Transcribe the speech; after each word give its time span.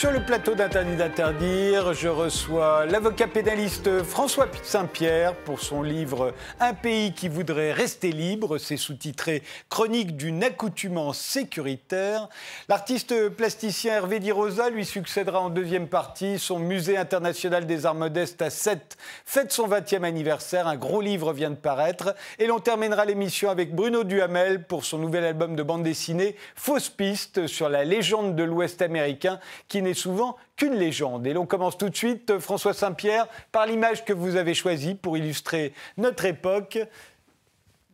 Sur 0.00 0.12
le 0.12 0.24
plateau 0.24 0.54
d'Interdit 0.54 0.96
d'interdire. 0.96 1.92
Je 1.92 2.08
reçois 2.08 2.86
l'avocat 2.86 3.26
pénaliste 3.26 4.02
François 4.02 4.48
Saint-Pierre 4.62 5.34
pour 5.34 5.60
son 5.60 5.82
livre 5.82 6.32
Un 6.58 6.72
pays 6.72 7.12
qui 7.12 7.28
voudrait 7.28 7.74
rester 7.74 8.10
libre. 8.10 8.56
C'est 8.56 8.78
sous-titré 8.78 9.42
Chronique 9.68 10.16
d'une 10.16 10.42
accoutumance 10.42 11.18
sécuritaire. 11.18 12.30
L'artiste 12.70 13.28
plasticien 13.28 13.96
Hervé 13.96 14.20
Di 14.20 14.32
Rosa 14.32 14.70
lui 14.70 14.86
succédera 14.86 15.38
en 15.38 15.50
deuxième 15.50 15.86
partie. 15.86 16.38
Son 16.38 16.58
musée 16.58 16.96
international 16.96 17.66
des 17.66 17.84
arts 17.84 17.94
modestes 17.94 18.40
à 18.40 18.48
7 18.48 18.96
fête 19.26 19.52
son 19.52 19.68
20e 19.68 20.04
anniversaire. 20.04 20.66
Un 20.66 20.76
gros 20.76 21.02
livre 21.02 21.34
vient 21.34 21.50
de 21.50 21.56
paraître. 21.56 22.14
Et 22.38 22.46
l'on 22.46 22.60
terminera 22.60 23.04
l'émission 23.04 23.50
avec 23.50 23.74
Bruno 23.74 24.02
Duhamel 24.04 24.64
pour 24.64 24.86
son 24.86 24.96
nouvel 24.96 25.26
album 25.26 25.56
de 25.56 25.62
bande 25.62 25.82
dessinée 25.82 26.36
Fausse 26.54 26.88
piste 26.88 27.46
sur 27.48 27.68
la 27.68 27.84
légende 27.84 28.34
de 28.34 28.44
l'Ouest 28.44 28.80
américain 28.80 29.38
qui 29.68 29.82
n'est 29.82 29.89
souvent 29.94 30.36
qu'une 30.56 30.74
légende. 30.74 31.26
Et 31.26 31.32
l'on 31.32 31.46
commence 31.46 31.78
tout 31.78 31.88
de 31.88 31.96
suite, 31.96 32.38
François 32.38 32.74
Saint-Pierre, 32.74 33.26
par 33.52 33.66
l'image 33.66 34.04
que 34.04 34.12
vous 34.12 34.36
avez 34.36 34.54
choisie 34.54 34.94
pour 34.94 35.16
illustrer 35.16 35.72
notre 35.96 36.24
époque. 36.24 36.78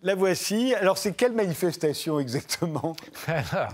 La 0.02 0.14
voici. 0.14 0.74
Alors, 0.74 0.98
c'est 0.98 1.14
quelle 1.14 1.32
manifestation 1.32 2.20
exactement? 2.20 2.94
Alors, 3.26 3.72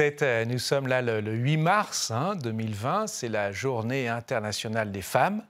euh, 0.00 0.44
Nous 0.44 0.58
sommes 0.58 0.88
là 0.88 1.00
le, 1.00 1.20
8 1.32 1.56
mars 1.56 2.12
2020, 2.42 3.02
hein, 3.02 3.06
c'est 3.06 3.28
la 3.28 3.52
journée 3.52 4.08
internationale 4.08 4.90
des 4.90 5.02
femmes. 5.02 5.42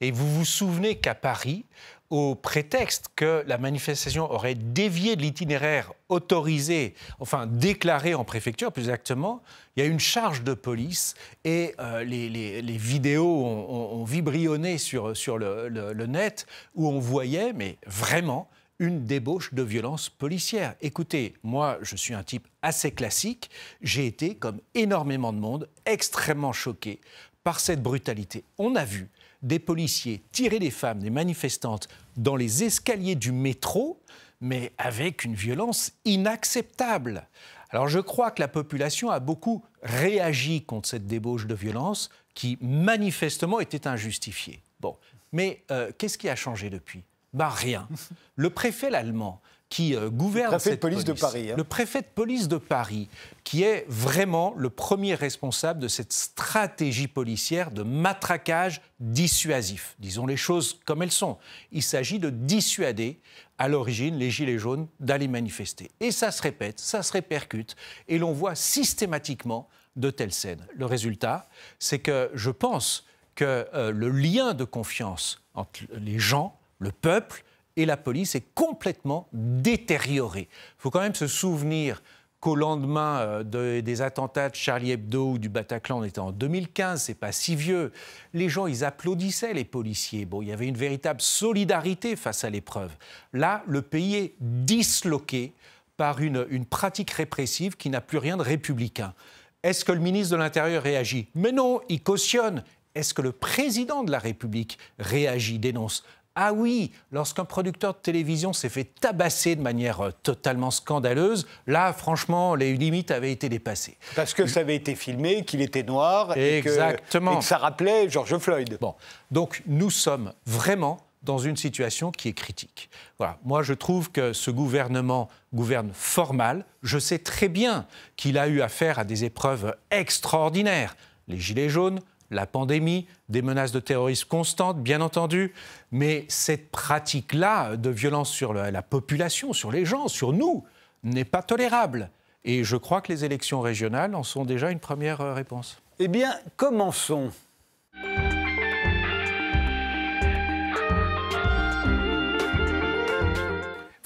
Et 0.00 0.10
vous 0.10 0.28
vous 0.30 0.44
souvenez 0.44 0.96
qu'à 0.96 1.14
Paris, 1.14 1.64
au 2.10 2.34
prétexte 2.34 3.08
que 3.16 3.42
la 3.46 3.58
manifestation 3.58 4.30
aurait 4.30 4.54
dévié 4.54 5.16
de 5.16 5.22
l'itinéraire 5.22 5.92
autorisé, 6.08 6.94
enfin 7.18 7.46
déclaré 7.46 8.14
en 8.14 8.24
préfecture 8.24 8.72
plus 8.72 8.82
exactement, 8.82 9.42
il 9.76 9.82
y 9.82 9.86
a 9.86 9.88
une 9.88 9.98
charge 9.98 10.42
de 10.42 10.54
police 10.54 11.14
et 11.44 11.74
euh, 11.80 12.04
les, 12.04 12.60
vidéos 12.76 13.44
ont, 13.44 14.04
vibrionné 14.04 14.78
sur, 14.78 15.16
sur 15.16 15.38
le, 15.38 15.68
le, 15.68 16.06
net 16.06 16.46
où 16.74 16.88
on 16.88 16.98
voyait, 16.98 17.52
mais 17.52 17.76
vraiment, 17.86 18.48
une 18.78 19.04
débauche 19.04 19.54
de 19.54 19.62
violence 19.62 20.08
policière. 20.08 20.74
Écoutez, 20.80 21.34
moi, 21.42 21.78
je 21.82 21.96
suis 21.96 22.14
un 22.14 22.22
type 22.22 22.46
assez 22.62 22.90
classique. 22.90 23.50
J'ai 23.80 24.06
été, 24.06 24.34
comme 24.34 24.60
énormément 24.74 25.32
de 25.32 25.38
monde, 25.38 25.68
extrêmement 25.86 26.52
choqué 26.52 27.00
par 27.42 27.60
cette 27.60 27.82
brutalité. 27.82 28.44
On 28.58 28.74
a 28.76 28.84
vu 28.84 29.08
des 29.46 29.58
policiers 29.58 30.22
tirer 30.32 30.58
des 30.58 30.70
femmes, 30.70 30.98
des 31.00 31.10
manifestantes, 31.10 31.88
dans 32.16 32.36
les 32.36 32.64
escaliers 32.64 33.14
du 33.14 33.32
métro, 33.32 34.00
mais 34.40 34.72
avec 34.76 35.24
une 35.24 35.34
violence 35.34 35.92
inacceptable. 36.04 37.26
Alors 37.70 37.88
je 37.88 38.00
crois 38.00 38.30
que 38.30 38.40
la 38.40 38.48
population 38.48 39.10
a 39.10 39.20
beaucoup 39.20 39.64
réagi 39.82 40.62
contre 40.62 40.88
cette 40.88 41.06
débauche 41.06 41.46
de 41.46 41.54
violence 41.54 42.10
qui 42.34 42.58
manifestement 42.60 43.60
était 43.60 43.86
injustifiée. 43.86 44.62
Bon, 44.80 44.96
mais 45.32 45.62
euh, 45.70 45.90
qu'est-ce 45.96 46.18
qui 46.18 46.28
a 46.28 46.36
changé 46.36 46.68
depuis? 46.68 47.02
Bah 47.32 47.48
rien. 47.48 47.88
Le 48.34 48.50
préfet 48.50 48.94
allemand 48.94 49.40
qui 49.68 49.96
euh, 49.96 50.10
gouverne 50.10 50.52
le 50.52 50.58
préfet 50.58 50.76
de 50.76 50.80
police, 50.80 51.04
de 51.04 51.12
Paris. 51.12 51.50
Hein. 51.50 51.54
Le 51.56 51.64
préfet 51.64 52.00
de 52.02 52.06
police 52.06 52.48
de 52.48 52.56
Paris, 52.56 53.08
qui 53.42 53.62
est 53.62 53.84
vraiment 53.88 54.54
le 54.56 54.70
premier 54.70 55.14
responsable 55.14 55.80
de 55.80 55.88
cette 55.88 56.12
stratégie 56.12 57.08
policière 57.08 57.70
de 57.70 57.82
matraquage 57.82 58.80
dissuasif. 59.00 59.96
Disons 59.98 60.26
les 60.26 60.36
choses 60.36 60.80
comme 60.84 61.02
elles 61.02 61.10
sont. 61.10 61.38
Il 61.72 61.82
s'agit 61.82 62.18
de 62.18 62.30
dissuader 62.30 63.20
à 63.58 63.68
l'origine 63.68 64.16
les 64.16 64.30
Gilets 64.30 64.58
jaunes 64.58 64.86
d'aller 65.00 65.28
manifester. 65.28 65.90
Et 66.00 66.10
ça 66.12 66.30
se 66.30 66.42
répète, 66.42 66.78
ça 66.78 67.02
se 67.02 67.12
répercute, 67.12 67.74
et 68.08 68.18
l'on 68.18 68.32
voit 68.32 68.54
systématiquement 68.54 69.68
de 69.96 70.10
telles 70.10 70.32
scènes. 70.32 70.66
Le 70.74 70.86
résultat, 70.86 71.48
c'est 71.78 71.98
que 71.98 72.30
je 72.34 72.50
pense 72.50 73.06
que 73.34 73.66
euh, 73.74 73.90
le 73.90 74.10
lien 74.10 74.54
de 74.54 74.64
confiance 74.64 75.42
entre 75.54 75.80
les 75.94 76.18
gens, 76.18 76.58
le 76.78 76.92
peuple, 76.92 77.44
et 77.76 77.86
la 77.86 77.96
police 77.96 78.34
est 78.34 78.54
complètement 78.54 79.28
détériorée. 79.32 80.48
Il 80.50 80.78
faut 80.78 80.90
quand 80.90 81.00
même 81.00 81.14
se 81.14 81.26
souvenir 81.26 82.02
qu'au 82.40 82.54
lendemain 82.54 83.20
euh, 83.20 83.80
des 83.80 84.02
attentats 84.02 84.48
de 84.50 84.54
Charlie 84.54 84.92
Hebdo 84.92 85.32
ou 85.32 85.38
du 85.38 85.48
Bataclan, 85.48 85.98
on 86.00 86.04
était 86.04 86.18
en 86.18 86.32
2015, 86.32 87.02
c'est 87.02 87.14
pas 87.14 87.32
si 87.32 87.56
vieux. 87.56 87.92
Les 88.34 88.48
gens, 88.48 88.66
ils 88.66 88.84
applaudissaient 88.84 89.54
les 89.54 89.64
policiers. 89.64 90.24
Bon, 90.26 90.42
il 90.42 90.48
y 90.48 90.52
avait 90.52 90.66
une 90.66 90.76
véritable 90.76 91.20
solidarité 91.20 92.16
face 92.16 92.44
à 92.44 92.50
l'épreuve. 92.50 92.92
Là, 93.32 93.62
le 93.66 93.82
pays 93.82 94.16
est 94.16 94.34
disloqué 94.40 95.52
par 95.96 96.20
une, 96.20 96.46
une 96.50 96.66
pratique 96.66 97.10
répressive 97.10 97.76
qui 97.76 97.88
n'a 97.88 98.00
plus 98.00 98.18
rien 98.18 98.36
de 98.36 98.42
républicain. 98.42 99.14
Est-ce 99.62 99.84
que 99.84 99.92
le 99.92 100.00
ministre 100.00 100.32
de 100.32 100.36
l'Intérieur 100.36 100.82
réagit? 100.82 101.28
Mais 101.34 101.52
non, 101.52 101.80
il 101.88 102.02
cautionne. 102.02 102.62
Est-ce 102.94 103.12
que 103.12 103.22
le 103.22 103.32
président 103.32 104.04
de 104.04 104.10
la 104.10 104.18
République 104.18 104.78
réagit, 104.98 105.58
dénonce 105.58 106.04
ah 106.38 106.52
oui, 106.52 106.92
lorsqu'un 107.12 107.46
producteur 107.46 107.94
de 107.94 107.98
télévision 107.98 108.52
s'est 108.52 108.68
fait 108.68 108.84
tabasser 108.84 109.56
de 109.56 109.62
manière 109.62 110.00
euh, 110.02 110.10
totalement 110.22 110.70
scandaleuse, 110.70 111.46
là, 111.66 111.94
franchement, 111.94 112.54
les 112.54 112.74
limites 112.74 113.10
avaient 113.10 113.32
été 113.32 113.48
dépassées. 113.48 113.96
Parce 114.14 114.34
que 114.34 114.46
ça 114.46 114.60
avait 114.60 114.76
été 114.76 114.94
filmé, 114.94 115.44
qu'il 115.44 115.62
était 115.62 115.82
noir 115.82 116.36
Exactement. 116.36 117.32
Et, 117.32 117.38
que, 117.38 117.44
ça 117.44 117.56
rappelait 117.56 118.10
George 118.10 118.36
Floyd. 118.36 118.76
Bon, 118.80 118.94
donc 119.30 119.62
nous 119.66 119.90
sommes 119.90 120.34
vraiment 120.44 120.98
dans 121.22 121.38
une 121.38 121.56
situation 121.56 122.12
qui 122.12 122.28
est 122.28 122.34
critique. 122.34 122.90
Voilà. 123.18 123.38
Moi, 123.42 123.62
je 123.62 123.72
trouve 123.72 124.12
que 124.12 124.32
ce 124.34 124.50
gouvernement 124.50 125.28
gouverne 125.54 125.90
fort 125.92 126.34
mal. 126.34 126.64
Je 126.82 126.98
sais 126.98 127.18
très 127.18 127.48
bien 127.48 127.86
qu'il 128.16 128.38
a 128.38 128.46
eu 128.46 128.60
affaire 128.60 128.98
à 128.98 129.04
des 129.04 129.24
épreuves 129.24 129.74
extraordinaires. 129.90 130.96
Les 131.28 131.40
Gilets 131.40 131.70
jaunes, 131.70 132.00
la 132.30 132.46
pandémie, 132.46 133.06
des 133.28 133.42
menaces 133.42 133.72
de 133.72 133.80
terrorisme 133.80 134.28
constantes, 134.28 134.82
bien 134.82 135.00
entendu, 135.00 135.52
mais 135.92 136.24
cette 136.28 136.70
pratique-là 136.70 137.76
de 137.76 137.90
violence 137.90 138.30
sur 138.30 138.52
la 138.54 138.82
population, 138.82 139.52
sur 139.52 139.70
les 139.70 139.84
gens, 139.84 140.08
sur 140.08 140.32
nous, 140.32 140.64
n'est 141.02 141.24
pas 141.24 141.42
tolérable. 141.42 142.10
Et 142.44 142.62
je 142.62 142.76
crois 142.76 143.00
que 143.00 143.12
les 143.12 143.24
élections 143.24 143.60
régionales 143.60 144.14
en 144.14 144.22
sont 144.22 144.44
déjà 144.44 144.70
une 144.70 144.78
première 144.78 145.20
euh, 145.20 145.34
réponse. 145.34 145.82
Eh 145.98 146.08
bien, 146.08 146.32
commençons. 146.56 147.32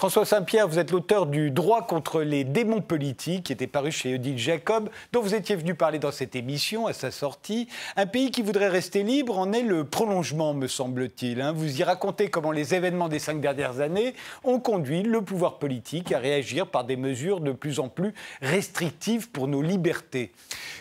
François 0.00 0.24
Saint-Pierre, 0.24 0.66
vous 0.66 0.78
êtes 0.78 0.92
l'auteur 0.92 1.26
du 1.26 1.50
Droit 1.50 1.86
contre 1.86 2.22
les 2.22 2.42
démons 2.42 2.80
politiques, 2.80 3.44
qui 3.44 3.52
était 3.52 3.66
paru 3.66 3.92
chez 3.92 4.14
Odile 4.14 4.38
Jacob, 4.38 4.88
dont 5.12 5.20
vous 5.20 5.34
étiez 5.34 5.56
venu 5.56 5.74
parler 5.74 5.98
dans 5.98 6.10
cette 6.10 6.34
émission 6.34 6.86
à 6.86 6.94
sa 6.94 7.10
sortie. 7.10 7.68
Un 7.96 8.06
pays 8.06 8.30
qui 8.30 8.40
voudrait 8.40 8.70
rester 8.70 9.02
libre 9.02 9.38
en 9.38 9.52
est 9.52 9.60
le 9.60 9.84
prolongement, 9.84 10.54
me 10.54 10.68
semble-t-il. 10.68 11.42
Hein. 11.42 11.52
Vous 11.52 11.80
y 11.80 11.84
racontez 11.84 12.30
comment 12.30 12.50
les 12.50 12.74
événements 12.74 13.10
des 13.10 13.18
cinq 13.18 13.42
dernières 13.42 13.80
années 13.80 14.14
ont 14.42 14.58
conduit 14.58 15.02
le 15.02 15.20
pouvoir 15.20 15.58
politique 15.58 16.12
à 16.12 16.18
réagir 16.18 16.66
par 16.68 16.84
des 16.84 16.96
mesures 16.96 17.40
de 17.40 17.52
plus 17.52 17.78
en 17.78 17.90
plus 17.90 18.14
restrictives 18.40 19.30
pour 19.30 19.48
nos 19.48 19.60
libertés. 19.60 20.32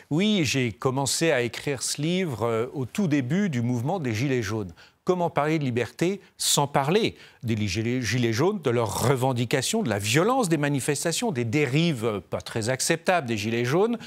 Oui, 0.09 0.44
j'ai 0.46 0.72
commencé 0.72 1.31
à 1.31 1.41
écrire 1.41 1.84
ce 1.84 2.02
livre 2.02 2.44
euh, 2.44 2.68
au 2.74 2.85
tout 2.85 3.09
début 3.09 3.50
du 3.50 3.62
mouvement 3.62 4.00
des 4.00 4.13
Gilets 4.13 4.41
jaunes. 4.41 4.72
Comment 5.09 5.31
parler 5.31 5.58
de 5.58 5.64
liberté 5.64 6.22
sans 6.38 6.68
parler 6.68 7.16
des 7.42 7.58
gilets 7.68 8.31
jaunes, 8.31 8.62
de 8.62 8.70
leurs 8.70 9.08
revendications, 9.08 9.82
de 9.82 9.90
la 9.90 9.97
violence 9.97 10.50
des 10.50 10.58
manifestations, 10.58 11.32
des 11.32 11.46
dérives 11.46 12.22
pas 12.29 12.41
très 12.41 12.70
acceptables 12.70 13.26
des 13.26 13.35
gilets 13.35 13.66
jaunes 13.66 13.97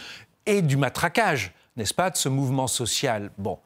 et 0.47 0.63
du 0.63 0.77
matraquage 0.77 1.55
n'est-ce 1.77 1.93
pas, 1.93 2.09
de 2.11 2.17
ce 2.17 2.29
mouvement 2.29 2.69
social. 2.69 3.33
Bon, 3.37 3.59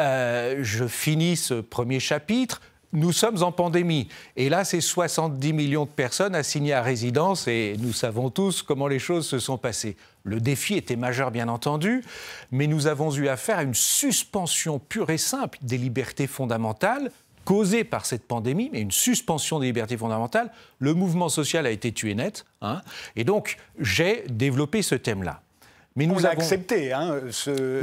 euh, 0.00 0.60
je 0.62 0.86
finis 0.86 1.36
ce 1.36 1.60
premier 1.60 2.00
chapitre 2.00 2.62
nous 2.92 3.12
sommes 3.12 3.42
en 3.42 3.52
pandémie. 3.52 4.08
Et 4.36 4.48
là, 4.48 4.64
c'est 4.64 4.80
70 4.80 5.52
millions 5.52 5.84
de 5.84 5.90
personnes 5.90 6.34
assignées 6.34 6.72
à 6.72 6.82
résidence 6.82 7.48
et 7.48 7.76
nous 7.78 7.92
savons 7.92 8.30
tous 8.30 8.62
comment 8.62 8.88
les 8.88 8.98
choses 8.98 9.26
se 9.26 9.38
sont 9.38 9.58
passées. 9.58 9.96
Le 10.24 10.40
défi 10.40 10.74
était 10.74 10.96
majeur, 10.96 11.30
bien 11.30 11.48
entendu, 11.48 12.02
mais 12.50 12.66
nous 12.66 12.86
avons 12.86 13.14
eu 13.14 13.28
affaire 13.28 13.58
à 13.58 13.62
une 13.62 13.74
suspension 13.74 14.78
pure 14.78 15.10
et 15.10 15.18
simple 15.18 15.58
des 15.62 15.78
libertés 15.78 16.26
fondamentales 16.26 17.10
causée 17.44 17.82
par 17.82 18.04
cette 18.04 18.28
pandémie, 18.28 18.68
mais 18.74 18.82
une 18.82 18.90
suspension 18.90 19.58
des 19.58 19.66
libertés 19.66 19.96
fondamentales. 19.96 20.52
Le 20.80 20.92
mouvement 20.92 21.30
social 21.30 21.64
a 21.64 21.70
été 21.70 21.92
tué 21.92 22.14
net. 22.14 22.44
Hein, 22.60 22.82
et 23.16 23.24
donc, 23.24 23.56
j'ai 23.78 24.24
développé 24.28 24.82
ce 24.82 24.94
thème-là. 24.94 25.40
Mais 25.98 26.06
nous 26.06 26.14
on 26.14 26.24
avons... 26.24 26.28
accepté, 26.28 26.92
hein, 26.92 27.20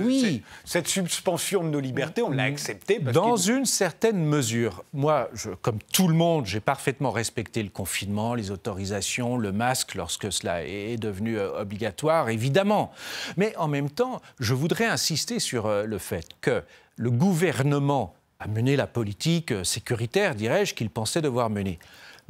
oui. 0.05 0.41
cette 0.63 0.87
suspension 0.87 1.65
de 1.65 1.67
nos 1.67 1.81
libertés, 1.81 2.21
on 2.21 2.29
l'a 2.29 2.43
accepté. 2.43 2.97
Dans 2.99 3.35
une 3.35 3.65
certaine 3.65 4.23
mesure. 4.23 4.85
Moi, 4.93 5.29
je, 5.33 5.49
comme 5.49 5.79
tout 5.91 6.07
le 6.07 6.13
monde, 6.13 6.45
j'ai 6.45 6.61
parfaitement 6.61 7.11
respecté 7.11 7.61
le 7.61 7.67
confinement, 7.67 8.33
les 8.33 8.51
autorisations, 8.51 9.35
le 9.35 9.51
masque 9.51 9.95
lorsque 9.95 10.31
cela 10.31 10.63
est 10.63 10.95
devenu 10.95 11.37
euh, 11.37 11.59
obligatoire, 11.59 12.29
évidemment. 12.29 12.93
Mais 13.35 13.53
en 13.57 13.67
même 13.67 13.89
temps, 13.89 14.21
je 14.39 14.53
voudrais 14.53 14.85
insister 14.85 15.39
sur 15.39 15.65
euh, 15.65 15.83
le 15.83 15.97
fait 15.97 16.29
que 16.39 16.63
le 16.95 17.11
gouvernement 17.11 18.15
a 18.39 18.47
mené 18.47 18.77
la 18.77 18.87
politique 18.87 19.51
euh, 19.51 19.65
sécuritaire, 19.65 20.35
dirais-je, 20.35 20.73
qu'il 20.73 20.89
pensait 20.89 21.21
devoir 21.21 21.49
mener. 21.49 21.79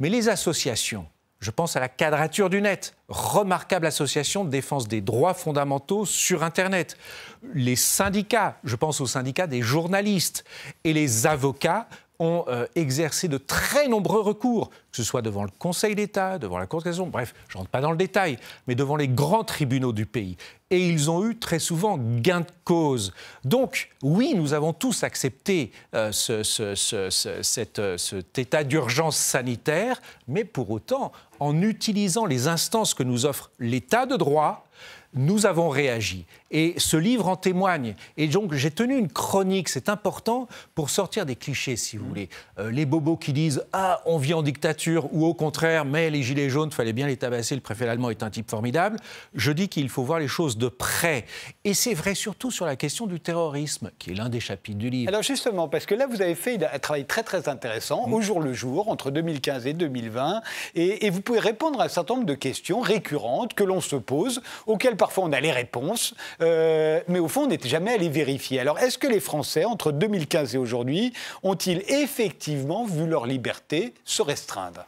Mais 0.00 0.08
les 0.08 0.28
associations, 0.28 1.06
Je 1.38 1.50
pense 1.50 1.76
à 1.76 1.80
la 1.80 1.88
Quadrature 1.88 2.48
du 2.48 2.62
Net, 2.62 2.96
remarquable 3.08 3.86
association 3.86 4.44
de 4.44 4.50
défense 4.50 4.88
des 4.88 5.02
droits 5.02 5.34
fondamentaux 5.34 6.06
sur 6.06 6.42
Internet. 6.42 6.96
Les 7.54 7.76
syndicats, 7.76 8.58
je 8.64 8.74
pense 8.74 9.00
aux 9.00 9.06
syndicats 9.06 9.46
des 9.46 9.60
journalistes 9.60 10.44
et 10.84 10.92
les 10.92 11.26
avocats 11.26 11.88
ont 12.18 12.44
euh, 12.48 12.66
exercé 12.74 13.28
de 13.28 13.38
très 13.38 13.88
nombreux 13.88 14.20
recours, 14.20 14.70
que 14.70 14.96
ce 14.96 15.02
soit 15.02 15.22
devant 15.22 15.44
le 15.44 15.50
Conseil 15.58 15.94
d'État, 15.94 16.38
devant 16.38 16.58
la 16.58 16.66
Cour 16.66 16.80
de 16.80 16.84
cassation, 16.84 17.06
bref, 17.06 17.34
je 17.48 17.56
ne 17.56 17.58
rentre 17.58 17.70
pas 17.70 17.80
dans 17.80 17.90
le 17.90 17.96
détail, 17.96 18.38
mais 18.66 18.74
devant 18.74 18.96
les 18.96 19.08
grands 19.08 19.44
tribunaux 19.44 19.92
du 19.92 20.06
pays. 20.06 20.36
Et 20.70 20.86
ils 20.86 21.10
ont 21.10 21.28
eu 21.28 21.36
très 21.36 21.58
souvent 21.58 21.98
gain 21.98 22.40
de 22.40 22.46
cause. 22.64 23.12
Donc, 23.44 23.90
oui, 24.02 24.34
nous 24.34 24.52
avons 24.52 24.72
tous 24.72 25.04
accepté 25.04 25.70
euh, 25.94 26.10
euh, 26.30 27.10
cet 27.42 28.38
état 28.38 28.64
d'urgence 28.64 29.16
sanitaire, 29.16 30.00
mais 30.26 30.44
pour 30.44 30.70
autant, 30.70 31.12
en 31.38 31.60
utilisant 31.62 32.26
les 32.26 32.48
instances 32.48 32.94
que 32.94 33.02
nous 33.02 33.26
offre 33.26 33.50
l'État 33.58 34.06
de 34.06 34.16
droit, 34.16 34.66
nous 35.14 35.46
avons 35.46 35.68
réagi. 35.68 36.26
Et 36.50 36.74
ce 36.78 36.96
livre 36.96 37.28
en 37.28 37.36
témoigne. 37.36 37.94
Et 38.16 38.28
donc, 38.28 38.54
j'ai 38.54 38.70
tenu 38.70 38.96
une 38.96 39.08
chronique, 39.08 39.68
c'est 39.68 39.88
important, 39.88 40.48
pour 40.74 40.90
sortir 40.90 41.26
des 41.26 41.36
clichés, 41.36 41.76
si 41.76 41.96
vous 41.96 42.06
voulez. 42.06 42.28
Euh, 42.58 42.70
les 42.70 42.86
bobos 42.86 43.16
qui 43.16 43.32
disent 43.32 43.64
Ah, 43.72 44.00
on 44.06 44.18
vit 44.18 44.34
en 44.34 44.42
dictature, 44.42 45.08
ou 45.12 45.24
au 45.26 45.34
contraire, 45.34 45.84
mais 45.84 46.10
les 46.10 46.22
gilets 46.22 46.48
jaunes, 46.48 46.70
fallait 46.70 46.92
bien 46.92 47.06
les 47.06 47.16
tabasser, 47.16 47.54
le 47.54 47.60
préfet 47.60 47.88
allemand 47.88 48.10
est 48.10 48.22
un 48.22 48.30
type 48.30 48.50
formidable. 48.50 48.98
Je 49.34 49.52
dis 49.52 49.68
qu'il 49.68 49.88
faut 49.88 50.02
voir 50.02 50.18
les 50.18 50.28
choses 50.28 50.56
de 50.56 50.68
près. 50.68 51.24
Et 51.64 51.74
c'est 51.74 51.94
vrai 51.94 52.14
surtout 52.14 52.50
sur 52.50 52.66
la 52.66 52.76
question 52.76 53.06
du 53.06 53.20
terrorisme, 53.20 53.90
qui 53.98 54.10
est 54.10 54.14
l'un 54.14 54.28
des 54.28 54.40
chapitres 54.40 54.78
du 54.78 54.90
livre. 54.90 55.08
Alors, 55.08 55.22
justement, 55.22 55.68
parce 55.68 55.86
que 55.86 55.94
là, 55.94 56.06
vous 56.06 56.22
avez 56.22 56.34
fait 56.34 56.58
un 56.64 56.78
travail 56.78 57.06
très, 57.06 57.22
très 57.22 57.48
intéressant, 57.48 58.08
au 58.10 58.20
jour 58.20 58.40
le 58.40 58.52
jour, 58.52 58.88
entre 58.88 59.10
2015 59.10 59.66
et 59.66 59.72
2020, 59.72 60.42
et, 60.74 61.06
et 61.06 61.10
vous 61.10 61.20
pouvez 61.20 61.40
répondre 61.40 61.80
à 61.80 61.84
un 61.84 61.88
certain 61.88 62.14
nombre 62.14 62.26
de 62.26 62.34
questions 62.34 62.80
récurrentes 62.80 63.54
que 63.54 63.64
l'on 63.64 63.80
se 63.80 63.96
pose, 63.96 64.42
auxquelles 64.66 64.96
parfois 64.96 65.24
on 65.24 65.32
a 65.32 65.40
les 65.40 65.52
réponses, 65.52 66.14
euh, 66.40 67.00
mais 67.08 67.18
au 67.18 67.28
fond 67.28 67.42
on 67.42 67.46
n'était 67.48 67.68
jamais 67.68 67.92
allé 67.92 68.08
vérifier. 68.08 68.60
Alors 68.60 68.78
est-ce 68.78 68.98
que 68.98 69.06
les 69.06 69.20
Français, 69.20 69.64
entre 69.64 69.92
2015 69.92 70.54
et 70.54 70.58
aujourd'hui, 70.58 71.12
ont-ils 71.42 71.82
effectivement 71.88 72.84
vu 72.84 73.06
leur 73.06 73.26
liberté 73.26 73.94
se 74.04 74.22
restreindre? 74.22 74.86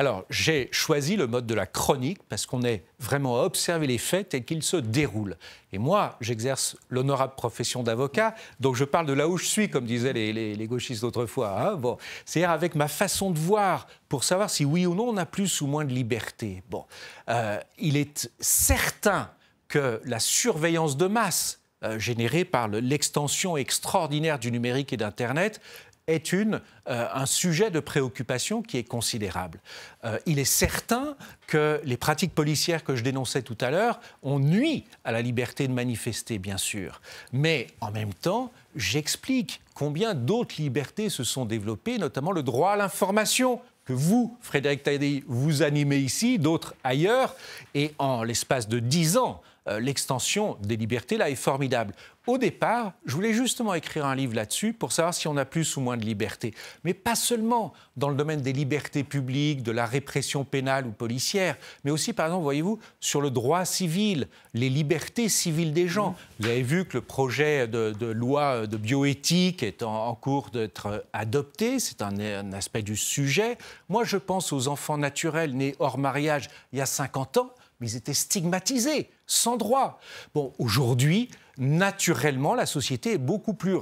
Alors, 0.00 0.24
j'ai 0.30 0.70
choisi 0.72 1.16
le 1.16 1.26
mode 1.26 1.44
de 1.44 1.52
la 1.52 1.66
chronique 1.66 2.22
parce 2.30 2.46
qu'on 2.46 2.62
est 2.62 2.84
vraiment 2.98 3.38
à 3.38 3.44
observer 3.44 3.86
les 3.86 3.98
faits 3.98 4.32
et 4.32 4.42
qu'ils 4.42 4.62
se 4.62 4.78
déroulent. 4.78 5.36
Et 5.74 5.78
moi, 5.78 6.16
j'exerce 6.22 6.78
l'honorable 6.88 7.34
profession 7.36 7.82
d'avocat, 7.82 8.34
donc 8.60 8.76
je 8.76 8.84
parle 8.84 9.04
de 9.04 9.12
là 9.12 9.28
où 9.28 9.36
je 9.36 9.44
suis, 9.44 9.68
comme 9.68 9.84
disaient 9.84 10.14
les, 10.14 10.66
gauchistes 10.66 11.02
d'autrefois. 11.02 11.60
Hein. 11.60 11.74
bon, 11.74 11.98
c'est-à-dire 12.24 12.48
avec 12.48 12.76
ma 12.76 12.88
façon 12.88 13.30
de 13.30 13.38
voir 13.38 13.88
pour 14.08 14.24
savoir 14.24 14.48
si 14.48 14.64
oui 14.64 14.86
ou 14.86 14.94
non 14.94 15.10
on 15.10 15.18
a 15.18 15.26
plus 15.26 15.60
ou 15.60 15.66
moins 15.66 15.84
de 15.84 15.92
liberté. 15.92 16.62
Bon, 16.70 16.86
euh, 17.28 17.60
il 17.78 17.98
est 17.98 18.30
certain 18.40 19.28
que 19.70 20.02
la 20.04 20.20
surveillance 20.20 20.98
de 20.98 21.06
masse 21.06 21.60
euh, 21.82 21.98
générée 21.98 22.44
par 22.44 22.68
l'extension 22.68 23.56
extraordinaire 23.56 24.38
du 24.38 24.52
numérique 24.52 24.92
et 24.92 24.98
d'Internet 24.98 25.62
est 26.06 26.32
une, 26.32 26.60
euh, 26.88 27.06
un 27.14 27.24
sujet 27.24 27.70
de 27.70 27.78
préoccupation 27.80 28.62
qui 28.62 28.76
est 28.78 28.84
considérable. 28.84 29.60
Euh, 30.04 30.18
il 30.26 30.38
est 30.38 30.44
certain 30.44 31.16
que 31.46 31.80
les 31.84 31.96
pratiques 31.96 32.34
policières 32.34 32.84
que 32.84 32.96
je 32.96 33.04
dénonçais 33.04 33.42
tout 33.42 33.56
à 33.60 33.70
l'heure 33.70 34.00
ont 34.22 34.40
nuit 34.40 34.84
à 35.04 35.12
la 35.12 35.22
liberté 35.22 35.68
de 35.68 35.72
manifester, 35.72 36.38
bien 36.38 36.58
sûr. 36.58 37.00
Mais 37.32 37.68
en 37.80 37.92
même 37.92 38.12
temps, 38.12 38.52
j'explique 38.74 39.60
combien 39.74 40.14
d'autres 40.14 40.56
libertés 40.58 41.08
se 41.08 41.24
sont 41.24 41.46
développées, 41.46 41.98
notamment 41.98 42.32
le 42.32 42.42
droit 42.42 42.72
à 42.72 42.76
l'information 42.76 43.60
que 43.84 43.92
vous, 43.92 44.36
Frédéric 44.40 44.82
Taïdi, 44.82 45.24
vous 45.26 45.62
animez 45.62 45.98
ici, 45.98 46.38
d'autres 46.38 46.74
ailleurs, 46.84 47.34
et 47.74 47.92
en 47.98 48.22
l'espace 48.22 48.68
de 48.68 48.78
dix 48.78 49.16
ans, 49.16 49.42
l'extension 49.66 50.56
des 50.62 50.76
libertés 50.76 51.16
là 51.16 51.30
est 51.30 51.34
formidable. 51.34 51.94
Au 52.26 52.36
départ, 52.36 52.92
je 53.06 53.14
voulais 53.14 53.32
justement 53.32 53.72
écrire 53.72 54.04
un 54.04 54.14
livre 54.14 54.34
là-dessus 54.34 54.74
pour 54.74 54.92
savoir 54.92 55.14
si 55.14 55.26
on 55.26 55.36
a 55.38 55.46
plus 55.46 55.76
ou 55.76 55.80
moins 55.80 55.96
de 55.96 56.04
liberté. 56.04 56.54
Mais 56.84 56.92
pas 56.92 57.14
seulement 57.14 57.72
dans 57.96 58.10
le 58.10 58.14
domaine 58.14 58.42
des 58.42 58.52
libertés 58.52 59.04
publiques, 59.04 59.62
de 59.62 59.72
la 59.72 59.86
répression 59.86 60.44
pénale 60.44 60.86
ou 60.86 60.92
policière, 60.92 61.56
mais 61.82 61.90
aussi, 61.90 62.12
par 62.12 62.26
exemple, 62.26 62.42
voyez-vous, 62.42 62.78
sur 63.00 63.22
le 63.22 63.30
droit 63.30 63.64
civil, 63.64 64.28
les 64.52 64.68
libertés 64.68 65.30
civiles 65.30 65.72
des 65.72 65.88
gens. 65.88 66.14
Vous 66.38 66.46
avez 66.46 66.62
vu 66.62 66.84
que 66.84 66.98
le 66.98 67.00
projet 67.00 67.66
de, 67.66 68.06
loi 68.06 68.66
de 68.66 68.76
bioéthique 68.76 69.62
est 69.62 69.82
en, 69.82 70.14
cours 70.14 70.50
d'être 70.50 71.06
adopté, 71.14 71.80
c'est 71.80 72.02
un, 72.02 72.18
un 72.20 72.52
aspect 72.52 72.82
du 72.82 72.96
sujet. 72.96 73.56
Moi, 73.88 74.04
je 74.04 74.18
pense 74.18 74.52
aux 74.52 74.68
enfants 74.68 74.98
naturels 74.98 75.56
nés 75.56 75.74
hors 75.78 75.96
mariage 75.96 76.50
il 76.72 76.78
y 76.78 76.82
a 76.82 76.86
50 76.86 77.38
ans, 77.38 77.54
mais 77.80 77.90
ils 77.90 77.96
étaient 77.96 78.14
stigmatisés 78.14 79.08
sans 79.30 79.56
droit. 79.56 80.00
Bon, 80.34 80.52
aujourd'hui, 80.58 81.30
naturellement, 81.58 82.54
la 82.54 82.66
société 82.66 83.14
est 83.14 83.18
beaucoup 83.18 83.54
plus 83.54 83.76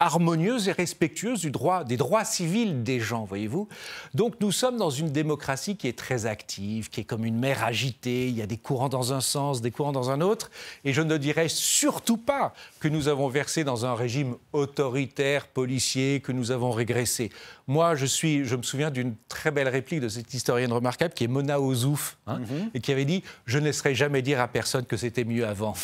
harmonieuse 0.00 0.68
et 0.68 0.72
respectueuse 0.72 1.40
du 1.40 1.50
droit, 1.50 1.84
des 1.84 1.96
droits 1.96 2.24
civils 2.24 2.82
des 2.82 3.00
gens, 3.00 3.24
voyez-vous. 3.24 3.68
Donc 4.14 4.34
nous 4.40 4.52
sommes 4.52 4.76
dans 4.76 4.90
une 4.90 5.10
démocratie 5.10 5.76
qui 5.76 5.88
est 5.88 5.98
très 5.98 6.26
active, 6.26 6.90
qui 6.90 7.00
est 7.00 7.04
comme 7.04 7.24
une 7.24 7.38
mer 7.38 7.64
agitée, 7.64 8.28
il 8.28 8.34
y 8.34 8.42
a 8.42 8.46
des 8.46 8.56
courants 8.56 8.88
dans 8.88 9.12
un 9.12 9.20
sens, 9.20 9.60
des 9.60 9.70
courants 9.70 9.92
dans 9.92 10.10
un 10.10 10.20
autre, 10.20 10.50
et 10.84 10.92
je 10.92 11.02
ne 11.02 11.16
dirais 11.16 11.48
surtout 11.48 12.16
pas 12.16 12.54
que 12.80 12.88
nous 12.88 13.08
avons 13.08 13.28
versé 13.28 13.64
dans 13.64 13.86
un 13.86 13.94
régime 13.94 14.36
autoritaire, 14.52 15.46
policier, 15.46 16.20
que 16.20 16.32
nous 16.32 16.50
avons 16.50 16.70
régressé. 16.70 17.30
Moi, 17.66 17.94
je, 17.94 18.04
suis, 18.04 18.44
je 18.44 18.56
me 18.56 18.62
souviens 18.62 18.90
d'une 18.90 19.14
très 19.28 19.50
belle 19.50 19.68
réplique 19.68 20.00
de 20.00 20.08
cette 20.08 20.34
historienne 20.34 20.72
remarquable 20.72 21.14
qui 21.14 21.24
est 21.24 21.28
Mona 21.28 21.60
Ozouf, 21.60 22.18
hein, 22.26 22.40
mhm. 22.40 22.70
et 22.74 22.80
qui 22.80 22.92
avait 22.92 23.06
dit 23.06 23.22
«Je 23.46 23.58
ne 23.58 23.64
laisserai 23.64 23.94
jamais 23.94 24.20
dire 24.20 24.40
à 24.40 24.48
personne 24.48 24.84
que 24.84 24.96
c'était 24.96 25.24
mieux 25.24 25.46
avant. 25.46 25.74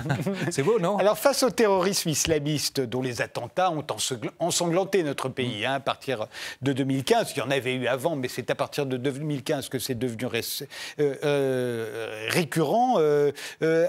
C'est 0.50 0.62
beau, 0.62 0.80
non? 0.80 0.87
Alors, 0.96 1.18
face 1.18 1.42
au 1.42 1.50
terrorisme 1.50 2.08
islamiste 2.08 2.80
dont 2.80 3.02
les 3.02 3.20
attentats 3.20 3.70
ont 3.70 3.84
ensanglanté 4.38 5.02
notre 5.02 5.28
pays, 5.28 5.66
hein, 5.66 5.74
à 5.74 5.80
partir 5.80 6.26
de 6.62 6.72
2015, 6.72 7.32
il 7.34 7.38
y 7.38 7.42
en 7.42 7.50
avait 7.50 7.74
eu 7.74 7.86
avant, 7.86 8.16
mais 8.16 8.28
c'est 8.28 8.50
à 8.50 8.54
partir 8.54 8.86
de 8.86 8.96
2015 8.96 9.68
que 9.68 9.78
c'est 9.78 9.94
devenu 9.94 10.28
euh, 10.28 11.14
euh, 11.24 12.26
récurrent, 12.30 12.96
euh, 12.98 13.32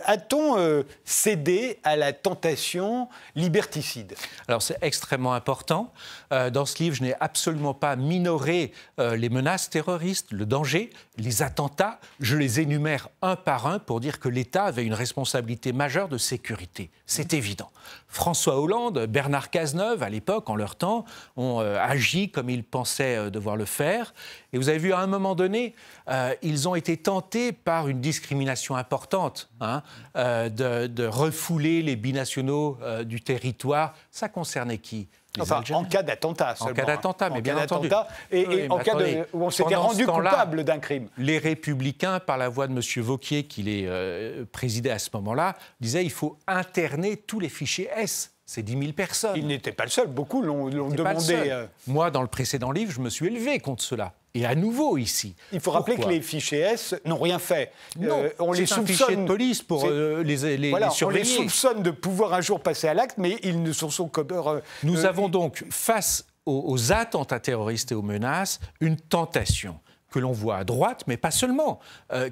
a-t-on 0.06 0.84
cédé 1.06 1.80
à 1.84 1.96
la 1.96 2.14
tentation 2.14 3.08
liberticide? 3.36 4.16
Alors, 4.48 4.62
c'est 4.62 4.78
extrêmement 4.82 5.34
important. 5.34 5.94
dans 6.32 6.66
ce 6.66 6.82
livre, 6.84 6.96
je 6.96 7.04
n'ai 7.04 7.16
absolument 7.20 7.74
pas 7.74 7.96
minoré 7.96 8.72
les 8.98 9.30
menaces 9.30 9.70
terroristes, 9.70 10.32
le 10.32 10.46
danger, 10.46 10.90
les 11.18 11.42
attentats. 11.42 12.00
Je 12.20 12.36
les 12.36 12.60
énumère 12.60 13.10
un 13.22 13.36
par 13.36 13.68
un 13.68 13.80
pour 13.80 14.00
dire 14.00 14.20
que 14.20 14.30
l'État 14.30 14.66
avait 14.66 14.86
une 14.86 14.94
responsabilité 14.94 15.72
majeure 15.72 16.10
de 16.10 16.18
sécurité. 16.18 16.89
C'est 17.06 17.34
évident. 17.34 17.72
François 18.08 18.60
Hollande, 18.60 19.06
Bernard 19.08 19.50
Cazeneuve, 19.50 20.04
à 20.04 20.10
l'époque, 20.10 20.50
en 20.50 20.56
leur 20.56 20.76
temps, 20.76 21.06
ont 21.38 21.60
euh, 21.60 21.78
agi 21.80 22.30
comme 22.30 22.50
ils 22.50 22.64
pensaient 22.64 23.18
euh, 23.18 23.30
devoir 23.30 23.56
le 23.56 23.66
faire. 23.66 24.14
Et 24.54 24.58
vous 24.58 24.70
avez 24.70 24.78
vu, 24.78 24.94
à 24.94 25.00
un 25.00 25.08
moment 25.08 25.36
donné, 25.36 25.76
euh, 26.10 26.34
ils 26.42 26.68
ont 26.68 26.76
été 26.76 26.98
tentés 26.98 27.52
par 27.52 27.88
une 27.88 28.02
discrimination 28.02 28.76
importante, 28.76 29.50
hein, 29.60 29.82
de, 30.16 30.88
de, 30.88 31.06
refouler 31.06 31.82
les 31.82 31.96
binationaux 31.96 32.78
du 33.06 33.22
territoire. 33.22 33.94
Ça 34.12 34.30
concernait 34.30 34.78
qui? 34.78 35.08
Enfin, 35.42 35.62
en 35.74 35.84
cas 35.84 36.04
d'attentat 36.04 36.56
En 36.60 36.74
cas 36.74 36.86
d'attentat, 36.86 37.30
mais 37.30 37.42
bien 37.42 37.58
entendu. 37.58 37.90
Et, 38.32 38.68
en 38.70 38.80
cas 38.80 38.96
de, 38.96 39.28
où 39.34 39.46
on 39.46 39.50
s'était 39.50 39.76
rendu 39.76 40.06
coupable 40.06 40.64
d'un 40.64 40.80
crime. 40.80 41.10
Les 41.18 41.38
Républicains, 41.38 42.20
par 42.20 42.38
la 42.38 42.50
voix 42.50 42.68
de 42.68 42.74
M. 42.74 43.04
Vauquier, 43.04 43.44
qui 43.44 43.64
les 43.64 43.86
euh, 43.88 44.46
présidait 44.52 44.92
à 44.92 45.00
ce 45.00 45.10
moment-là, 45.14 45.56
disaient 45.80 46.04
il 46.04 46.12
faut 46.12 46.38
interner 46.48 47.18
tous 47.18 47.40
les 47.40 47.50
fichiers 47.50 47.90
S. 47.96 48.32
C'est 48.46 48.64
10 48.64 48.80
000 48.80 48.94
personnes. 48.94 49.36
Il 49.36 49.46
n'était 49.46 49.72
pas 49.72 49.84
le 49.84 49.92
seul, 49.92 50.08
beaucoup 50.08 50.42
l'ont 50.42 50.70
demandé. 50.70 51.36
Euh. 51.36 51.68
Moi, 51.86 52.10
dans 52.10 52.24
le 52.24 52.28
précédent 52.28 52.72
livre, 52.72 52.92
je 52.92 53.00
me 53.00 53.10
suis 53.10 53.28
élevé 53.28 53.60
contre 53.60 53.84
cela. 53.84 54.14
Et 54.34 54.46
à 54.46 54.56
nouveau 54.56 54.98
ici. 54.98 55.36
Il 55.52 55.60
faut 55.60 55.72
rappeler 55.72 55.98
que 55.98 56.08
les 56.08 56.22
fichiers 56.22 56.60
S 56.60 56.96
n'ont 57.06 57.20
rien 57.20 57.40
fait. 57.40 57.72
Non, 57.98 58.24
euh, 58.24 58.30
on 58.40 58.52
les 58.52 58.66
soupçonne 58.66 59.24
de 59.24 59.28
police 59.28 59.64
pour 59.64 59.86
euh, 59.86 60.22
les, 60.24 60.58
les, 60.58 60.72
surveiller. 60.92 61.04
On 61.04 61.10
les 61.10 61.24
soupçonne 61.24 61.82
de 61.82 61.92
pouvoir 61.92 62.34
un 62.34 62.42
jour 62.42 62.62
passer 62.62 62.88
à 62.88 62.94
l'acte, 62.94 63.18
mais 63.18 63.38
ils 63.44 63.62
ne 63.62 63.72
sont, 63.74 63.90
sont 63.90 64.12
euh, 64.18 64.62
Nous 64.84 65.06
avons 65.06 65.30
donc 65.30 65.66
face 65.72 66.26
aux, 66.46 66.64
aux, 66.68 66.92
attentats 66.92 67.40
terroristes 67.40 67.92
et 67.92 67.96
aux 67.96 68.04
menaces 68.04 68.60
une 68.82 68.98
tentation 68.98 69.80
que 70.12 70.20
l'on 70.20 70.32
voit 70.32 70.58
à 70.58 70.64
droite, 70.64 71.04
mais 71.08 71.18
pas 71.18 71.30
seulement, 71.30 71.80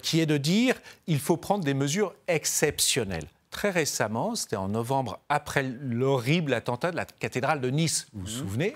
qui 0.02 0.20
est 0.20 0.26
de 0.26 0.38
dire 0.38 0.74
il 1.06 1.20
faut 1.20 1.38
prendre 1.38 1.64
des 1.64 1.76
mesures 1.76 2.16
exceptionnelles 2.28 3.28
très 3.52 3.70
récemment, 3.72 4.36
c'était 4.36 4.56
en 4.56 4.68
novembre, 4.68 5.20
après 5.30 5.64
l'horrible 5.64 6.54
attentat 6.54 6.92
de 6.92 6.96
la 6.96 7.06
cathédrale 7.06 7.62
de 7.62 7.70
Nice, 7.70 8.08
vous 8.14 8.22
vous 8.22 8.28
mmh. 8.28 8.30
souvenez 8.30 8.76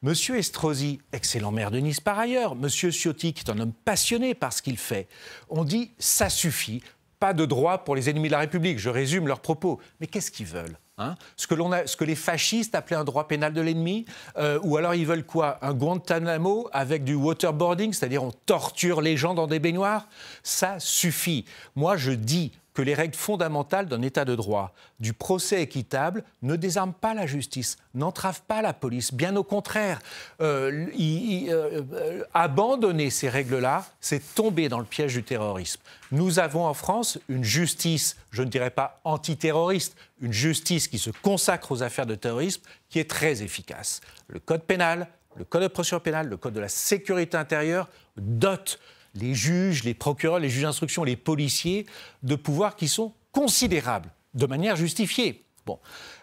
Monsieur 0.00 0.36
Estrosi, 0.36 1.00
excellent 1.12 1.50
maire 1.50 1.72
de 1.72 1.78
Nice 1.80 2.00
par 2.00 2.20
ailleurs, 2.20 2.54
Monsieur 2.54 2.92
Ciotti, 2.92 3.32
qui 3.32 3.42
est 3.44 3.50
un 3.50 3.58
homme 3.58 3.72
passionné 3.84 4.32
par 4.32 4.52
ce 4.52 4.62
qu'il 4.62 4.78
fait, 4.78 5.08
on 5.48 5.64
dit 5.64 5.90
ça 5.98 6.30
suffit, 6.30 6.84
pas 7.18 7.34
de 7.34 7.44
droit 7.44 7.78
pour 7.78 7.96
les 7.96 8.08
ennemis 8.08 8.28
de 8.28 8.32
la 8.32 8.38
République. 8.38 8.78
Je 8.78 8.90
résume 8.90 9.26
leurs 9.26 9.40
propos. 9.40 9.80
Mais 9.98 10.06
qu'est-ce 10.06 10.30
qu'ils 10.30 10.46
veulent 10.46 10.78
Hein? 11.00 11.14
ce, 11.36 11.46
que 11.46 11.54
ce, 11.86 11.96
que 11.96 12.04
les 12.04 12.16
fascistes 12.16 12.74
appelaient 12.74 12.96
un 12.96 13.04
droit 13.04 13.28
pénal 13.28 13.52
de 13.52 13.60
l'ennemi, 13.60 14.04
euh, 14.36 14.58
ou 14.64 14.76
alors 14.76 14.94
ils 14.94 15.06
veulent 15.06 15.24
quoi? 15.24 15.58
Un 15.62 15.72
Guantanamo 15.72 16.68
avec 16.72 17.04
du 17.04 17.14
waterboarding, 17.14 17.92
c'est-à-dire 17.92 18.24
on 18.24 18.32
torture 18.32 19.00
les 19.00 19.16
gens 19.16 19.34
dans 19.34 19.46
des 19.46 19.60
baignoires? 19.60 20.08
Ça 20.42 20.80
suffit. 20.80 21.44
Moi, 21.76 21.96
je 21.96 22.10
dis 22.12 22.52
que 22.78 22.82
les 22.84 22.94
règles 22.94 23.16
fondamentales 23.16 23.86
d'un 23.86 24.02
État 24.02 24.24
de 24.24 24.36
droit, 24.36 24.72
du 25.00 25.12
procès 25.12 25.60
équitable, 25.60 26.22
ne 26.42 26.54
désarment 26.54 26.94
pas 26.94 27.12
la 27.12 27.26
justice, 27.26 27.76
n'entravent 27.92 28.42
pas 28.42 28.62
la 28.62 28.72
police. 28.72 29.12
Bien 29.12 29.34
au 29.34 29.42
contraire, 29.42 29.98
euh, 30.40 30.86
euh, 30.96 32.22
abandonner 32.34 33.10
ces 33.10 33.28
règles-là, 33.28 33.84
c'est 34.00 34.22
tomber 34.32 34.68
dans 34.68 34.78
le 34.78 34.84
piège 34.84 35.14
du 35.14 35.24
terrorisme. 35.24 35.80
Nous 36.12 36.38
avons 36.38 36.66
en 36.66 36.72
France 36.72 37.18
une 37.28 37.42
justice, 37.42 38.16
je 38.30 38.44
ne 38.44 38.48
dirais 38.48 38.70
pas 38.70 39.00
antiterroriste, 39.02 39.96
une 40.20 40.32
justice 40.32 40.86
qui 40.86 41.00
se 41.00 41.10
consacre 41.10 41.72
aux 41.72 41.82
affaires 41.82 42.06
de 42.06 42.14
terrorisme, 42.14 42.62
qui 42.90 43.00
est 43.00 43.10
très 43.10 43.42
efficace. 43.42 44.02
Le 44.28 44.38
code 44.38 44.62
pénal, 44.62 45.08
le 45.36 45.44
code 45.44 45.62
de 45.62 45.66
procédure 45.66 46.00
pénale, 46.00 46.28
le 46.28 46.36
code 46.36 46.54
de 46.54 46.60
la 46.60 46.68
sécurité 46.68 47.36
intérieure 47.36 47.88
dotent 48.16 48.78
les 49.14 49.34
juges, 49.34 49.84
les 49.84 49.94
procureurs, 49.94 50.38
les 50.38 50.50
juges 50.50 50.62
d'instruction, 50.62 51.04
les 51.04 51.16
policiers, 51.16 51.86
de 52.22 52.34
pouvoirs 52.34 52.76
qui 52.76 52.88
sont 52.88 53.12
considérables, 53.32 54.10
de 54.34 54.46
manière 54.46 54.76
justifiée. 54.76 55.44
Bon. 55.66 55.78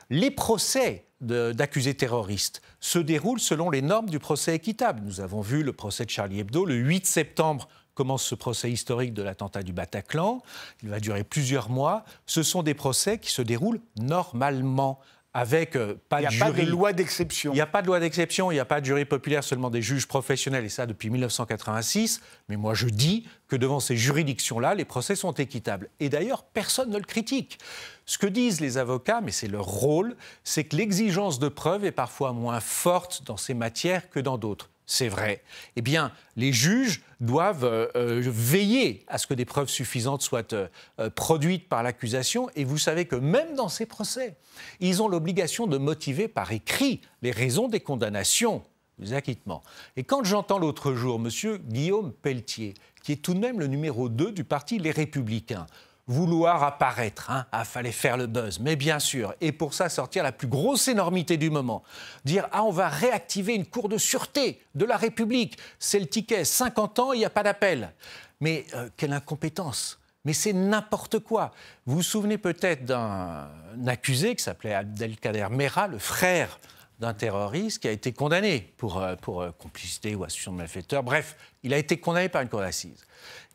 Les 0.10 0.32
procès 0.32 1.06
d'accusés 1.22 1.96
terroristes 1.96 2.62
se 2.80 3.00
déroulent 3.00 3.39
selon 3.39 3.70
les 3.70 3.82
normes 3.82 4.10
du 4.10 4.20
procès 4.20 4.56
équitable. 4.56 5.01
Nous 5.04 5.22
avons 5.22 5.42
vu 5.42 5.63
le 5.63 5.74
procès 5.74 6.06
de 6.06 6.10
Charlie 6.10 6.39
Hebdo. 6.39 6.65
Le 6.65 6.75
8 6.75 7.06
septembre 7.06 7.68
commence 7.96 8.24
ce 8.24 8.36
procès 8.36 8.70
historique 8.70 9.13
de 9.13 9.24
l'attentat 9.24 9.63
du 9.63 9.74
Bataclan. 9.74 10.44
Il 10.84 10.89
va 10.89 11.00
durer 11.00 11.24
plusieurs 11.24 11.70
mois. 11.70 12.04
Ce 12.25 12.44
sont 12.44 12.62
des 12.62 12.74
procès 12.74 13.18
qui 13.18 13.32
se 13.32 13.42
déroulent 13.42 13.82
normalement 13.98 15.00
avec 15.36 15.75
euh, 15.75 15.96
pas 16.08 16.22
de 16.22 16.30
jury. 16.30 16.38
Il 16.38 16.39
n'y 16.39 16.42
a 16.42 16.56
pas 16.56 16.65
de 16.65 16.72
loi 16.72 16.94
d'exception. 16.94 17.51
Il 17.51 17.56
n'y 17.56 17.62
a 17.62 17.65
pas 17.65 17.82
de 17.82 17.88
loi 17.88 18.00
d'exception, 18.00 18.51
il 18.51 18.54
n'y 18.54 18.60
a 18.62 18.65
pas 18.65 18.80
de 18.80 18.86
jury 18.86 19.04
populaire, 19.04 19.44
seulement 19.44 19.70
des 19.70 19.82
juges 19.82 20.08
professionnels, 20.08 20.63
et 20.63 20.70
ça 20.70 20.86
depuis 20.86 21.10
1986. 21.10 22.22
Mais 22.48 22.56
moi, 22.56 22.74
je 22.74 22.88
dis 22.88 23.27
que 23.50 23.58
devant 23.58 23.82
ces 23.82 23.98
juridictions-là, 23.98 24.75
les 24.75 24.86
procès 24.86 25.18
sont 25.18 25.34
équitables. 25.34 25.89
Et 26.00 26.08
d'ailleurs, 26.08 26.44
personne 26.44 26.89
ne 26.89 26.98
le 26.98 27.04
critique. 27.04 27.60
Ce 28.06 28.18
que 28.18 28.27
disent 28.27 28.62
les 28.62 28.77
avocats, 28.77 29.20
mais 29.20 29.32
c'est 29.32 29.50
leur 29.50 29.65
rôle, 29.65 30.15
c'est 30.46 30.63
que 30.63 30.77
l'exigence 30.77 31.38
de 31.38 31.50
preuve 31.50 31.84
est 31.84 31.92
parfois 31.92 32.32
moins 32.32 32.62
forte 32.62 33.24
dans 33.25 33.38
ces 33.38 33.54
matières 33.54 34.10
que 34.10 34.22
dans 34.22 34.38
d'autres 34.38 34.70
c'est 34.88 35.08
vrai, 35.08 35.44
eh 35.75 35.82
bien, 35.82 36.12
les 36.36 36.54
juges 36.54 37.01
doivent 37.20 37.65
euh, 37.65 37.88
euh, 37.96 38.22
veiller 38.24 39.04
à 39.08 39.18
ce 39.18 39.25
que 39.25 39.34
des 39.34 39.46
preuves 39.46 39.70
suffisantes 39.70 40.22
soient 40.22 40.54
euh, 40.54 40.68
produites 41.15 41.68
par 41.68 41.82
l'accusation. 41.82 42.50
Et 42.56 42.63
vous 42.63 42.77
savez 42.77 43.06
que 43.06 43.15
même 43.15 43.56
dans 43.56 43.70
ces 43.70 43.86
procès, 43.86 44.36
ils 44.80 45.01
ont 45.01 45.08
l'obligation 45.08 45.65
de 45.65 45.77
motiver 45.77 46.27
par 46.27 46.51
écrit 46.51 47.01
les 47.22 47.32
raisons 47.32 47.68
des 47.68 47.80
condamnations, 47.80 48.63
des 49.00 49.13
acquittements. 49.13 49.63
Et 49.98 50.04
quand 50.04 50.24
j'entends 50.24 50.60
l'autre 50.60 50.94
jour 50.94 51.20
M. 51.20 51.58
Guillaume 51.68 52.13
Pelletier, 52.13 52.75
qui 53.01 53.12
est 53.12 53.22
tout 53.22 53.34
de 53.34 53.39
même 53.39 53.60
le 53.60 53.68
numéro 53.68 54.10
2 54.10 54.32
du 54.32 54.44
parti 54.44 54.77
Les 54.77 54.92
Républicains, 54.92 55.68
vouloir 56.07 56.63
apparaître. 56.63 57.31
Hein. 57.31 57.45
Ah, 57.51 57.65
fallait 57.65 57.91
faire 57.91 58.17
le 58.17 58.27
buzz, 58.27 58.59
mais 58.59 58.75
bien 58.75 59.00
sûr. 59.00 59.33
Et 59.41 59.51
pour 59.51 59.74
ça, 59.74 59.89
sortir 59.89 60.24
la 60.24 60.31
plus 60.31 60.47
grosse 60.47 60.88
énormité 60.88 61.38
du 61.38 61.50
moment. 61.50 61.83
Dire, 62.24 62.47
ah, 62.51 62.63
on 62.63 62.71
va 62.71 62.89
réactiver 62.89 63.55
une 63.55 63.65
cour 63.65 63.89
de 63.89 63.97
sûreté 63.97 64.62
de 64.75 64.85
la 64.85 64.97
République. 64.97 65.57
C'est 65.79 66.00
le 66.00 66.07
ticket, 66.07 66.45
50 66.45 67.00
ans, 67.00 67.13
il 67.13 67.19
n'y 67.19 67.25
a 67.25 67.29
pas 67.29 67.43
d'appel. 67.43 67.91
Mais 68.39 68.65
euh, 68.74 68.89
quelle 68.97 69.13
incompétence 69.13 70.00
mais 70.25 70.33
c'est 70.33 70.53
n'importe 70.53 71.19
quoi. 71.19 71.53
Vous 71.85 71.97
vous 71.97 72.01
souvenez 72.01 72.39
peut-être 72.39 72.83
d'un 72.83 73.47
accusé 73.85 74.35
qui 74.35 74.43
s'appelait 74.43 74.74
Abdelkader 74.74 75.47
Mera, 75.51 75.88
le 75.88 76.00
frère 76.00 76.59
d'un 77.00 77.13
terroriste 77.13 77.79
qui 77.79 77.88
a 77.88 77.91
été 77.91 78.12
condamné 78.13 78.74
pour, 78.77 79.01
euh, 79.01 79.15
pour 79.15 79.41
euh, 79.41 79.51
complicité 79.51 80.15
ou 80.15 80.24
association 80.24 80.53
de 80.53 80.57
malfaiteurs. 80.57 81.03
Bref, 81.03 81.35
il 81.63 81.74
a 81.74 81.77
été 81.77 81.97
condamné 81.97 82.29
par 82.29 82.41
une 82.41 82.50
cour 82.50 82.62
d'assises. 82.62 83.05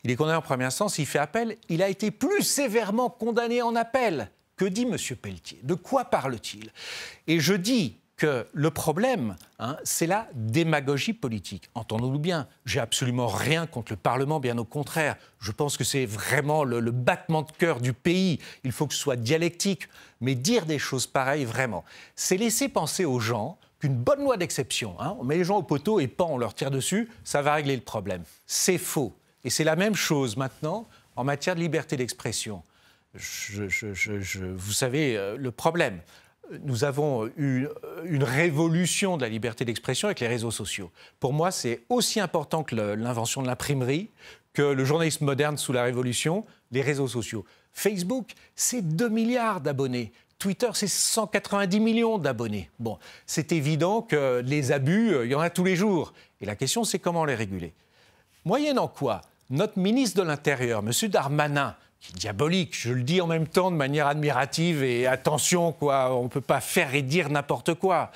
Il 0.04 0.10
est 0.10 0.16
condamné 0.16 0.36
en 0.36 0.42
première 0.42 0.68
instance, 0.68 0.98
il 0.98 1.06
fait 1.06 1.18
appel. 1.18 1.56
Il 1.68 1.82
a 1.82 1.88
été 1.88 2.10
plus 2.10 2.42
sévèrement 2.42 3.10
condamné 3.10 3.62
en 3.62 3.76
appel. 3.76 4.30
Que 4.56 4.64
dit 4.64 4.82
M. 4.82 4.96
Pelletier? 5.16 5.60
De 5.62 5.74
quoi 5.74 6.04
parle-t-il? 6.04 6.70
Et 7.26 7.40
je 7.40 7.54
dis 7.54 7.96
que 8.20 8.46
le 8.52 8.70
problème, 8.70 9.36
hein, 9.58 9.78
c'est 9.82 10.06
la 10.06 10.28
démagogie 10.34 11.14
politique. 11.14 11.70
Entendons-nous 11.74 12.18
bien, 12.18 12.46
j'ai 12.66 12.78
absolument 12.78 13.28
rien 13.28 13.66
contre 13.66 13.92
le 13.92 13.96
Parlement, 13.96 14.40
bien 14.40 14.58
au 14.58 14.64
contraire. 14.66 15.16
Je 15.40 15.52
pense 15.52 15.78
que 15.78 15.84
c'est 15.84 16.04
vraiment 16.04 16.62
le, 16.62 16.90
battement 16.90 17.40
de 17.40 17.50
cœur 17.52 17.80
du 17.80 17.94
pays. 17.94 18.38
Il 18.62 18.72
faut 18.72 18.86
que 18.86 18.92
ce 18.92 19.00
soit 19.00 19.16
dialectique. 19.16 19.88
Mais 20.20 20.34
dire 20.34 20.66
des 20.66 20.78
choses 20.78 21.06
pareilles, 21.06 21.46
vraiment, 21.46 21.82
c'est 22.14 22.36
laisser 22.36 22.68
penser 22.68 23.06
aux 23.06 23.20
gens 23.20 23.56
qu'une 23.78 23.96
bonne 23.96 24.20
loi 24.20 24.36
d'exception, 24.36 25.00
hein, 25.00 25.16
on 25.18 25.24
met 25.24 25.38
les 25.38 25.44
gens 25.44 25.56
au 25.56 25.62
poteau 25.62 25.98
et 25.98 26.06
pas 26.06 26.24
on 26.24 26.36
leur 26.36 26.52
tire 26.52 26.70
dessus, 26.70 27.08
ça 27.24 27.40
va 27.40 27.54
régler 27.54 27.74
le 27.74 27.80
problème. 27.80 28.24
C'est 28.46 28.76
faux. 28.76 29.14
Et 29.44 29.50
c'est 29.50 29.64
la 29.64 29.76
même 29.76 29.94
chose 29.94 30.36
maintenant 30.36 30.88
en 31.16 31.24
matière 31.24 31.54
de 31.54 31.60
liberté 31.60 31.96
d'expression. 31.96 32.62
vous 33.14 34.72
savez, 34.72 35.16
euh, 35.16 35.36
le 35.36 35.50
problème, 35.50 36.00
nous 36.64 36.84
avons 36.84 37.30
eu 37.36 37.68
une 38.04 38.24
révolution 38.24 39.16
de 39.16 39.22
la 39.22 39.28
liberté 39.28 39.64
d'expression 39.64 40.08
avec 40.08 40.20
les 40.20 40.26
réseaux 40.26 40.50
sociaux. 40.50 40.90
Pour 41.20 41.32
moi, 41.32 41.50
c'est 41.50 41.82
aussi 41.88 42.18
important 42.20 42.64
que 42.64 42.74
l'invention 42.74 43.40
de 43.42 43.46
l'imprimerie, 43.46 44.10
que 44.52 44.62
le 44.62 44.84
journalisme 44.84 45.24
moderne 45.24 45.56
sous 45.56 45.72
la 45.72 45.84
révolution, 45.84 46.44
les 46.72 46.82
réseaux 46.82 47.08
sociaux. 47.08 47.44
Facebook, 47.72 48.32
c'est 48.56 48.82
2 48.82 49.08
milliards 49.08 49.60
d'abonnés. 49.60 50.12
Twitter, 50.38 50.70
c'est 50.72 50.88
190 50.88 51.80
millions 51.80 52.18
d'abonnés. 52.18 52.70
Bon, 52.78 52.98
c'est 53.26 53.52
évident 53.52 54.02
que 54.02 54.42
les 54.44 54.72
abus, 54.72 55.14
euh, 55.14 55.26
il 55.26 55.30
y 55.30 55.34
en 55.34 55.40
a 55.40 55.50
tous 55.50 55.64
les 55.64 55.76
jours. 55.76 56.14
Et 56.40 56.46
la 56.46 56.56
question, 56.56 56.82
c'est 56.82 56.98
comment 56.98 57.24
les 57.24 57.34
réguler? 57.34 57.74
Moyennant 58.44 58.88
quoi 58.88 59.22
notre 59.50 59.78
ministre 59.78 60.22
de 60.22 60.26
l'Intérieur, 60.26 60.80
M. 60.80 61.08
Darmanin, 61.08 61.76
qui 62.00 62.12
est 62.12 62.18
diabolique, 62.18 62.76
je 62.76 62.92
le 62.92 63.02
dis 63.02 63.20
en 63.20 63.26
même 63.26 63.46
temps 63.46 63.70
de 63.70 63.76
manière 63.76 64.06
admirative 64.06 64.82
et 64.82 65.06
attention, 65.06 65.72
quoi, 65.72 66.16
on 66.16 66.24
ne 66.24 66.28
peut 66.28 66.40
pas 66.40 66.60
faire 66.60 66.94
et 66.94 67.02
dire 67.02 67.28
n'importe 67.28 67.74
quoi, 67.74 68.12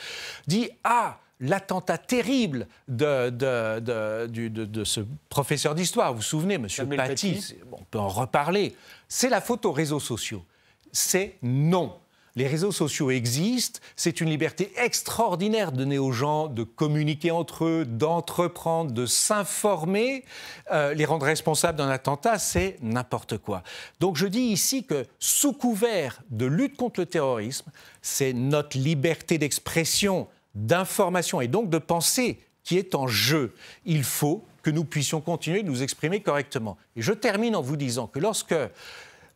dit 0.46 0.70
Ah, 0.84 1.18
l'attentat 1.40 1.98
terrible 1.98 2.68
de, 2.88 3.30
de, 3.30 4.84
ce 4.84 5.00
professeur 5.28 5.74
d'histoire, 5.74 6.12
vous 6.12 6.18
vous 6.18 6.22
souvenez, 6.22 6.54
M. 6.54 6.68
Paty, 6.96 7.56
on 7.72 7.82
peut 7.82 7.98
en 7.98 8.08
reparler, 8.08 8.76
c'est 9.08 9.28
la 9.28 9.40
faute 9.40 9.66
aux 9.66 9.72
réseaux 9.72 10.00
sociaux. 10.00 10.44
C'est 10.92 11.36
non. 11.42 11.98
Les 12.36 12.48
réseaux 12.48 12.72
sociaux 12.72 13.12
existent, 13.12 13.78
c'est 13.94 14.20
une 14.20 14.28
liberté 14.28 14.72
extraordinaire 14.76 15.70
donnée 15.70 15.98
aux 15.98 16.10
gens 16.10 16.48
de 16.48 16.64
communiquer 16.64 17.30
entre 17.30 17.64
eux, 17.64 17.84
d'entreprendre, 17.84 18.90
de 18.90 19.06
s'informer. 19.06 20.24
Euh, 20.72 20.94
les 20.94 21.04
rendre 21.04 21.26
responsables 21.26 21.78
d'un 21.78 21.90
attentat, 21.90 22.40
c'est 22.40 22.76
n'importe 22.82 23.38
quoi. 23.38 23.62
Donc 24.00 24.16
je 24.16 24.26
dis 24.26 24.40
ici 24.40 24.84
que 24.84 25.06
sous 25.20 25.52
couvert 25.52 26.22
de 26.30 26.46
lutte 26.46 26.76
contre 26.76 26.98
le 26.98 27.06
terrorisme, 27.06 27.70
c'est 28.02 28.32
notre 28.32 28.76
liberté 28.76 29.38
d'expression, 29.38 30.26
d'information 30.56 31.40
et 31.40 31.46
donc 31.46 31.70
de 31.70 31.78
pensée 31.78 32.40
qui 32.64 32.78
est 32.78 32.96
en 32.96 33.06
jeu. 33.06 33.54
Il 33.84 34.02
faut 34.02 34.44
que 34.62 34.70
nous 34.70 34.84
puissions 34.84 35.20
continuer 35.20 35.62
de 35.62 35.68
nous 35.68 35.84
exprimer 35.84 36.20
correctement. 36.20 36.76
Et 36.96 37.02
je 37.02 37.12
termine 37.12 37.54
en 37.54 37.62
vous 37.62 37.76
disant 37.76 38.08
que 38.08 38.18
lorsque 38.18 38.54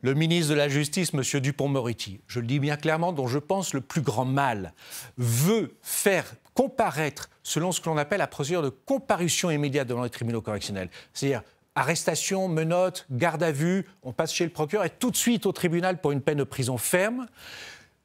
le 0.01 0.13
ministre 0.13 0.51
de 0.51 0.55
la 0.55 0.69
Justice, 0.69 1.13
M. 1.13 1.21
Dupont-Moretti, 1.41 2.21
je 2.27 2.39
le 2.39 2.47
dis 2.47 2.59
bien 2.59 2.77
clairement, 2.77 3.11
dont 3.11 3.27
je 3.27 3.39
pense 3.39 3.73
le 3.73 3.81
plus 3.81 4.01
grand 4.01 4.25
mal, 4.25 4.73
veut 5.17 5.75
faire 5.81 6.25
comparaître, 6.53 7.29
selon 7.43 7.71
ce 7.71 7.81
que 7.81 7.89
l'on 7.89 7.97
appelle 7.97 8.19
la 8.19 8.27
procédure 8.27 8.61
de 8.61 8.69
comparution 8.69 9.51
immédiate 9.51 9.87
devant 9.87 10.03
les 10.03 10.09
tribunaux 10.09 10.41
correctionnels, 10.41 10.89
c'est-à-dire 11.13 11.43
arrestation, 11.75 12.47
menottes, 12.47 13.05
garde 13.11 13.43
à 13.43 13.51
vue, 13.51 13.85
on 14.03 14.11
passe 14.11 14.33
chez 14.33 14.43
le 14.43 14.49
procureur 14.49 14.85
et 14.85 14.89
tout 14.89 15.11
de 15.11 15.15
suite 15.15 15.45
au 15.45 15.51
tribunal 15.51 16.01
pour 16.01 16.11
une 16.11 16.21
peine 16.21 16.39
de 16.39 16.43
prison 16.43 16.77
ferme. 16.77 17.27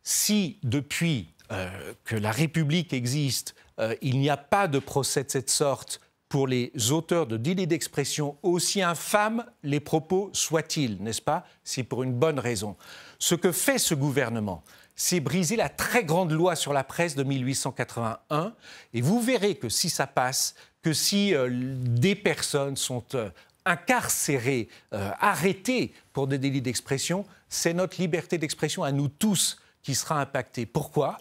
Si 0.03 0.59
depuis 0.63 1.29
euh, 1.51 1.93
que 2.05 2.15
la 2.15 2.31
République 2.31 2.93
existe, 2.93 3.55
euh, 3.81 3.95
il 4.03 4.21
n'y 4.21 4.31
a 4.31 4.37
pas 4.37 4.69
de 4.69 4.79
procès 4.79 5.25
de 5.25 5.31
cette 5.31 5.51
sorte 5.51 6.01
pour 6.35 6.49
les 6.49 6.73
auteurs 6.91 7.29
de 7.29 7.37
délits 7.37 7.69
d'expression, 7.69 8.37
aussi 8.43 8.83
infâmes 8.83 9.47
les 9.63 9.79
propos 9.79 10.31
soient-ils, 10.33 11.01
n'est-ce 11.01 11.23
pas? 11.23 11.47
C'est 11.63 11.85
pour 11.85 12.03
une 12.03 12.13
bonne 12.13 12.41
raison. 12.41 12.75
Ce 13.21 13.37
que 13.37 13.53
fait 13.53 13.79
ce 13.79 13.95
gouvernement, 13.95 14.65
c'est 14.97 15.21
briser 15.21 15.55
la 15.55 15.69
très 15.69 16.03
grande 16.03 16.33
loi 16.33 16.57
sur 16.57 16.73
la 16.73 16.83
presse 16.83 17.15
de 17.15 17.23
1881, 17.23 18.53
et 18.95 19.01
vous 19.01 19.21
verrez 19.21 19.55
que 19.55 19.69
si 19.69 19.89
ça 19.89 20.09
passe, 20.09 20.57
que 20.83 20.93
si 20.93 21.33
euh, 21.37 21.49
des 21.53 22.17
personnes 22.17 22.77
sont 22.77 23.05
euh, 23.15 23.31
incarcérées, 23.65 24.69
euh, 24.93 25.13
arrêtées 25.21 25.95
pour 26.13 26.27
des 26.27 26.39
délits 26.39 26.63
d'expression, 26.63 27.25
c'est 27.49 27.75
notre 27.75 28.01
liberté 28.01 28.39
d'expression 28.39 28.83
à 28.83 28.91
nous 28.91 29.07
tous 29.07 29.57
qui 29.85 29.95
sera 29.95 30.21
impactée. 30.21 30.67
Pourquoi? 30.67 31.17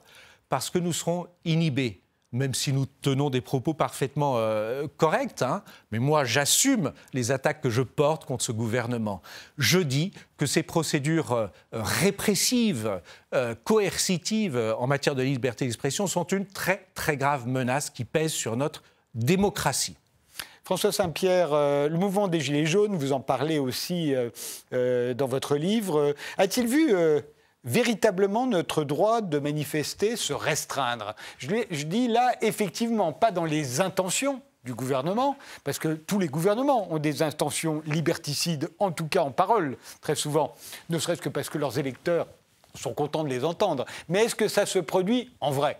Parce 0.50 0.72
que 0.72 0.80
nous 0.80 0.92
serons 0.92 1.28
inhibés 1.46 2.03
même 2.34 2.56
si 2.56 2.74
nous 2.74 2.88
tenons 3.02 3.30
des 3.30 3.40
propos 3.40 3.74
parfaitement 3.74 4.36
euh, 4.38 4.88
corrects, 4.98 5.44
hein, 5.44 5.64
mais 5.92 6.00
moi 6.00 6.26
j'assume 6.26 6.92
les 7.14 7.32
attaques 7.32 7.62
que 7.62 7.70
je 7.70 7.84
porte 7.84 8.26
contre 8.26 8.44
ce 8.44 8.52
gouvernement. 8.52 9.22
Je 9.58 9.80
dis 9.80 10.12
que 10.38 10.48
ces 10.48 10.64
procédures 10.64 11.32
euh, 11.32 11.48
répressives, 11.72 13.00
euh, 13.34 13.56
coercitives 13.64 14.58
en 14.78 14.88
matière 14.88 15.16
de 15.16 15.22
liberté 15.22 15.66
d'expression 15.66 16.08
sont 16.08 16.26
une 16.26 16.48
très 16.48 16.88
très 16.96 17.16
grave 17.16 17.48
menace 17.48 17.92
qui 17.92 18.04
pèse 18.04 18.34
sur 18.34 18.58
notre 18.58 18.84
démocratie. 19.14 19.96
François 20.64 20.92
Saint-Pierre, 20.94 21.50
le 21.52 21.98
mouvement 21.98 22.30
des 22.30 22.40
Gilets 22.40 22.66
jaunes, 22.66 22.96
vous 22.96 23.12
en 23.12 23.20
parlez 23.20 23.60
aussi 23.60 24.14
dans 24.72 25.28
votre 25.28 25.58
livre, 25.58 26.16
a-t-il 26.38 26.68
vu 26.68 26.96
véritablement 27.64 28.46
notre 28.46 28.84
droit 28.84 29.22
de 29.22 29.40
manifester 29.40 30.16
se 30.16 30.34
restreindre. 30.34 31.16
Je, 31.38 31.48
dis 31.84 32.08
là, 32.08 32.34
effectivement, 32.42 33.14
pas 33.14 33.32
dans 33.32 33.46
les 33.46 33.82
intentions 33.82 34.42
du 34.64 34.74
gouvernement, 34.74 35.36
parce 35.64 35.78
que 35.78 35.90
tous 35.90 36.20
les 36.20 36.28
gouvernements 36.28 36.92
ont 36.94 37.00
des 37.00 37.22
intentions 37.22 37.82
liberticides, 37.86 38.70
en 38.80 38.92
tout 38.92 39.08
cas 39.08 39.22
en 39.22 39.32
parole, 39.32 39.78
très 40.02 40.16
souvent, 40.16 40.56
ne 40.90 41.00
serait-ce 41.00 41.22
que 41.22 41.30
parce 41.30 41.50
que 41.50 41.58
leurs 41.58 41.78
électeurs 41.80 42.28
sont 42.74 42.94
contents 42.94 43.24
de 43.24 43.30
les 43.30 43.44
entendre. 43.44 43.86
Mais 44.08 44.24
est-ce 44.24 44.36
que 44.36 44.48
ça 44.48 44.66
se 44.66 44.80
produit 44.80 45.32
en 45.42 45.52
vrai? 45.52 45.80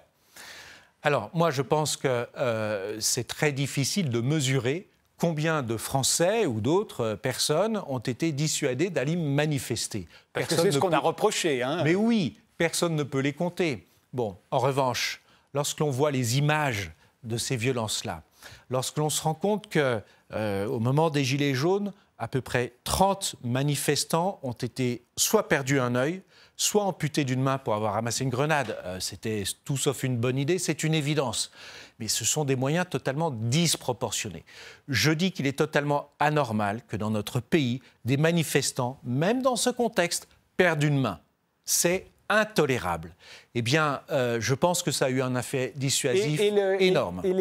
Alors, 1.02 1.30
moi, 1.34 1.50
je 1.50 1.62
pense 1.62 1.98
que 1.98 2.28
euh, 2.38 2.98
c'est 3.00 3.28
très 3.28 3.52
difficile 3.52 4.10
de 4.10 4.22
mesurer 4.22 4.88
combien 5.18 5.64
de 5.64 5.78
Français 5.78 6.46
ou 6.46 6.62
d'autres 6.62 7.16
personnes 7.16 7.82
ont 7.88 8.00
été 8.00 8.32
dissuadés 8.32 8.90
d'aller 8.90 9.16
manifester 9.16 10.08
Parce 10.34 10.48
que 10.48 10.56
c'est 10.56 10.72
ce 10.72 10.80
qu'on 10.80 10.92
a 10.92 11.00
reproché. 11.00 11.64
Hein. 11.64 11.84
Mais 11.84 11.96
oui, 11.96 12.38
personne 12.58 12.96
ne 12.96 13.04
peut 13.04 13.20
les 13.20 13.34
compter. 13.34 13.88
Bon, 14.14 14.38
en 14.52 14.60
revanche, 14.60 15.22
lorsque 15.54 15.80
l'on 15.80 15.90
voit 15.90 16.12
les 16.12 16.38
images 16.38 16.92
de 17.24 17.38
ces 17.38 17.56
violences-là, 17.56 18.24
lorsque 18.70 18.98
l'on 18.98 19.10
se 19.10 19.22
rend 19.22 19.34
compte 19.34 19.70
que, 19.70 20.02
euh, 20.34 20.66
au 20.68 20.80
moment 20.80 21.10
des 21.10 21.24
Gilets 21.24 21.54
jaunes, 21.54 21.94
à 22.18 22.28
peu 22.28 22.42
près 22.42 22.74
30 22.84 23.36
manifestants 23.44 24.40
ont 24.44 24.54
été 24.54 25.04
soit 25.18 25.48
perdus 25.48 25.80
un 25.80 25.96
œil, 25.96 26.22
soit 26.56 26.84
amputés 26.84 27.24
d'une 27.24 27.42
main 27.42 27.58
pour 27.58 27.74
avoir 27.74 27.94
ramassé 27.94 28.24
une 28.24 28.30
grenade. 28.30 28.78
Euh, 28.86 29.00
c'était 29.00 29.44
tout 29.66 29.78
sauf 29.78 30.04
une 30.04 30.18
bonne 30.18 30.38
idée, 30.38 30.60
c'est 30.60 30.84
une 30.84 30.94
évidence 30.94 31.52
mais 32.00 32.08
ce 32.08 32.26
sont 32.26 32.46
des 32.46 32.56
moyens 32.56 32.86
totalement 32.90 33.32
disproportionnés. 33.32 34.44
Je 34.88 35.12
dis 35.12 35.32
qu'il 35.32 35.48
est 35.48 35.58
totalement 35.58 36.10
anormal 36.20 36.82
que 36.88 36.98
dans 36.98 37.10
notre 37.10 37.40
pays, 37.40 37.82
des 38.06 38.18
manifestants, 38.18 39.00
même 39.04 39.42
dans 39.42 39.56
ce 39.56 39.70
contexte, 39.70 40.28
perdent 40.58 40.84
une 40.84 41.00
main. 41.00 41.20
C'est 41.66 42.08
intolérable. 42.30 43.16
Eh 43.54 43.62
bien, 43.62 44.02
euh, 44.12 44.40
je 44.42 44.54
pense 44.54 44.82
que 44.82 44.92
ça 44.92 45.06
a 45.06 45.10
eu 45.10 45.22
un 45.22 45.36
effet 45.36 45.74
dissuasif 45.76 46.40
énorme. 46.40 47.22
Et, 47.24 47.34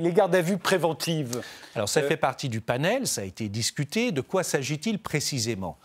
les, 0.00 0.12
gardes 0.12 0.34
à 0.34 0.42
vue 0.42 0.58
préventives 0.58 1.40
Alors, 1.74 1.88
ça 1.88 2.00
euh, 2.00 2.08
fait 2.08 2.16
partie 2.16 2.48
du 2.48 2.60
panel, 2.60 3.06
ça 3.06 3.22
a 3.22 3.24
été 3.24 3.48
discuté. 3.48 4.12
De 4.12 4.20
quoi 4.20 4.42
s'agit-il 4.42 4.98
précisément? 4.98 5.78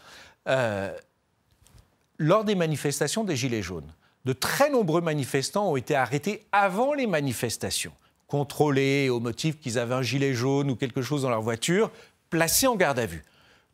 Euh, 0.47 0.91
Lors 2.19 2.43
des 2.43 2.55
manifestations 2.55 3.23
des 3.23 3.35
Gilets 3.35 3.61
jaunes, 3.61 3.91
de 4.25 4.33
très 4.33 4.69
nombreux 4.69 5.01
manifestants 5.01 5.71
ont 5.71 5.77
été 5.77 5.95
arrêtés 5.95 6.45
avant 6.51 6.93
les 6.93 7.07
manifestations 7.07 7.93
contrôlés 8.27 9.09
au 9.09 9.19
motif 9.19 9.59
qu'ils 9.59 9.79
avaient 9.79 9.95
un 9.95 10.01
gilet 10.01 10.33
jaune 10.33 10.69
ou 10.69 10.75
quelque 10.75 11.01
chose 11.01 11.23
dans 11.23 11.29
leur 11.29 11.41
voiture, 11.41 11.89
placés 12.29 12.67
en 12.67 12.75
garde 12.75 12.99
à 12.99 13.05
vue. 13.05 13.23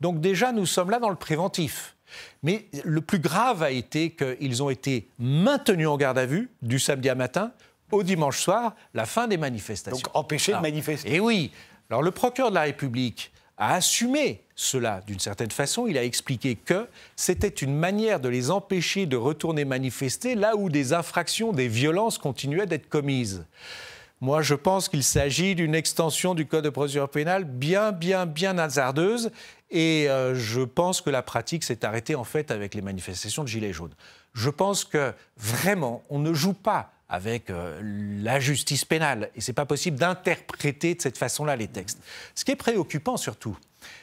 Donc 0.00 0.20
déjà, 0.20 0.50
nous 0.52 0.64
sommes 0.64 0.90
là 0.90 0.98
dans 0.98 1.10
le 1.10 1.16
préventif. 1.16 1.94
Mais 2.42 2.66
le 2.84 3.00
plus 3.00 3.18
grave 3.18 3.62
a 3.62 3.70
été 3.70 4.10
qu'ils 4.10 4.62
ont 4.62 4.70
été 4.70 5.08
maintenus 5.18 5.88
en 5.88 5.96
garde 5.96 6.18
à 6.18 6.24
vue 6.24 6.48
du 6.62 6.78
samedi 6.78 7.08
à 7.08 7.14
matin 7.14 7.52
au 7.92 8.02
dimanche 8.02 8.40
soir, 8.40 8.74
la 8.94 9.06
fin 9.06 9.28
des 9.28 9.36
manifestations. 9.36 9.96
Donc 9.96 10.16
empêchés 10.16 10.52
de 10.52 10.58
manifester. 10.58 11.14
Et 11.14 11.20
oui. 11.20 11.52
Alors 11.90 12.02
le 12.02 12.10
procureur 12.10 12.50
de 12.50 12.54
la 12.54 12.62
République 12.62 13.32
a 13.58 13.74
assumé 13.74 14.42
cela 14.54 15.02
d'une 15.06 15.18
certaine 15.18 15.50
façon. 15.50 15.86
Il 15.86 15.98
a 15.98 16.04
expliqué 16.04 16.56
que 16.56 16.88
c'était 17.14 17.48
une 17.48 17.76
manière 17.76 18.20
de 18.20 18.28
les 18.28 18.50
empêcher 18.50 19.06
de 19.06 19.16
retourner 19.16 19.64
manifester 19.64 20.34
là 20.34 20.56
où 20.56 20.68
des 20.68 20.92
infractions, 20.92 21.52
des 21.52 21.68
violences 21.68 22.18
continuaient 22.18 22.66
d'être 22.66 22.88
commises. 22.88 23.44
Moi, 24.22 24.40
je 24.40 24.54
pense 24.54 24.88
qu'il 24.88 25.04
s'agit 25.04 25.54
d'une 25.54 25.74
extension 25.74 26.34
du 26.34 26.46
Code 26.46 26.64
de 26.64 26.70
procédure 26.70 27.08
pénale 27.10 27.44
bien, 27.44 27.92
bien, 27.92 28.24
bien 28.24 28.56
hasardeuse. 28.56 29.30
Et 29.70 30.08
euh, 30.08 30.34
je 30.34 30.62
pense 30.62 31.02
que 31.02 31.10
la 31.10 31.22
pratique 31.22 31.64
s'est 31.64 31.84
arrêtée 31.84 32.14
en 32.14 32.24
fait 32.24 32.50
avec 32.50 32.74
les 32.74 32.80
manifestations 32.80 33.42
de 33.42 33.48
Gilets 33.48 33.74
jaunes. 33.74 33.94
Je 34.32 34.48
pense 34.48 34.84
que 34.84 35.12
vraiment, 35.36 36.02
on 36.08 36.18
ne 36.18 36.32
joue 36.32 36.54
pas 36.54 36.92
avec 37.08 37.50
euh, 37.50 37.80
la 37.82 38.40
justice 38.40 38.84
pénale. 38.84 39.30
Et 39.34 39.40
ce 39.40 39.50
n'est 39.50 39.54
pas 39.54 39.66
possible 39.66 39.98
d'interpréter 39.98 40.94
de 40.94 41.02
cette 41.02 41.18
façon-là 41.18 41.56
les 41.56 41.68
textes. 41.68 42.00
Ce 42.34 42.44
qui 42.44 42.52
est 42.52 42.56
préoccupant 42.56 43.16
surtout, 43.16 43.56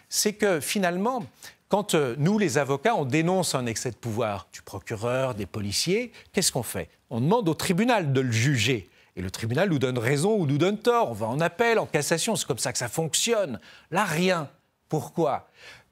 c'est 0.09 0.33
que 0.33 0.59
finalement, 0.59 1.25
quand 1.69 1.95
euh, 1.95 2.15
nous, 2.17 2.37
les 2.37 2.57
avocats, 2.57 2.95
on 2.95 3.05
dénonce 3.05 3.55
un 3.55 3.65
excès 3.65 3.91
de 3.91 3.95
pouvoir 3.95 4.47
du 4.53 4.61
procureur, 4.61 5.35
des 5.35 5.45
policiers, 5.45 6.11
qu'est-ce 6.31 6.51
qu'on 6.51 6.63
fait? 6.63 6.89
On 7.09 7.19
demande 7.19 7.49
au 7.49 7.53
tribunal 7.53 8.13
de 8.13 8.21
le 8.21 8.31
juger. 8.31 8.89
Et 9.15 9.21
le 9.21 9.29
tribunal 9.29 9.69
nous 9.69 9.79
donne 9.79 9.97
raison 9.97 10.35
ou 10.35 10.45
nous 10.45 10.57
donne 10.57 10.79
tort. 10.79 11.11
On 11.11 11.13
va 11.13 11.27
en 11.27 11.39
appel, 11.39 11.77
en 11.79 11.85
cassation. 11.85 12.35
C'est 12.35 12.47
comme 12.47 12.57
ça 12.57 12.71
que 12.71 12.77
ça 12.77 12.89
fonctionne. 12.89 13.59
Là, 13.91 14.05
rien. 14.05 14.49
Pourquoi? 14.89 15.49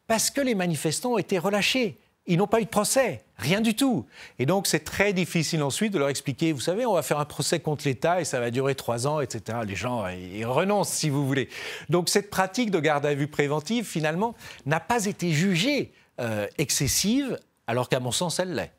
Parce 0.08 0.30
que 0.30 0.42
les 0.42 0.56
manifestants 0.56 1.14
ont 1.14 1.18
été 1.18 1.38
relâchés. 1.38 2.00
Ils 2.32 2.38
n'ont 2.38 2.48
pas 2.48 2.62
eu 2.62 2.64
de 2.64 2.70
procès, 2.70 3.26
rien 3.36 3.60
du 3.60 3.76
tout. 3.76 4.06
Et 4.40 4.46
donc 4.46 4.66
c'est 4.66 4.86
très 4.86 5.12
difficile 5.12 5.62
ensuite 5.64 5.92
de 5.92 6.00
leur 6.00 6.08
expliquer, 6.08 6.54
vous 6.54 6.62
savez, 6.62 6.86
on 6.86 6.94
va 6.94 7.02
faire 7.02 7.20
un 7.20 7.26
procès 7.26 7.60
contre 7.60 7.86
l'État 7.86 8.22
et 8.22 8.24
ça 8.24 8.40
va 8.40 8.52
durer 8.52 8.74
trois 8.74 9.06
ans, 9.06 9.20
etc. 9.20 9.58
Les 9.68 9.76
gens 9.76 10.08
ils 10.08 10.46
renoncent, 10.46 10.94
si 10.94 11.10
vous 11.10 11.28
voulez. 11.28 11.50
Donc 11.90 12.08
cette 12.08 12.30
pratique 12.30 12.72
de 12.72 12.80
garde 12.80 13.06
à 13.06 13.14
vue 13.14 13.28
préventive, 13.28 13.86
finalement, 13.86 14.34
n'a 14.66 14.80
pas 14.80 15.08
été 15.08 15.32
jugée 15.32 15.92
euh, 16.22 16.48
excessive, 16.58 17.38
alors 17.68 17.90
qu'à 17.90 18.00
mon 18.00 18.14
sens, 18.14 18.40
elle 18.40 18.56
l'est. 18.56 18.72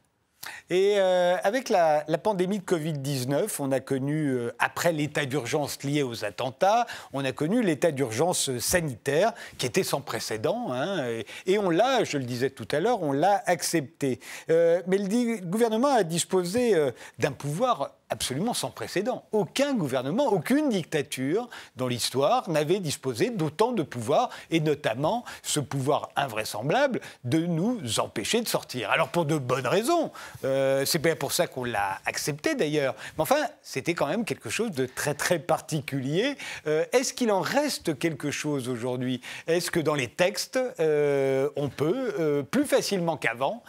Et 0.70 0.94
euh, 0.96 1.36
avec 1.42 1.68
la, 1.68 2.04
pandémie 2.22 2.58
de 2.58 2.64
Covid-19, 2.64 3.56
on 3.58 3.72
a 3.72 3.80
connu, 3.80 4.28
euh, 4.28 4.52
après 4.58 4.92
l'état 4.92 5.26
d'urgence 5.26 5.82
lié 5.82 6.02
aux 6.02 6.24
attentats, 6.24 6.86
on 7.12 7.24
a 7.24 7.32
connu 7.32 7.62
l'état 7.62 7.90
d'urgence 7.90 8.56
sanitaire 8.58 9.32
qui 9.58 9.66
était 9.66 9.82
sans 9.82 10.00
précédent. 10.00 10.72
Hein, 10.72 11.04
et, 11.46 11.58
on 11.58 11.70
l'a, 11.70 12.04
je 12.04 12.18
le 12.18 12.24
disais 12.24 12.50
tout 12.50 12.68
à 12.70 12.80
l'heure, 12.80 13.02
on 13.02 13.12
l'a 13.12 13.42
accepté. 13.46 14.20
Euh, 14.50 14.82
mais 14.86 14.98
le 14.98 15.40
gouvernement 15.40 15.94
a 15.94 16.04
disposé 16.04 16.74
d'un 17.18 17.32
pouvoir 17.32 17.92
absolument 18.12 18.52
sans 18.52 18.70
précédent. 18.70 19.24
Aucun 19.32 19.72
gouvernement, 19.72 20.26
aucune 20.26 20.68
dictature 20.68 21.48
dans 21.76 21.88
l'histoire 21.88 22.48
n'avait 22.50 22.78
disposé 22.78 23.30
d'autant 23.30 23.72
de 23.72 23.82
pouvoir, 23.82 24.28
et 24.50 24.60
notamment 24.60 25.24
ce 25.42 25.60
pouvoir 25.60 26.10
invraisemblable 26.14 27.00
de 27.24 27.38
nous 27.38 27.80
empêcher 28.00 28.42
de 28.42 28.48
sortir. 28.48 28.90
Alors 28.90 29.08
pour 29.08 29.24
de 29.24 29.38
bonnes 29.38 29.66
raisons, 29.66 30.12
euh, 30.44 30.84
c'est 30.84 30.98
bien 30.98 31.16
pour 31.16 31.32
ça 31.32 31.46
qu'on 31.46 31.64
l'a 31.64 32.00
accepté 32.04 32.54
d'ailleurs, 32.54 32.94
mais 33.16 33.22
enfin 33.22 33.46
c'était 33.62 33.94
quand 33.94 34.06
même 34.06 34.26
quelque 34.26 34.50
chose 34.50 34.72
de 34.72 34.84
très 34.84 35.14
très 35.14 35.38
particulier. 35.38 36.36
Euh, 36.66 36.84
est-ce 36.92 37.14
qu'il 37.14 37.32
en 37.32 37.40
reste 37.40 37.98
quelque 37.98 38.30
chose 38.30 38.68
aujourd'hui? 38.68 39.22
Est-ce 39.46 39.70
que 39.70 39.80
dans 39.80 39.94
les 39.94 40.08
textes, 40.08 40.58
euh, 40.80 41.48
on 41.56 41.70
peut 41.70 42.44
plus 42.50 42.66
facilement 42.66 43.16
qu'avant 43.16 43.62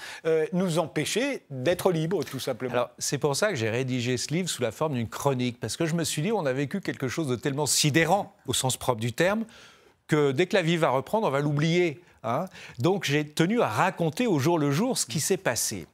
nous 0.52 0.80
empêcher 0.80 1.44
d'être 1.50 1.92
libres 1.92 2.26
tout 2.26 2.40
simplement? 2.40 2.74
Alors 2.74 2.90
c'est 2.98 3.18
pour 3.18 3.38
ça 3.38 3.50
que 3.50 3.56
j'ai 3.56 3.70
rédigé 3.70 4.18
ce 4.18 4.33
sous 4.48 4.62
la 4.62 4.72
forme 4.72 4.96
d'une 4.96 5.08
chronique, 5.08 5.60
parce 5.60 5.78
que 5.78 5.86
je 5.86 5.96
me 5.96 6.04
suis 6.04 6.22
dit, 6.22 6.32
on 6.32 6.46
a 6.46 6.54
vécu 6.54 6.82
quelque 6.82 7.08
chose 7.08 7.28
de 7.28 7.36
tellement 7.36 7.66
sidérant, 7.66 8.36
au 8.48 8.54
sens 8.54 8.78
propre 8.78 9.00
du 9.00 9.14
terme, 9.14 9.46
que 10.08 10.32
dès 10.32 10.48
que 10.48 10.56
la 10.56 10.62
vie 10.62 10.78
va 10.78 10.90
reprendre, 10.90 11.28
on 11.28 11.32
va 11.32 11.40
l'oublier. 11.40 12.02
Hein. 12.24 12.46
Donc 12.80 13.04
j'ai 13.04 13.26
tenu 13.26 13.62
à 13.62 13.68
raconter 13.68 14.28
au 14.28 14.40
jour 14.40 14.58
le 14.58 14.72
jour 14.72 14.98
ce 14.98 15.06
qui 15.06 15.20
s'est 15.20 15.38
passé. 15.38 15.88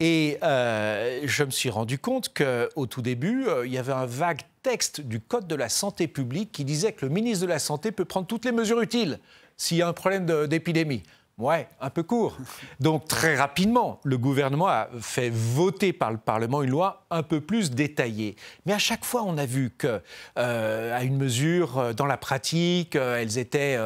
Et 0.00 0.38
euh, 0.42 1.20
je 1.24 1.44
me 1.44 1.50
suis 1.50 1.70
rendu 1.70 1.98
compte 1.98 2.32
qu'au 2.34 2.86
tout 2.86 3.02
début, 3.02 3.46
euh, 3.46 3.66
il 3.66 3.72
y 3.72 3.78
avait 3.78 3.92
un 3.92 4.06
vague 4.06 4.40
texte 4.62 5.00
du 5.00 5.20
Code 5.20 5.46
de 5.46 5.54
la 5.54 5.68
santé 5.68 6.08
publique 6.08 6.52
qui 6.52 6.64
disait 6.64 6.92
que 6.92 7.06
le 7.06 7.12
ministre 7.12 7.46
de 7.46 7.50
la 7.50 7.58
Santé 7.58 7.92
peut 7.92 8.04
prendre 8.04 8.26
toutes 8.26 8.44
les 8.44 8.52
mesures 8.52 8.80
utiles 8.80 9.18
s'il 9.56 9.78
y 9.78 9.82
a 9.82 9.88
un 9.88 9.92
problème 9.92 10.46
d'épidémie. 10.46 11.02
Ouais, 11.38 11.68
un 11.80 11.88
peu 11.88 12.02
court. 12.02 12.36
Donc 12.80 13.06
très 13.06 13.36
rapidement, 13.36 14.00
le 14.02 14.18
gouvernement 14.18 14.66
a 14.66 14.88
fait 15.00 15.30
voter 15.30 15.92
par 15.92 16.10
le 16.10 16.18
Parlement 16.18 16.64
une 16.64 16.70
loi 16.70 17.06
un 17.10 17.22
peu 17.22 17.40
plus 17.40 17.70
détaillée. 17.70 18.34
Mais 18.66 18.72
à 18.72 18.78
chaque 18.78 19.04
fois, 19.04 19.22
on 19.22 19.38
a 19.38 19.46
vu 19.46 19.70
que, 19.70 20.02
euh, 20.36 20.98
à 20.98 21.04
une 21.04 21.16
mesure, 21.16 21.78
euh, 21.78 21.92
dans 21.92 22.06
la 22.06 22.16
pratique, 22.16 22.96
euh, 22.96 23.22
elles 23.22 23.38
étaient, 23.38 23.78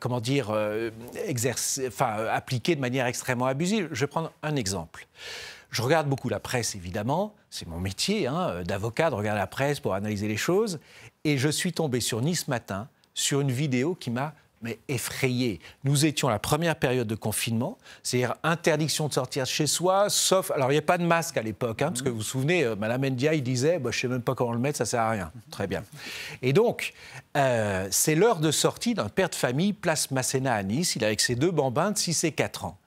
comment 0.00 0.20
dire, 0.20 0.50
appliquées 2.00 2.74
de 2.74 2.80
manière 2.80 3.04
extrêmement 3.04 3.46
abusive. 3.46 3.88
Je 3.92 4.00
vais 4.00 4.06
prendre 4.06 4.32
un 4.42 4.56
exemple. 4.56 5.06
Je 5.70 5.82
regarde 5.82 6.08
beaucoup 6.08 6.30
la 6.30 6.40
presse, 6.40 6.74
évidemment. 6.74 7.34
C'est 7.50 7.68
mon 7.68 7.80
métier 7.80 8.26
hein, 8.26 8.62
d'avocat 8.64 9.10
de 9.10 9.14
regarder 9.14 9.40
la 9.40 9.46
presse 9.46 9.80
pour 9.80 9.92
analyser 9.92 10.26
les 10.26 10.38
choses. 10.38 10.80
Et 11.24 11.36
je 11.36 11.50
suis 11.50 11.74
tombé 11.74 12.00
sur 12.00 12.22
Nice 12.22 12.48
Matin 12.48 12.88
sur 13.12 13.40
une 13.40 13.50
vidéo 13.50 13.94
qui 13.94 14.10
m'a 14.10 14.32
mais 14.62 14.78
effrayés. 14.88 15.60
Nous 15.84 16.06
étions 16.06 16.28
à 16.28 16.32
la 16.32 16.38
première 16.38 16.76
période 16.76 17.06
de 17.06 17.14
confinement, 17.14 17.78
c'est-à-dire 18.02 18.34
interdiction 18.42 19.08
de 19.08 19.12
sortir 19.12 19.44
de 19.44 19.48
chez 19.48 19.66
soi, 19.66 20.10
sauf. 20.10 20.50
Alors, 20.50 20.70
il 20.70 20.74
n'y 20.74 20.78
a 20.78 20.82
pas 20.82 20.98
de 20.98 21.04
masque 21.04 21.36
à 21.36 21.42
l'époque, 21.42 21.82
hein, 21.82 21.88
parce 21.88 22.02
que 22.02 22.08
vous 22.08 22.16
vous 22.16 22.22
souvenez, 22.22 22.64
euh, 22.64 22.76
Madame 22.76 23.06
Ndiaye 23.06 23.42
disait 23.42 23.78
bah, 23.78 23.90
Je 23.92 23.98
ne 23.98 24.00
sais 24.00 24.08
même 24.08 24.22
pas 24.22 24.34
comment 24.34 24.52
le 24.52 24.58
mettre, 24.58 24.78
ça 24.78 24.84
ne 24.84 24.88
sert 24.88 25.02
à 25.02 25.10
rien. 25.10 25.32
Très 25.50 25.66
bien. 25.66 25.84
Et 26.42 26.52
donc, 26.52 26.92
euh, 27.36 27.86
c'est 27.90 28.14
l'heure 28.14 28.40
de 28.40 28.50
sortie 28.50 28.94
d'un 28.94 29.08
père 29.08 29.28
de 29.28 29.34
famille, 29.34 29.72
place 29.72 30.10
Masséna 30.10 30.54
à 30.54 30.62
Nice. 30.62 30.96
Il 30.96 31.02
est 31.02 31.06
avec 31.06 31.20
ses 31.20 31.34
deux 31.34 31.50
bambins 31.50 31.92
de 31.92 31.98
6 31.98 32.24
et 32.24 32.32
4 32.32 32.64
ans. 32.64 32.78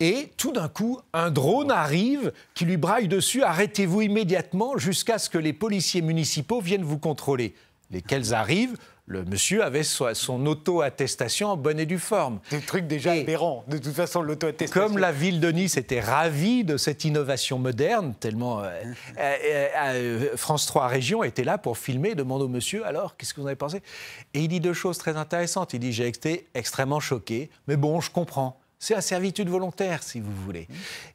Et 0.00 0.32
tout 0.36 0.50
d'un 0.50 0.68
coup, 0.68 0.98
un 1.12 1.30
drone 1.30 1.70
arrive 1.70 2.32
qui 2.54 2.64
lui 2.64 2.76
braille 2.76 3.06
dessus 3.06 3.44
Arrêtez-vous 3.44 4.02
immédiatement 4.02 4.76
jusqu'à 4.76 5.18
ce 5.18 5.30
que 5.30 5.38
les 5.38 5.52
policiers 5.52 6.02
municipaux 6.02 6.60
viennent 6.60 6.82
vous 6.82 6.98
contrôler. 6.98 7.54
Lesquels 7.92 8.34
arrivent 8.34 8.76
le 9.06 9.24
monsieur 9.24 9.64
avait 9.64 9.82
son 9.82 10.46
auto-attestation 10.46 11.48
en 11.48 11.56
bonne 11.56 11.80
et 11.80 11.86
due 11.86 11.98
forme. 11.98 12.38
Des 12.50 12.60
trucs 12.60 12.86
déjà 12.86 13.12
aberrants. 13.12 13.64
De 13.66 13.78
toute 13.78 13.92
façon, 13.92 14.22
l'auto-attestation. 14.22 14.88
Comme 14.88 14.98
la 14.98 15.10
ville 15.10 15.40
de 15.40 15.50
Nice 15.50 15.76
était 15.76 16.00
ravie 16.00 16.62
de 16.62 16.76
cette 16.76 17.04
innovation 17.04 17.58
moderne, 17.58 18.14
tellement 18.18 18.62
euh, 18.62 18.70
euh, 19.18 19.68
euh, 19.76 20.36
France 20.36 20.66
3 20.66 20.86
Région 20.86 21.24
était 21.24 21.44
là 21.44 21.58
pour 21.58 21.78
filmer, 21.78 22.14
demande 22.14 22.42
au 22.42 22.48
monsieur 22.48 22.86
alors 22.86 23.16
qu'est-ce 23.16 23.34
que 23.34 23.40
vous 23.40 23.46
en 23.46 23.48
avez 23.48 23.56
pensé? 23.56 23.82
Et 24.34 24.40
il 24.40 24.48
dit 24.48 24.60
deux 24.60 24.72
choses 24.72 24.98
très 24.98 25.16
intéressantes. 25.16 25.74
Il 25.74 25.80
dit 25.80 25.92
j'ai 25.92 26.06
été 26.06 26.46
extrêmement 26.54 27.00
choqué, 27.00 27.50
mais 27.66 27.76
bon, 27.76 28.00
je 28.00 28.10
comprends. 28.10 28.60
C'est 28.78 28.94
la 28.94 29.00
servitude 29.00 29.48
volontaire, 29.48 30.02
si 30.02 30.18
vous 30.18 30.32
voulez. 30.44 30.66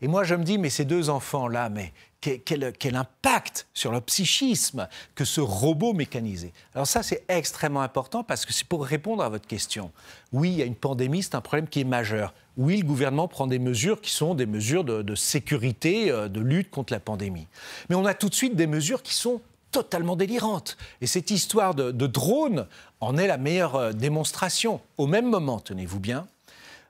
Et 0.01 0.07
moi, 0.07 0.23
je 0.23 0.35
me 0.35 0.45
dis, 0.45 0.57
mais 0.57 0.69
ces 0.69 0.85
deux 0.85 1.09
enfants-là, 1.09 1.67
mais 1.67 1.91
quel, 2.21 2.95
impact 2.95 3.67
sur 3.73 3.91
le 3.91 4.01
psychisme 4.01 4.87
que 5.15 5.25
ce 5.25 5.41
robot 5.41 5.93
mécanisé. 5.93 6.53
Alors 6.73 6.87
ça, 6.87 7.03
c'est 7.03 7.23
extrêmement 7.27 7.81
important 7.81 8.23
parce 8.23 8.45
que 8.45 8.53
c'est 8.53 8.67
pour 8.67 8.85
répondre 8.85 9.23
à 9.23 9.29
votre 9.29 9.47
question. 9.47 9.91
Oui, 10.33 10.49
il 10.51 10.57
y 10.57 10.61
a 10.61 10.65
une 10.65 10.75
pandémie, 10.75 11.23
c'est 11.23 11.35
un 11.35 11.41
problème 11.41 11.67
qui 11.67 11.81
est 11.81 11.85
majeur. 11.85 12.33
Oui, 12.57 12.77
le 12.77 12.87
gouvernement 12.87 13.27
prend 13.27 13.47
des 13.47 13.59
mesures 13.59 14.01
qui 14.01 14.11
sont 14.11 14.33
des 14.33 14.47
mesures 14.47 14.83
de, 14.83 15.15
sécurité, 15.15 16.09
euh, 16.09 16.27
de 16.27 16.39
lutte 16.39 16.71
contre 16.71 16.93
la 16.93 16.99
pandémie. 16.99 17.47
Mais 17.89 17.95
on 17.95 18.05
a 18.05 18.13
tout 18.13 18.29
de 18.29 18.35
suite 18.35 18.55
des 18.55 18.67
mesures 18.67 19.03
qui 19.03 19.13
sont 19.13 19.41
totalement 19.71 20.15
délirantes. 20.15 20.77
Et 21.01 21.07
cette 21.07 21.29
histoire 21.29 21.75
de, 21.75 21.91
de 21.91 22.07
drone 22.07 22.67
en 22.99 23.17
est 23.17 23.27
la 23.27 23.37
meilleure 23.37 23.75
euh, 23.75 23.91
démonstration. 23.91 24.81
Au 24.97 25.05
même 25.05 25.29
moment, 25.29 25.59
tenez-vous 25.59 25.99
bien, 25.99 26.27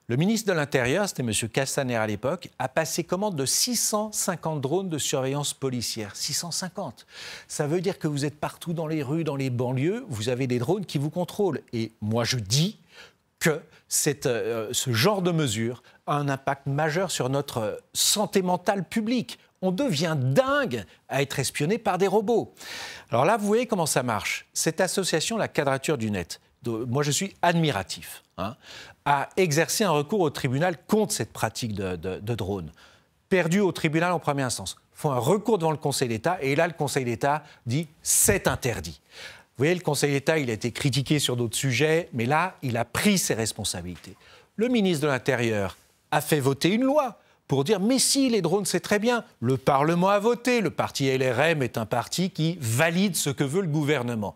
le 0.09 0.15
ministre 0.15 0.47
de 0.47 0.53
l'Intérieur, 0.53 1.09
c'était 1.09 1.21
M. 1.21 1.33
Castaner 1.51 1.97
à 1.97 2.07
l'époque, 2.07 2.49
a 2.59 2.69
passé 2.69 3.03
commande 3.03 3.35
de 3.35 3.45
650 3.45 4.61
drones 4.61 4.87
de 4.87 4.97
surveillance 4.97 5.53
policière. 5.53 6.15
650. 6.15 7.05
Ça 7.49 7.67
veut 7.67 7.81
dire 7.81 7.99
que 7.99 8.07
vous 8.07 8.23
êtes 8.23 8.39
partout 8.39 8.71
dans 8.71 8.87
les 8.87 9.03
rues, 9.03 9.25
dans 9.25 9.35
les 9.35 9.49
banlieues, 9.49 10.05
vous 10.07 10.29
avez 10.29 10.47
des 10.47 10.59
drones 10.59 10.85
qui 10.85 10.97
vous 10.97 11.09
contrôlent. 11.09 11.61
Et 11.73 11.91
moi, 11.99 12.23
je 12.23 12.37
dis 12.37 12.79
que 13.39 13.61
euh, 14.25 14.69
ce 14.71 14.93
genre 14.93 15.21
de 15.21 15.31
mesure 15.31 15.83
a 16.05 16.15
un 16.15 16.29
impact 16.29 16.67
majeur 16.67 17.11
sur 17.11 17.29
notre 17.29 17.77
santé 17.93 18.41
mentale 18.41 18.85
publique. 18.85 19.39
On 19.61 19.71
devient 19.71 20.15
dingue 20.17 20.85
à 21.09 21.21
être 21.21 21.39
espionné 21.39 21.77
par 21.77 21.97
des 21.97 22.07
robots. 22.07 22.53
Alors 23.09 23.25
là, 23.25 23.35
vous 23.35 23.47
voyez 23.47 23.67
comment 23.67 23.85
ça 23.85 24.03
marche. 24.03 24.47
Cette 24.53 24.79
association, 24.79 25.35
la 25.35 25.49
quadrature 25.49 25.97
du 25.97 26.11
net, 26.11 26.39
moi 26.65 27.03
je 27.03 27.11
suis 27.11 27.35
admiratif, 27.41 28.23
hein, 28.37 28.55
a 29.09 29.29
exercé 29.37 29.85
un 29.85 29.91
recours 29.91 30.19
au 30.19 30.29
tribunal 30.29 30.75
contre 30.85 31.13
cette 31.13 31.31
pratique 31.31 31.73
de, 31.73 32.19
drone. 32.35 32.69
Perdu 33.29 33.61
au 33.61 33.71
tribunal 33.71 34.11
en 34.11 34.19
première 34.19 34.47
instance. 34.47 34.75
Font 34.93 35.11
un 35.11 35.17
recours 35.17 35.57
devant 35.57 35.71
le 35.71 35.77
Conseil 35.77 36.09
d'État 36.09 36.37
et 36.41 36.55
là 36.57 36.67
le 36.67 36.73
Conseil 36.73 37.05
d'État 37.05 37.43
dit 37.65 37.87
c'est 38.01 38.49
interdit. 38.49 38.99
Vous 39.57 39.63
voyez, 39.63 39.73
le 39.73 39.81
Conseil 39.81 40.11
d'État, 40.11 40.37
il 40.37 40.49
a 40.49 40.53
été 40.53 40.71
critiqué 40.71 41.17
sur 41.19 41.35
d'autres 41.35 41.55
sujets, 41.55 42.09
mais 42.13 42.25
là, 42.25 42.57
il 42.61 42.77
a 42.77 42.85
pris 42.85 43.17
ses 43.17 43.33
responsabilités. 43.33 44.15
Le 44.55 44.67
ministre 44.67 45.03
de 45.03 45.07
l'Intérieur 45.07 45.77
a 46.11 46.21
fait 46.21 46.39
voter 46.39 46.69
une 46.73 46.83
loi 46.83 47.17
pour 47.47 47.63
dire 47.63 47.79
mais 47.79 47.99
si 47.99 48.29
les 48.29 48.41
drones 48.41 48.65
c'est 48.65 48.81
très 48.81 48.99
bien. 48.99 49.23
Le 49.39 49.55
Parlement 49.55 50.09
a 50.09 50.19
voté, 50.19 50.59
le 50.59 50.69
parti 50.69 51.09
LRM 51.17 51.63
est 51.63 51.77
un 51.77 51.85
parti 51.85 52.29
qui 52.29 52.57
valide 52.59 53.15
ce 53.15 53.29
que 53.29 53.45
veut 53.45 53.61
le 53.61 53.67
gouvernement. 53.67 54.35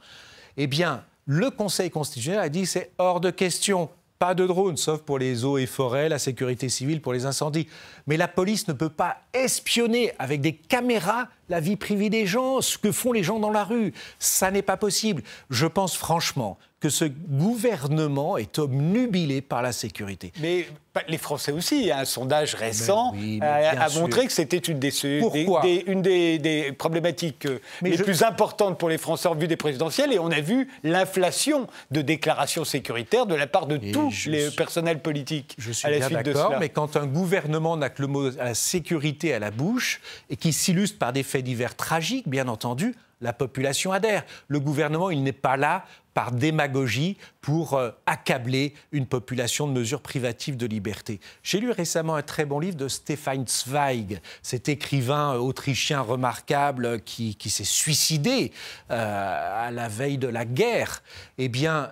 Eh 0.55 0.67
bien, 0.67 1.03
le 1.25 1.51
Conseil 1.51 1.89
constitutionnel 1.89 2.39
a 2.39 2.49
dit 2.49 2.65
c'est 2.65 2.91
hors 2.97 3.19
de 3.19 3.31
question. 3.31 3.89
Pas 4.21 4.36
de 4.36 4.45
drones, 4.45 4.77
sauf 4.77 5.01
pour 5.01 5.17
les 5.17 5.45
eaux 5.45 5.57
et 5.57 5.65
forêts, 5.65 6.07
la 6.07 6.19
sécurité 6.19 6.69
civile, 6.69 7.01
pour 7.01 7.12
les 7.12 7.25
incendies. 7.25 7.67
Mais 8.05 8.17
la 8.17 8.27
police 8.27 8.67
ne 8.67 8.73
peut 8.73 8.88
pas 8.88 9.17
espionner 9.34 10.13
avec 10.19 10.41
des 10.41 10.53
caméras 10.53 11.27
la 11.49 11.60
vie 11.60 11.75
privée 11.75 12.12
des 12.12 12.27
gens, 12.27 12.62
ce 12.62 12.77
que 12.77 12.91
font 12.91 13.13
les 13.13 13.23
gens 13.23 13.39
dans 13.39 13.49
la 13.49 13.63
rue. 13.63 13.95
Ça 14.19 14.51
n'est 14.51 14.62
pas 14.62 14.77
possible. 14.77 15.23
Je 15.49 15.65
pense 15.65 15.97
franchement 15.97 16.60
que 16.81 16.89
ce 16.89 17.05
gouvernement 17.05 18.37
est 18.37 18.57
obnubilé 18.57 19.41
par 19.41 19.61
la 19.61 19.71
sécurité. 19.71 20.33
Mais 20.41 20.65
les 21.07 21.19
Français 21.19 21.51
aussi, 21.51 21.91
un 21.91 22.05
sondage 22.05 22.55
récent 22.55 23.13
a, 23.39 23.89
montré 23.99 24.25
que 24.25 24.33
c'était 24.33 24.57
une, 24.57 24.79
des, 24.79 25.83
une 25.85 26.01
des, 26.01 26.73
problématiques 26.77 27.45
euh, 27.45 27.61
les 27.83 27.97
plus 27.97 28.23
importantes 28.23 28.79
pour 28.79 28.89
les 28.89 28.97
Français 28.97 29.29
en 29.29 29.35
vue 29.35 29.47
des 29.47 29.55
présidentielles. 29.57 30.11
Et 30.11 30.17
on 30.17 30.31
a 30.31 30.41
vu 30.41 30.69
l'inflation 30.83 31.67
de 31.91 32.01
déclarations 32.01 32.65
sécuritaires 32.65 33.27
de 33.27 33.35
la 33.35 33.45
part 33.45 33.67
de 33.67 33.77
tous 33.77 34.25
les 34.25 34.49
personnels 34.49 35.01
politiques. 35.01 35.55
Je 35.59 35.71
suis 35.71 35.87
bien 35.87 36.09
d'accord, 36.09 36.55
mais 36.59 36.69
quand 36.69 36.97
un 36.97 37.05
gouvernement 37.05 37.77
n'a 37.77 37.91
que 37.91 38.01
le 38.01 38.07
mot 38.07 38.31
la 38.31 38.55
sécurité 38.55 39.35
à 39.35 39.39
la 39.39 39.51
bouche 39.51 40.01
et 40.31 40.35
qui 40.35 40.51
s'illustre 40.51 40.97
par 40.97 41.13
des 41.13 41.23
faits 41.23 41.45
divers 41.45 41.75
tragiques, 41.75 42.27
bien 42.27 42.47
entendu, 42.47 42.95
la 43.21 43.33
population 43.33 43.91
adhère. 43.91 44.23
Le 44.47 44.59
gouvernement, 44.59 45.11
il 45.11 45.23
n'est 45.23 45.31
pas 45.31 45.55
là 45.55 45.85
par 46.13 46.32
démagogie 46.32 47.17
pour 47.41 47.74
euh, 47.74 47.91
accabler 48.06 48.74
une 48.91 49.06
population 49.06 49.67
de 49.67 49.74
mesures 49.74 50.02
privatives 50.02 50.58
de 50.58 50.65
liberté. 50.65 51.19
J'ai 51.43 51.60
lu 51.60 51.71
récemment 51.71 52.15
un 52.15 52.21
très 52.21 52.45
bon 52.45 52.60
livre 52.60 52.78
de 52.78 52.88
Stefan 52.88 53.45
Zweig, 53.47 54.19
cet 54.41 54.69
écrivain 54.69 55.34
euh, 55.34 55.38
autrichien 55.38 56.02
remarquable 56.02 56.86
euh, 56.86 56.97
qui, 56.97 57.36
s'est 57.50 57.63
suicidé 57.63 58.52
à 58.89 59.71
la 59.71 59.89
veille 59.89 60.17
de 60.17 60.28
la 60.28 60.45
guerre. 60.45 61.04
Eh 61.38 61.50
bien, 61.50 61.91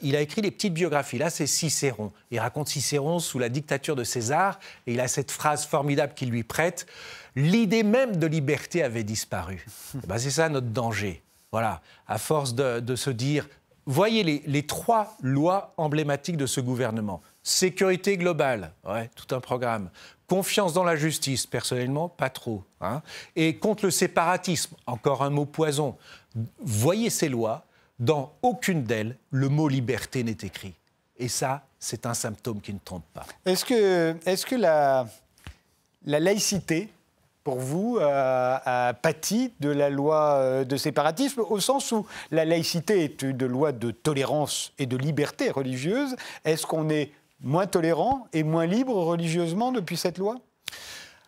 il 0.00 0.16
a 0.16 0.20
écrit 0.20 0.40
des 0.40 0.50
petites 0.50 0.72
biographies. 0.72 1.18
Là, 1.18 1.28
c'est 1.28 1.46
Cicéron. 1.46 2.10
Il 2.30 2.38
raconte 2.38 2.68
Cicéron 2.68 3.18
sous 3.18 3.38
la 3.38 3.50
dictature 3.50 3.96
de 3.96 4.04
César 4.04 4.58
et 4.86 4.94
il 4.94 5.00
a 5.00 5.08
cette 5.08 5.30
phrase 5.30 5.66
formidable 5.66 6.14
qu'il 6.14 6.30
lui 6.30 6.42
prête 6.42 6.86
l'idée 7.36 7.82
même 7.82 8.16
de 8.16 8.26
liberté 8.26 8.82
avait 8.82 9.04
disparu. 9.04 9.66
Eh 9.94 10.06
ben, 10.06 10.18
c'est 10.18 10.30
ça 10.30 10.48
notre 10.48 10.68
danger. 10.68 11.23
Voilà, 11.54 11.82
à 12.08 12.18
force 12.18 12.56
de, 12.56 12.96
se 12.96 13.10
dire, 13.10 13.46
voyez 13.86 14.42
les, 14.44 14.66
trois 14.66 15.16
lois 15.22 15.72
emblématiques 15.76 16.36
de 16.36 16.46
ce 16.46 16.60
gouvernement. 16.60 17.22
Sécurité 17.44 18.16
globale, 18.16 18.72
ouais, 18.84 19.08
tout 19.14 19.32
un 19.32 19.38
programme. 19.38 19.88
Confiance 20.26 20.72
dans 20.72 20.82
la 20.82 20.96
justice, 20.96 21.46
personnellement, 21.46 22.08
pas 22.08 22.28
trop. 22.28 22.64
Hein. 22.80 23.02
Et 23.36 23.54
contre 23.56 23.84
le 23.84 23.92
séparatisme, 23.92 24.74
encore 24.88 25.22
un 25.22 25.30
mot 25.30 25.44
poison. 25.44 25.96
Voyez 26.58 27.08
ces 27.08 27.28
lois, 27.28 27.66
dans 28.00 28.32
aucune 28.42 28.82
d'elles, 28.82 29.16
le 29.30 29.48
mot 29.48 29.68
liberté 29.68 30.24
n'est 30.24 30.32
écrit. 30.32 30.74
Et 31.18 31.28
ça, 31.28 31.64
c'est 31.78 32.04
un 32.04 32.14
symptôme 32.14 32.60
qui 32.60 32.74
ne 32.74 32.80
trompe 32.84 33.06
pas. 33.14 33.26
Est-ce 33.46 33.64
que, 33.64 34.16
est 34.26 34.44
que 34.44 34.56
la, 34.56 35.06
la 36.04 36.18
laïcité 36.18 36.88
pour 37.44 37.58
vous, 37.58 37.98
a, 38.00 38.94
pâti 38.94 39.52
de 39.60 39.68
la 39.68 39.90
loi 39.90 40.36
euh, 40.36 40.64
de 40.64 40.76
séparatisme, 40.76 41.42
au 41.42 41.60
sens 41.60 41.92
où 41.92 42.06
la 42.30 42.46
laïcité 42.46 43.04
est 43.04 43.22
une 43.22 43.46
loi 43.46 43.72
de 43.72 43.90
tolérance 43.90 44.72
et 44.78 44.86
de 44.86 44.96
liberté 44.96 45.50
religieuse. 45.50 46.16
Est-ce 46.44 46.66
qu'on 46.66 46.88
est 46.88 47.12
moins 47.42 47.66
tolérant 47.66 48.26
et 48.32 48.42
moins 48.42 48.66
libre 48.66 48.94
religieusement 48.94 49.72
depuis 49.72 49.98
cette 49.98 50.16
loi? 50.16 50.36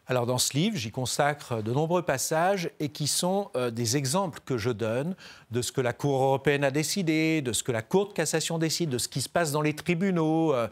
Alors 0.08 0.24
dans 0.24 0.38
ce 0.38 0.56
livre, 0.56 0.76
j'y 0.76 0.92
consacre 0.92 1.62
de 1.62 1.72
nombreux 1.72 2.02
passages 2.02 2.70
et 2.78 2.88
qui 2.88 3.08
sont 3.08 3.50
euh, 3.56 3.70
des 3.70 3.96
exemples 3.96 4.38
que 4.44 4.56
je 4.56 4.70
donne 4.70 5.16
de 5.50 5.62
ce 5.62 5.72
que 5.72 5.80
la 5.80 5.92
Cour 5.92 6.22
européenne 6.22 6.64
a 6.64 6.70
décidé, 6.70 7.42
de 7.42 7.52
ce 7.52 7.62
que 7.62 7.72
la 7.72 7.82
Cour 7.82 8.08
de 8.08 8.12
cassation 8.12 8.56
décide, 8.58 8.88
de 8.88 8.98
ce 8.98 9.08
qui 9.08 9.20
se 9.20 9.28
passe 9.28 9.52
dans 9.52 9.62
les 9.62 9.74
tribunaux. 9.74 10.54
Euh, 10.54 10.68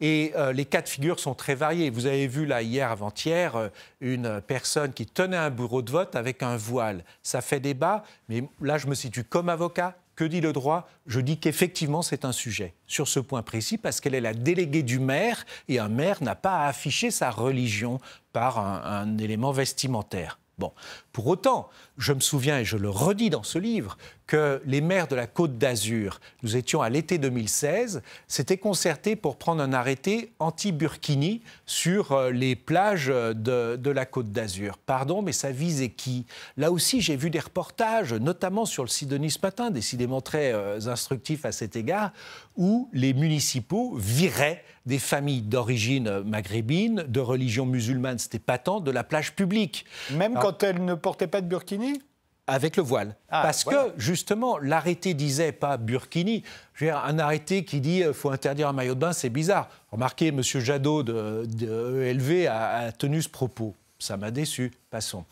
et 0.00 0.32
euh, 0.36 0.52
les 0.52 0.64
cas 0.64 0.82
de 0.82 0.88
figure 0.88 1.20
sont 1.20 1.34
très 1.34 1.54
variés. 1.54 1.90
Vous 1.90 2.06
avez 2.06 2.26
vu 2.26 2.46
là 2.46 2.62
hier, 2.62 2.90
avant-hier, 2.90 3.56
euh, 3.56 3.68
une 4.00 4.40
personne 4.46 4.92
qui 4.92 5.06
tenait 5.06 5.36
un 5.36 5.50
bureau 5.50 5.82
de 5.82 5.90
vote 5.90 6.16
avec 6.16 6.42
un 6.42 6.56
voile. 6.56 7.04
Ça 7.22 7.40
fait 7.40 7.60
débat, 7.60 8.04
mais 8.28 8.44
là 8.60 8.78
je 8.78 8.86
me 8.86 8.94
situe 8.94 9.24
comme 9.24 9.48
avocat. 9.48 9.96
Que 10.14 10.24
dit 10.24 10.40
le 10.40 10.54
droit? 10.54 10.88
Je 11.06 11.20
dis 11.20 11.36
qu'effectivement 11.36 12.00
c'est 12.00 12.24
un 12.24 12.32
sujet 12.32 12.72
sur 12.86 13.06
ce 13.06 13.20
point 13.20 13.42
précis 13.42 13.76
parce 13.76 14.00
qu'elle 14.00 14.14
est 14.14 14.20
la 14.22 14.32
déléguée 14.32 14.82
du 14.82 14.98
maire 14.98 15.44
et 15.68 15.78
un 15.78 15.90
maire 15.90 16.22
n'a 16.22 16.34
pas 16.34 16.60
à 16.60 16.68
afficher 16.68 17.10
sa 17.10 17.30
religion 17.30 18.00
par 18.32 18.58
un 18.58 19.18
élément 19.18 19.52
vestimentaire. 19.52 20.38
Bon, 20.58 20.72
pour 21.12 21.26
autant, 21.26 21.68
je 21.98 22.14
me 22.14 22.20
souviens, 22.20 22.58
et 22.58 22.64
je 22.64 22.78
le 22.78 22.88
redis 22.88 23.28
dans 23.28 23.42
ce 23.42 23.58
livre, 23.58 23.98
que 24.26 24.62
les 24.64 24.80
maires 24.80 25.06
de 25.06 25.14
la 25.14 25.26
Côte 25.26 25.58
d'Azur, 25.58 26.18
nous 26.42 26.56
étions 26.56 26.80
à 26.80 26.88
l'été 26.88 27.18
2016, 27.18 28.00
s'étaient 28.26 28.56
concertés 28.56 29.16
pour 29.16 29.36
prendre 29.36 29.62
un 29.62 29.74
arrêté 29.74 30.32
anti-Burkini 30.38 31.42
sur 31.66 32.12
euh, 32.12 32.30
les 32.30 32.56
plages 32.56 33.08
de, 33.08 33.90
la 33.90 34.06
Côte 34.06 34.32
d'Azur. 34.32 34.78
Pardon, 34.78 35.20
mais 35.20 35.32
ça 35.32 35.52
visait 35.52 35.90
qui? 35.90 36.24
Là 36.56 36.72
aussi, 36.72 37.02
j'ai 37.02 37.16
vu 37.16 37.28
des 37.28 37.40
reportages, 37.40 38.14
notamment 38.14 38.64
sur 38.64 38.82
le 38.82 38.88
Sidonie 38.88 39.30
ce 39.30 39.38
matin, 39.42 39.70
décidément 39.70 40.22
très 40.22 40.54
euh, 40.54 40.80
instructifs 40.86 41.44
à 41.44 41.52
cet 41.52 41.76
égard, 41.76 42.12
où 42.56 42.88
les 42.92 43.14
municipaux 43.14 43.94
viraient 43.96 44.64
des 44.86 44.98
familles 44.98 45.42
d'origine 45.42 46.20
maghrébine, 46.20 47.04
de 47.08 47.20
religion 47.20 47.66
musulmane, 47.66 48.18
c'était 48.18 48.38
pas 48.38 48.58
tant, 48.58 48.80
de 48.80 48.90
la 48.90 49.04
plage 49.04 49.34
publique. 49.34 49.84
Même 50.12 50.34
quand 50.34 50.62
elles 50.62 50.84
ne 50.84 50.94
portaient 50.94 51.26
pas 51.26 51.40
de 51.40 51.46
burkini? 51.46 52.00
Avec 52.48 52.76
le 52.76 52.82
voile. 52.84 53.16
Ah, 53.28 53.42
Parce 53.42 53.64
que, 53.64 53.92
justement, 53.96 54.56
l'arrêté 54.58 55.14
disait 55.14 55.50
pas 55.50 55.76
burkini. 55.76 56.44
un 56.80 57.18
arrêté 57.18 57.64
qui 57.64 57.80
dit 57.80 57.96
qu'il 57.96 58.04
euh, 58.04 58.12
faut 58.12 58.30
interdire 58.30 58.68
un 58.68 58.72
maillot 58.72 58.94
de 58.94 59.00
bain, 59.00 59.12
c'est 59.12 59.30
bizarre. 59.30 59.68
Remarquez, 59.90 60.28
M. 60.28 60.42
Jadot 60.42 61.02
de, 61.02 61.44
de 61.46 62.02
ELV 62.04 62.46
a 62.46 62.92
tenu 62.92 63.20
ce 63.20 63.28
propos. 63.28 63.74
Ça 63.98 64.16
m'a 64.16 64.30
déçu. 64.30 64.72
Passons. 64.90 65.24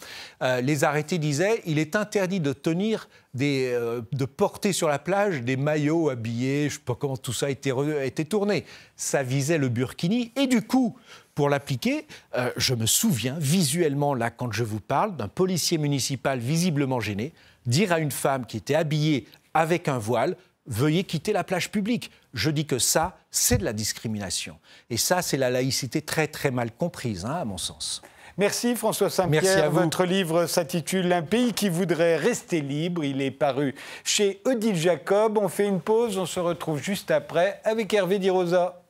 Euh, 0.42 0.60
les 0.60 0.84
arrêtés 0.84 1.18
disaient 1.18 1.62
il 1.66 1.78
est 1.78 1.96
interdit 1.96 2.40
de 2.40 2.52
tenir 2.52 3.08
euh, 3.40 4.02
de 4.12 4.24
porter 4.24 4.72
sur 4.72 4.88
la 4.88 4.98
plage 4.98 5.42
des 5.42 5.56
maillots 5.56 6.08
habillés. 6.08 6.68
Je 6.70 6.74
ne 6.74 6.78
sais 6.78 6.84
pas 6.84 6.94
comment 6.94 7.16
tout 7.16 7.32
ça 7.32 7.46
a 7.46 7.50
été, 7.50 7.72
a 7.72 8.04
été, 8.04 8.24
tourné. 8.24 8.64
Ça 8.96 9.22
visait 9.22 9.58
le 9.58 9.68
burkini 9.68 10.32
et 10.36 10.46
du 10.46 10.62
coup. 10.62 10.96
Pour 11.34 11.48
l'appliquer, 11.48 12.06
euh, 12.36 12.52
je 12.56 12.74
me 12.74 12.86
souviens 12.86 13.36
visuellement, 13.40 14.14
là, 14.14 14.30
quand 14.30 14.52
je 14.52 14.62
vous 14.62 14.78
parle, 14.78 15.16
d'un 15.16 15.26
policier 15.26 15.78
municipal 15.78 16.38
visiblement 16.38 17.00
gêné 17.00 17.32
dire 17.66 17.90
à 17.90 17.98
une 17.98 18.12
femme 18.12 18.46
qui 18.46 18.56
était 18.56 18.76
habillée 18.76 19.26
avec 19.52 19.88
un 19.88 19.98
voile 19.98 20.36
Veuillez 20.66 21.04
quitter 21.04 21.32
la 21.32 21.44
plage 21.44 21.70
publique. 21.70 22.10
Je 22.32 22.50
dis 22.50 22.66
que 22.66 22.78
ça, 22.78 23.18
c'est 23.30 23.58
de 23.58 23.64
la 23.64 23.74
discrimination. 23.74 24.58
Et 24.88 24.96
ça, 24.96 25.20
c'est 25.20 25.36
la 25.36 25.50
laïcité 25.50 26.00
très, 26.00 26.26
très 26.26 26.50
mal 26.50 26.72
comprise, 26.72 27.24
hein, 27.26 27.34
à 27.34 27.44
mon 27.44 27.58
sens. 27.58 28.00
Merci 28.36 28.74
François 28.74 29.10
Saint-Pierre. 29.10 29.70
Votre 29.70 30.04
livre 30.04 30.46
s'intitule 30.46 31.12
Un 31.12 31.22
pays 31.22 31.52
qui 31.52 31.68
voudrait 31.68 32.16
rester 32.16 32.60
libre. 32.60 33.04
Il 33.04 33.22
est 33.22 33.30
paru 33.30 33.74
chez 34.02 34.40
Odile 34.44 34.76
Jacob. 34.76 35.38
On 35.38 35.48
fait 35.48 35.66
une 35.66 35.80
pause, 35.80 36.18
on 36.18 36.26
se 36.26 36.40
retrouve 36.40 36.82
juste 36.82 37.10
après 37.12 37.60
avec 37.64 37.94
Hervé 37.94 38.18
Di 38.18 38.30
Rosa. 38.30 38.83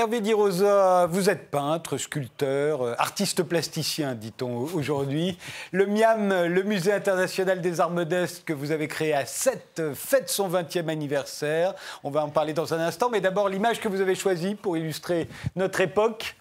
Hervé 0.00 0.22
Di 0.22 0.32
Rosa, 0.32 1.04
vous 1.10 1.28
êtes 1.28 1.50
peintre, 1.50 1.98
sculpteur, 1.98 2.80
euh, 2.80 2.94
artiste 2.96 3.42
plasticien, 3.42 4.14
dit-on 4.14 4.60
aujourd'hui. 4.72 5.36
Le 5.72 5.84
MIAM, 5.84 6.46
le 6.46 6.62
Musée 6.62 6.94
international 6.94 7.60
des 7.60 7.80
arts 7.80 7.90
modestes 7.90 8.46
que 8.46 8.54
vous 8.54 8.70
avez 8.70 8.88
créé 8.88 9.12
à 9.12 9.26
7, 9.26 9.92
fête 9.94 10.30
son 10.30 10.48
20e 10.48 10.88
anniversaire. 10.88 11.74
On 12.02 12.08
va 12.08 12.24
en 12.24 12.30
parler 12.30 12.54
dans 12.54 12.72
un 12.72 12.78
instant, 12.78 13.10
mais 13.10 13.20
d'abord 13.20 13.50
l'image 13.50 13.78
que 13.78 13.88
vous 13.88 14.00
avez 14.00 14.14
choisie 14.14 14.54
pour 14.54 14.78
illustrer 14.78 15.28
notre 15.54 15.82
époque. 15.82 16.34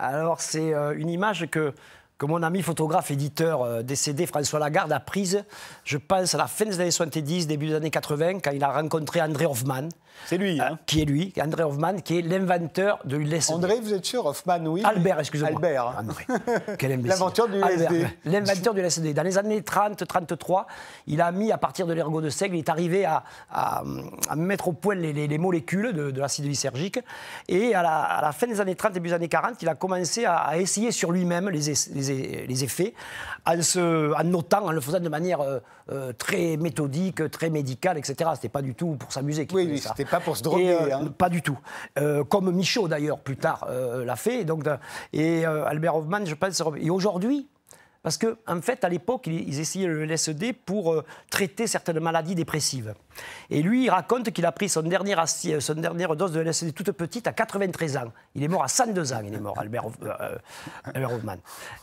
Alors 0.00 0.40
c'est 0.40 0.74
euh, 0.74 0.98
une 0.98 1.10
image 1.10 1.46
que 1.48 1.72
que 2.22 2.26
mon 2.26 2.44
ami 2.44 2.62
photographe, 2.62 3.10
éditeur 3.10 3.62
euh, 3.62 3.82
décédé, 3.82 4.26
François 4.26 4.60
Lagarde, 4.60 4.92
a 4.92 5.00
prise, 5.00 5.44
je 5.82 5.98
pense, 5.98 6.36
à 6.36 6.38
la 6.38 6.46
fin 6.46 6.64
des 6.64 6.78
années 6.78 6.92
70, 6.92 7.48
début 7.48 7.66
des 7.66 7.74
années 7.74 7.90
80, 7.90 8.38
quand 8.38 8.52
il 8.52 8.62
a 8.62 8.70
rencontré 8.70 9.20
André 9.20 9.44
Hoffman, 9.44 9.88
c'est 10.26 10.38
lui, 10.38 10.60
hein. 10.60 10.78
Qui 10.86 11.02
est 11.02 11.04
lui, 11.04 11.32
André 11.40 11.62
Hoffman, 11.62 11.96
qui 11.96 12.18
est 12.18 12.22
l'inventeur 12.22 13.00
de 13.04 13.16
l'USD. 13.16 13.52
André, 13.52 13.80
vous 13.80 13.92
êtes 13.92 14.04
sûr 14.04 14.24
Hoffman, 14.24 14.64
oui. 14.66 14.82
Albert, 14.84 15.20
excusez-moi. 15.20 15.56
Albert. 15.56 15.86
Hein. 15.88 15.96
André. 16.00 16.26
Quel 16.78 17.02
L'inventeur 17.02 17.48
du 17.48 17.58
LSD. 17.58 18.06
L'inventeur 18.24 18.74
du 18.74 18.80
LSD. 18.80 19.14
Dans 19.14 19.22
les 19.22 19.38
années 19.38 19.60
30-33, 19.60 20.64
il 21.06 21.20
a 21.20 21.32
mis, 21.32 21.52
à 21.52 21.58
partir 21.58 21.86
de 21.86 21.92
l'ergot 21.92 22.20
de 22.20 22.30
seigle, 22.30 22.56
il 22.56 22.60
est 22.60 22.68
arrivé 22.68 23.04
à, 23.04 23.24
à, 23.50 23.82
mettre 24.36 24.68
au 24.68 24.72
point 24.72 24.94
les, 24.94 25.38
molécules 25.38 25.92
de, 25.92 26.20
l'acide 26.20 26.46
lysergique. 26.46 27.00
Et 27.48 27.74
à 27.74 27.82
la, 27.82 28.32
fin 28.32 28.46
des 28.46 28.60
années 28.60 28.74
30, 28.74 28.92
début 28.92 29.08
des 29.08 29.14
années 29.14 29.28
40, 29.28 29.60
il 29.62 29.68
a 29.68 29.74
commencé 29.74 30.24
à, 30.24 30.56
essayer 30.58 30.92
sur 30.92 31.10
lui-même 31.12 31.48
les, 31.48 31.72
les, 32.46 32.64
effets, 32.64 32.94
en, 33.46 33.60
se, 33.60 34.14
en 34.14 34.24
notant, 34.24 34.66
en 34.66 34.72
le 34.72 34.80
faisant 34.80 35.00
de 35.00 35.08
manière 35.08 35.40
euh, 35.40 35.58
euh, 35.90 36.12
très 36.12 36.56
méthodique, 36.56 37.28
très 37.30 37.50
médicale, 37.50 37.98
etc. 37.98 38.30
C'était 38.34 38.48
pas 38.48 38.62
du 38.62 38.74
tout 38.74 38.96
pour 38.98 39.12
s'amuser. 39.12 39.48
Oui, 39.52 39.66
oui, 39.70 39.78
c'était 39.78 40.01
pas 40.04 40.20
pour 40.20 40.36
se 40.36 40.42
droguer. 40.42 40.70
Euh, 40.70 40.94
hein. 40.94 41.06
Pas 41.16 41.28
du 41.28 41.42
tout. 41.42 41.58
Euh, 41.98 42.24
comme 42.24 42.50
Michaud, 42.50 42.88
d'ailleurs, 42.88 43.18
plus 43.18 43.36
tard, 43.36 43.68
l'a 43.68 44.16
fait. 44.16 44.44
Donc, 44.44 44.64
et 45.12 45.44
Albert 45.44 45.96
Hoffman, 45.96 46.24
je 46.24 46.34
pense. 46.34 46.62
Et 46.80 46.90
aujourd'hui, 46.90 47.48
parce 48.02 48.18
qu'en 48.18 48.34
en 48.48 48.60
fait, 48.60 48.82
à 48.84 48.88
l'époque, 48.88 49.28
ils 49.28 49.60
essayaient 49.60 49.86
le 49.86 50.04
LSD 50.04 50.52
pour 50.52 50.92
euh, 50.92 51.04
traiter 51.30 51.68
certaines 51.68 52.00
maladies 52.00 52.34
dépressives. 52.34 52.94
Et 53.48 53.62
lui, 53.62 53.84
il 53.84 53.90
raconte 53.90 54.30
qu'il 54.32 54.44
a 54.44 54.50
pris 54.50 54.68
son 54.68 54.82
dernière, 54.82 55.20
euh, 55.20 55.60
son 55.60 55.74
dernière 55.74 56.16
dose 56.16 56.32
de 56.32 56.40
LSD 56.40 56.72
toute 56.72 56.90
petite 56.92 57.28
à 57.28 57.32
93 57.32 57.96
ans. 57.98 58.12
Il 58.34 58.42
est 58.42 58.48
mort 58.48 58.64
à 58.64 58.68
102 58.68 59.12
ans, 59.12 59.22
il 59.24 59.34
est 59.34 59.40
mort, 59.40 59.56
Albert, 59.56 59.84
euh, 60.02 61.04
Hoffman. 61.04 61.36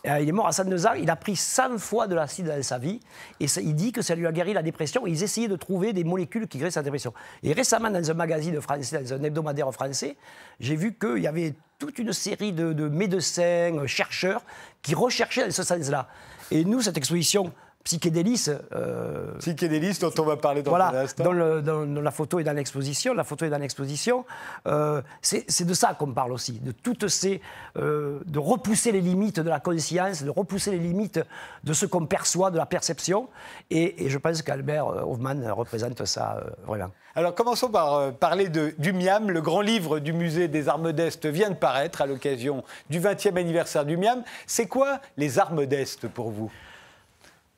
il 0.04 0.28
est 0.28 0.34
mort 0.34 0.48
à 0.48 0.52
102 0.52 0.88
ans, 0.88 0.94
il 0.94 1.10
a 1.10 1.16
pris 1.16 1.38
100 1.38 1.78
fois 1.78 2.08
de 2.08 2.16
l'acide 2.16 2.48
dans 2.48 2.64
sa 2.64 2.78
vie, 2.78 3.00
et 3.40 3.46
il 3.46 3.76
dit 3.76 3.94
que 3.94 4.02
ça 4.02 4.14
lui 4.16 4.28
a 4.28 4.32
guéri 4.34 4.54
la 4.54 4.62
dépression. 4.62 5.08
ils 5.08 5.24
essayaient 5.24 5.48
de 5.48 5.56
trouver 5.56 5.94
des 5.94 6.04
molécules 6.04 6.48
qui 6.48 6.58
guérissent 6.58 6.76
la 6.76 6.84
dépression. 6.84 7.14
Et 7.44 7.54
récemment, 7.54 7.90
dans 7.90 8.12
un 8.12 8.14
magazine 8.14 8.60
français, 8.60 9.00
dans 9.02 9.14
un 9.14 9.24
hebdomadaire 9.24 9.72
français, 9.74 10.18
j'ai 10.60 10.76
vu 10.76 10.98
qu'il 10.98 11.20
y 11.20 11.28
avait 11.28 11.54
toute 11.80 11.98
une 11.98 12.12
série 12.12 12.52
de, 12.52 12.90
médecins, 12.90 13.78
euh, 13.78 13.88
chercheurs 13.88 14.44
qui 14.82 14.94
recherchaient 14.94 15.46
dans 15.46 15.52
ce 15.52 15.64
sens-là. 15.64 16.10
Et 16.52 16.66
nous, 16.66 16.82
cette 16.82 16.98
exposition 16.98 17.54
Psychédélis. 17.84 18.50
Euh, 18.74 19.38
Psychédélis, 19.40 19.98
dont 20.00 20.12
on 20.20 20.24
va 20.24 20.38
parler 20.38 20.62
dans 20.62 20.72
voilà, 20.72 20.90
un 20.90 21.04
instant. 21.04 21.24
Dans, 21.24 21.62
dans, 21.62 22.02
la 22.02 22.12
photo 22.12 22.40
et 22.40 22.44
dans 22.44 22.54
l'exposition. 22.54 23.14
La 23.14 23.24
photo 23.24 23.46
est 23.46 23.50
dans 23.50 23.58
l'exposition. 23.58 24.26
Euh, 24.68 25.02
c'est 25.22 25.66
de 25.66 25.74
ça 25.74 25.94
qu'on 25.94 26.14
parle 26.14 26.34
aussi, 26.34 26.60
de 26.60 26.72
toutes 26.72 27.08
ces. 27.08 27.42
Euh, 27.78 28.20
de 28.26 28.40
repousser 28.40 28.92
les 28.92 29.02
limites 29.02 29.40
de 29.40 29.50
la 29.50 29.60
conscience, 29.60 30.24
de 30.24 30.30
repousser 30.30 30.72
les 30.72 30.80
limites 30.80 31.20
de 31.64 31.74
ce 31.74 31.86
qu'on 31.86 32.06
perçoit, 32.06 32.52
de 32.52 32.58
la 32.58 32.66
perception. 32.66 33.30
Et, 33.70 34.06
et 34.06 34.10
je 34.10 34.18
pense 34.18 34.42
qu'Albert 34.42 34.88
Hoffman 34.88 35.54
représente 35.56 36.06
ça 36.06 36.44
vraiment. 36.68 36.92
Alors 37.16 37.34
commençons 37.34 37.70
par 37.70 37.96
euh, 37.96 38.12
parler 38.12 38.50
de, 38.50 38.74
du 38.78 38.94
MIAM. 38.94 39.32
Le 39.32 39.42
grand 39.42 39.62
livre 39.62 40.00
du 40.00 40.14
musée 40.14 40.48
des 40.48 40.70
arts 40.70 40.80
modestes 40.80 41.26
vient 41.26 41.50
de 41.50 41.56
paraître 41.56 42.02
à 42.02 42.06
l'occasion 42.06 42.64
du 42.90 43.00
20e 43.00 43.36
anniversaire 43.38 43.84
du 43.84 43.98
MIAM. 43.98 44.24
C'est 44.46 44.68
quoi 44.68 45.00
les 45.18 45.40
arts 45.40 45.52
modestes 45.52 46.08
pour 46.08 46.30
vous? 46.30 46.52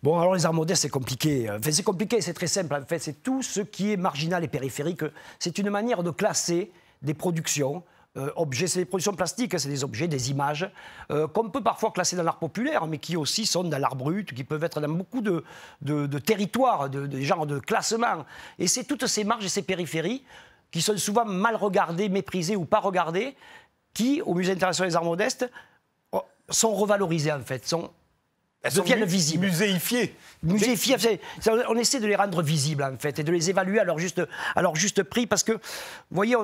Bon, 0.03 0.19
alors 0.19 0.33
les 0.33 0.45
arts 0.45 0.53
modestes, 0.53 0.81
c'est 0.81 0.89
compliqué. 0.89 1.49
Enfin, 1.49 1.71
c'est 1.71 1.83
compliqué, 1.83 2.21
c'est 2.21 2.33
très 2.33 2.47
simple. 2.47 2.73
En 2.73 2.85
fait, 2.85 2.99
c'est 2.99 3.21
tout 3.21 3.43
ce 3.43 3.61
qui 3.61 3.91
est 3.91 3.97
marginal 3.97 4.43
et 4.43 4.47
périphérique. 4.47 5.03
C'est 5.37 5.57
une 5.59 5.69
manière 5.69 6.01
de 6.01 6.09
classer 6.09 6.71
des 7.03 7.13
productions 7.13 7.83
euh, 8.17 8.29
objets, 8.35 8.67
c'est 8.67 8.79
des 8.79 8.85
productions 8.85 9.13
plastiques, 9.13 9.57
c'est 9.57 9.69
des 9.69 9.85
objets, 9.85 10.07
des 10.07 10.31
images, 10.31 10.69
euh, 11.11 11.27
qu'on 11.27 11.49
peut 11.49 11.63
parfois 11.63 11.91
classer 11.91 12.17
dans 12.17 12.23
l'art 12.23 12.39
populaire, 12.39 12.85
mais 12.85 12.97
qui 12.97 13.15
aussi 13.15 13.45
sont 13.45 13.63
dans 13.63 13.77
l'art 13.77 13.95
brut, 13.95 14.33
qui 14.33 14.43
peuvent 14.43 14.63
être 14.63 14.81
dans 14.81 14.89
beaucoup 14.89 15.21
de, 15.21 15.45
de, 15.81 16.19
territoires, 16.19 16.89
de, 16.89 17.07
de 17.07 17.21
genres 17.21 17.45
de 17.45 17.59
classement. 17.59 18.25
Et 18.59 18.67
c'est 18.67 18.83
toutes 18.83 19.07
ces 19.07 19.23
marges 19.23 19.45
et 19.45 19.49
ces 19.49 19.61
périphéries 19.61 20.25
qui 20.71 20.81
sont 20.81 20.97
souvent 20.97 21.25
mal 21.25 21.55
regardées, 21.55 22.09
méprisées 22.09 22.55
ou 22.55 22.65
pas 22.65 22.79
regardées, 22.79 23.35
qui, 23.93 24.21
au 24.21 24.33
Musée 24.33 24.53
international 24.53 24.89
des 24.89 24.95
arts 24.95 25.05
modestes, 25.05 25.49
oh, 26.11 26.23
sont 26.49 26.73
revalorisées 26.73 27.31
en 27.31 27.41
fait, 27.41 27.65
sont 27.65 27.91
elles 28.63 28.73
deviennent 28.73 29.05
visibles. 29.05 29.47
Muséifiées. 29.47 30.15
Muséifiées. 30.43 31.19
On 31.67 31.75
essaie 31.75 31.99
de 31.99 32.07
les 32.07 32.15
rendre 32.15 32.41
visibles, 32.41 32.83
en 32.83 32.97
fait, 32.97 33.17
et 33.19 33.23
de 33.23 33.31
les 33.31 33.49
évaluer 33.49 33.79
à 33.79 33.83
leur 33.83 33.97
juste, 33.97 34.21
à 34.55 34.61
leur 34.61 34.75
juste 34.75 35.03
prix, 35.03 35.25
parce 35.27 35.43
que, 35.43 35.53
vous 35.53 35.59
voyez, 36.11 36.35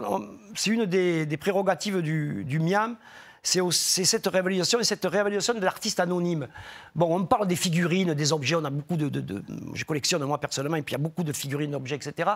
c'est 0.55 0.71
une 0.71 0.85
des, 0.85 1.37
prérogatives 1.37 2.01
du, 2.01 2.43
du 2.43 2.59
MIAM, 2.59 2.97
c'est 3.43 4.05
cette 4.05 4.27
réévaluation 4.27 4.79
et 4.79 4.83
cette 4.83 5.05
réévaluation 5.05 5.53
de 5.53 5.61
l'artiste 5.63 5.99
anonyme. 5.99 6.47
Bon, 6.95 7.15
on 7.15 7.25
parle 7.25 7.47
des 7.47 7.55
figurines, 7.55 8.13
des 8.13 8.33
objets, 8.33 8.55
on 8.55 8.65
a 8.65 8.69
beaucoup 8.69 8.97
de... 8.97 9.09
de, 9.09 9.43
je 9.73 9.85
collectionne 9.85 10.23
moi 10.25 10.39
personnellement, 10.39 10.77
et 10.77 10.81
puis 10.81 10.93
il 10.93 10.97
y 10.97 11.01
a 11.01 11.03
beaucoup 11.03 11.23
de 11.23 11.33
figurines, 11.33 11.71
d'objets, 11.71 11.95
etc., 11.95 12.29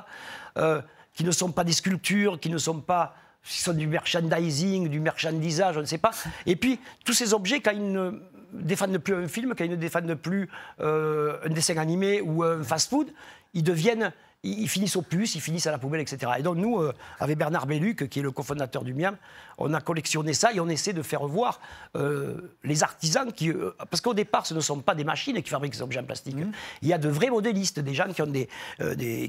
euh, 0.57 0.81
qui 1.13 1.23
ne 1.23 1.31
sont 1.31 1.51
pas 1.51 1.63
des 1.63 1.73
sculptures, 1.73 2.39
qui 2.39 2.49
ne 2.49 2.57
sont 2.57 2.79
pas... 2.79 3.15
Qui 3.43 3.59
sont 3.59 3.73
du 3.73 3.87
merchandising, 3.87 4.87
du 4.87 4.99
merchandisage, 4.99 5.73
je 5.73 5.79
ne 5.79 5.85
sais 5.85 5.97
pas. 5.97 6.11
Et 6.45 6.55
puis, 6.55 6.79
tous 7.03 7.13
ces 7.13 7.33
objets, 7.33 7.59
quand 7.59 7.71
ils 7.71 7.91
ne 7.91 8.21
défendent 8.53 8.97
plus 8.97 9.15
un 9.15 9.27
film, 9.27 9.53
quand 9.57 9.63
ils 9.63 9.71
ne 9.71 9.75
défendent 9.75 10.15
plus 10.15 10.49
euh, 10.79 11.37
un 11.45 11.49
dessin 11.49 11.77
animé 11.77 12.21
ou 12.21 12.43
un 12.43 12.63
fast-food, 12.63 13.07
ils 13.53 13.63
deviennent 13.63 14.11
ils 14.43 14.67
finissent 14.67 14.95
au 14.95 15.03
plus, 15.03 15.35
ils 15.35 15.41
finissent 15.41 15.67
à 15.67 15.71
la 15.71 15.77
poubelle, 15.77 16.01
etc. 16.01 16.31
Et 16.39 16.41
donc 16.41 16.57
nous, 16.57 16.79
euh, 16.79 16.93
avec 17.19 17.37
Bernard 17.37 17.67
Belluc, 17.67 18.09
qui 18.09 18.19
est 18.19 18.23
le 18.23 18.31
cofondateur 18.31 18.83
du 18.83 18.93
MIAM, 18.93 19.15
on 19.59 19.71
a 19.73 19.81
collectionné 19.81 20.33
ça 20.33 20.51
et 20.51 20.59
on 20.59 20.67
essaie 20.67 20.93
de 20.93 21.03
faire 21.03 21.27
voir 21.27 21.59
euh, 21.95 22.53
les 22.63 22.81
artisans 22.81 23.31
qui... 23.31 23.51
parce 23.77 24.01
qu'au 24.01 24.15
départ, 24.15 24.47
ce 24.47 24.55
ne 24.55 24.59
sont 24.59 24.79
pas 24.79 24.95
des 24.95 25.03
machines 25.03 25.39
qui 25.43 25.49
fabriquent 25.49 25.75
ces 25.75 25.83
objets 25.83 25.99
en 25.99 26.03
plastique. 26.03 26.35
Mmh. 26.35 26.51
Il 26.81 26.87
y 26.87 26.93
a 26.93 26.97
de 26.97 27.07
vrais 27.07 27.29
modélistes, 27.29 27.79
des 27.79 27.93
gens 27.93 28.11
qui 28.11 28.21
ont, 28.23 28.27
des, 28.27 28.49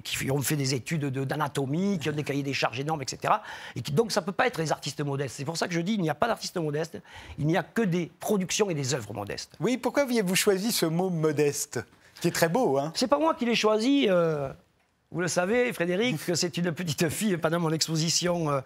qui 0.03 0.31
ont 0.31 0.41
fait 0.41 0.57
des 0.57 0.75
études 0.75 1.07
d'anatomie, 1.07 1.99
qui 1.99 2.09
ont 2.09 2.15
des 2.15 2.25
cahiers 2.25 2.43
des 2.43 2.55
charges 2.55 2.81
énormes, 2.81 3.03
etc. 3.03 3.35
Et 3.77 3.83
donc 3.83 4.13
ça 4.13 4.23
ne 4.23 4.27
peut 4.27 4.33
pas 4.33 4.47
être 4.47 4.59
les 4.59 4.73
artistes 4.73 5.03
modestes. 5.03 5.37
C'est 5.37 5.45
pour 5.45 5.59
ça 5.59 5.69
que 5.69 5.75
je 5.75 5.81
dis, 5.81 5.93
il 5.95 6.01
n'y 6.01 6.11
a 6.11 6.15
pas 6.15 6.29
d'artistes 6.29 6.57
modestes, 6.57 6.99
il 7.39 7.47
n'y 7.47 7.59
a 7.59 7.63
que 7.63 7.83
des 7.83 8.11
productions 8.19 8.71
et 8.71 8.75
des 8.75 8.95
œuvres 8.95 9.13
modestes. 9.13 9.57
Oui, 9.61 9.77
pourquoi 9.77 10.05
aviez-vous 10.05 10.37
choisi 10.37 10.73
ce 10.73 10.87
mot 10.87 11.11
modeste 11.11 11.81
qui 12.21 12.29
est 12.29 12.33
très 12.33 12.49
beau. 12.49 12.79
Hein? 12.79 12.93
C'est 12.95 13.09
pas 13.09 13.19
moi 13.19 13.35
qui 13.35 13.45
l'ai 13.45 13.57
choisi. 13.57 14.09
Vous 15.13 15.21
le 15.21 15.29
savez, 15.29 15.71
Frédéric, 15.75 16.25
que 16.25 16.35
c'est 16.35 16.57
une 16.57 16.73
petite 16.73 17.11
fille 17.11 17.37
pendant 17.37 17.61
mon 17.61 17.71
exposition 17.71 18.51
euh, 18.51 18.61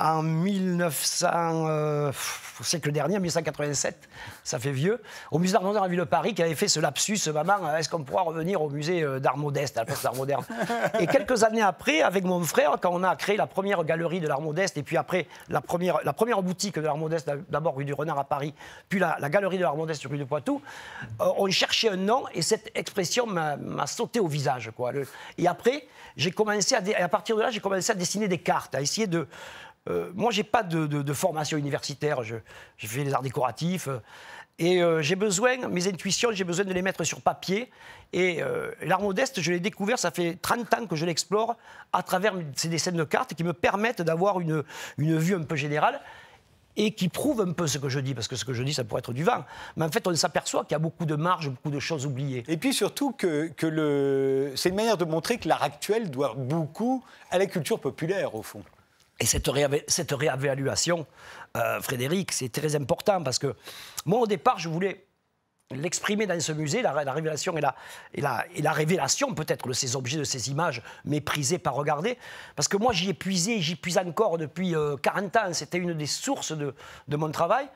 en 0.00 0.22
1900, 0.22 1.28
euh, 1.68 2.12
siècle 2.60 2.90
dernier, 2.90 3.20
1987, 3.20 4.08
ça 4.42 4.58
fait 4.58 4.72
vieux, 4.72 5.00
au 5.30 5.38
musée 5.38 5.52
d'art 5.52 5.62
moderne 5.62 5.84
à 5.84 5.88
Ville 5.88 6.00
de 6.00 6.04
Paris, 6.04 6.34
qui 6.34 6.42
avait 6.42 6.56
fait 6.56 6.66
ce 6.66 6.80
lapsus, 6.80 7.20
maman, 7.32 7.76
est-ce 7.76 7.88
qu'on 7.88 8.02
pourra 8.02 8.22
revenir 8.22 8.60
au 8.60 8.68
musée 8.68 9.04
euh, 9.04 9.20
d'art 9.20 9.36
modeste, 9.36 9.76
à 9.76 9.82
la 9.82 9.84
place 9.86 10.02
d'art 10.02 10.16
moderne? 10.16 10.44
Et 10.98 11.06
quelques 11.06 11.44
années 11.44 11.62
après, 11.62 12.02
avec 12.02 12.24
mon 12.24 12.42
frère, 12.42 12.78
quand 12.82 12.90
on 12.92 13.04
a 13.04 13.14
créé 13.14 13.36
la 13.36 13.46
première 13.46 13.84
galerie 13.84 14.18
de 14.18 14.26
l'art 14.26 14.40
modeste, 14.40 14.76
et 14.78 14.82
puis 14.82 14.96
après 14.96 15.28
la 15.50 15.60
première, 15.60 16.00
la 16.02 16.12
première 16.12 16.42
boutique 16.42 16.80
de 16.80 16.84
l'art 16.84 16.98
modeste, 16.98 17.30
d'abord 17.48 17.76
rue 17.76 17.84
du 17.84 17.94
Renard 17.94 18.18
à 18.18 18.24
Paris, 18.24 18.54
puis 18.88 18.98
la, 18.98 19.16
galerie 19.28 19.58
de 19.58 19.62
l'art 19.62 19.76
modeste 19.76 20.04
rue 20.06 20.18
de 20.18 20.24
Poitou, 20.24 20.60
on 21.20 21.48
cherchait 21.48 21.90
un 21.90 21.96
nom, 21.96 22.24
et 22.34 22.42
cette 22.42 22.72
expression 22.74 23.24
m'a 23.24 23.86
sauté 23.86 24.18
au 24.18 24.26
visage. 24.26 24.72
Quoi. 24.76 24.90
et 25.38 25.46
après, 25.46 25.86
j'ai 26.16 26.30
commencé 26.30 26.74
à, 26.74 27.08
partir 27.08 27.36
de 27.36 27.42
là, 27.42 27.50
j'ai 27.50 27.60
commencé 27.60 27.90
à 27.90 27.94
dessiner 27.94 28.28
des 28.28 28.38
cartes, 28.38 28.74
à 28.74 28.80
essayer 28.80 29.06
de. 29.06 29.26
Euh, 29.88 30.10
moi, 30.14 30.30
j'ai 30.30 30.44
pas 30.44 30.62
de, 30.62 31.12
formation 31.12 31.58
universitaire. 31.58 32.22
J'ai 32.22 32.42
fait 32.86 33.04
des 33.04 33.12
arts 33.12 33.22
décoratifs. 33.22 33.88
Euh, 33.88 33.98
et 34.58 34.82
euh, 34.82 35.02
j'ai 35.02 35.16
besoin, 35.16 35.66
mes 35.68 35.88
intuitions, 35.88 36.30
j'ai 36.32 36.44
besoin 36.44 36.64
de 36.64 36.72
les 36.72 36.82
mettre 36.82 37.02
sur 37.04 37.20
papier. 37.20 37.70
Et 38.12 38.42
l'art 38.82 39.00
modeste, 39.00 39.40
je 39.40 39.52
l'ai 39.52 39.60
découvert, 39.60 39.98
ça 39.98 40.10
fait 40.10 40.36
30 40.40 40.74
ans 40.74 40.86
que 40.86 40.94
je 40.94 41.06
l'explore 41.06 41.56
à 41.94 42.02
travers 42.02 42.34
ces 42.54 42.68
dessins 42.68 42.92
de 42.92 43.04
cartes 43.04 43.32
qui 43.32 43.42
me 43.42 43.54
permettent 43.54 44.02
d'avoir 44.02 44.38
une, 44.38 44.62
une 44.98 45.16
vue 45.16 45.34
un 45.34 45.42
peu 45.42 45.56
générale 45.56 45.98
et 46.76 46.94
qui 46.94 47.08
prouve 47.08 47.40
un 47.40 47.52
peu 47.52 47.66
ce 47.66 47.78
que 47.78 47.88
je 47.88 48.00
dis, 48.00 48.14
parce 48.14 48.28
que 48.28 48.36
ce 48.36 48.44
que 48.44 48.52
je 48.52 48.62
dis, 48.62 48.74
ça 48.74 48.84
pourrait 48.84 49.00
être 49.00 49.12
du 49.12 49.24
vent. 49.24 49.44
Mais 49.76 49.84
en 49.84 49.90
fait, 49.90 50.06
on 50.06 50.14
s'aperçoit 50.14 50.64
qu'il 50.64 50.72
y 50.72 50.76
a 50.76 50.78
beaucoup 50.78 51.04
de 51.04 51.16
marge, 51.16 51.50
beaucoup 51.50 51.70
de 51.70 51.80
choses 51.80 52.06
oubliées. 52.06 52.44
Et 52.48 52.56
puis 52.56 52.72
surtout 52.72 53.12
que, 53.12 53.48
que 53.48 53.66
le... 53.66 54.52
c'est 54.56 54.70
une 54.70 54.76
manière 54.76 54.96
de 54.96 55.04
montrer 55.04 55.38
que 55.38 55.48
l'art 55.48 55.62
actuel 55.62 56.10
doit 56.10 56.34
beaucoup 56.36 57.04
à 57.30 57.38
la 57.38 57.46
culture 57.46 57.80
populaire, 57.80 58.34
au 58.34 58.42
fond. 58.42 58.62
Et 59.20 59.26
cette, 59.26 59.48
cette 59.86 60.12
réévaluation, 60.12 61.06
euh, 61.56 61.80
Frédéric, 61.80 62.32
c'est 62.32 62.50
très 62.50 62.74
important, 62.74 63.22
parce 63.22 63.38
que 63.38 63.54
moi, 64.06 64.20
au 64.20 64.26
départ, 64.26 64.58
je 64.58 64.68
voulais 64.68 65.04
l'exprimer 65.74 66.26
dans 66.26 66.38
ce 66.40 66.52
musée, 66.52 66.82
la, 66.82 66.92
révélation 66.92 67.56
et 67.56 67.60
la, 67.60 67.74
et 68.14 68.20
la, 68.20 68.44
et 68.54 68.62
la 68.62 68.72
révélation 68.72 69.34
peut-être 69.34 69.68
de 69.68 69.72
ces 69.72 69.96
objets, 69.96 70.18
de 70.18 70.24
ces 70.24 70.50
images 70.50 70.82
méprisées, 71.04 71.58
pas 71.58 71.70
regardées. 71.70 72.18
Parce 72.56 72.68
que 72.68 72.76
moi, 72.76 72.92
j'y 72.92 73.10
ai 73.10 73.14
puisé, 73.14 73.60
j'y 73.60 73.76
puise 73.76 73.98
encore 73.98 74.38
depuis 74.38 74.74
40 75.02 75.36
euh, 75.36 75.38
ans. 75.38 75.52
C'était 75.52 75.78
une 75.78 75.94
des 75.94 76.06
sources 76.06 76.52
de, 76.52 76.74
de 77.08 77.16
mon 77.16 77.30
travail. 77.30 77.68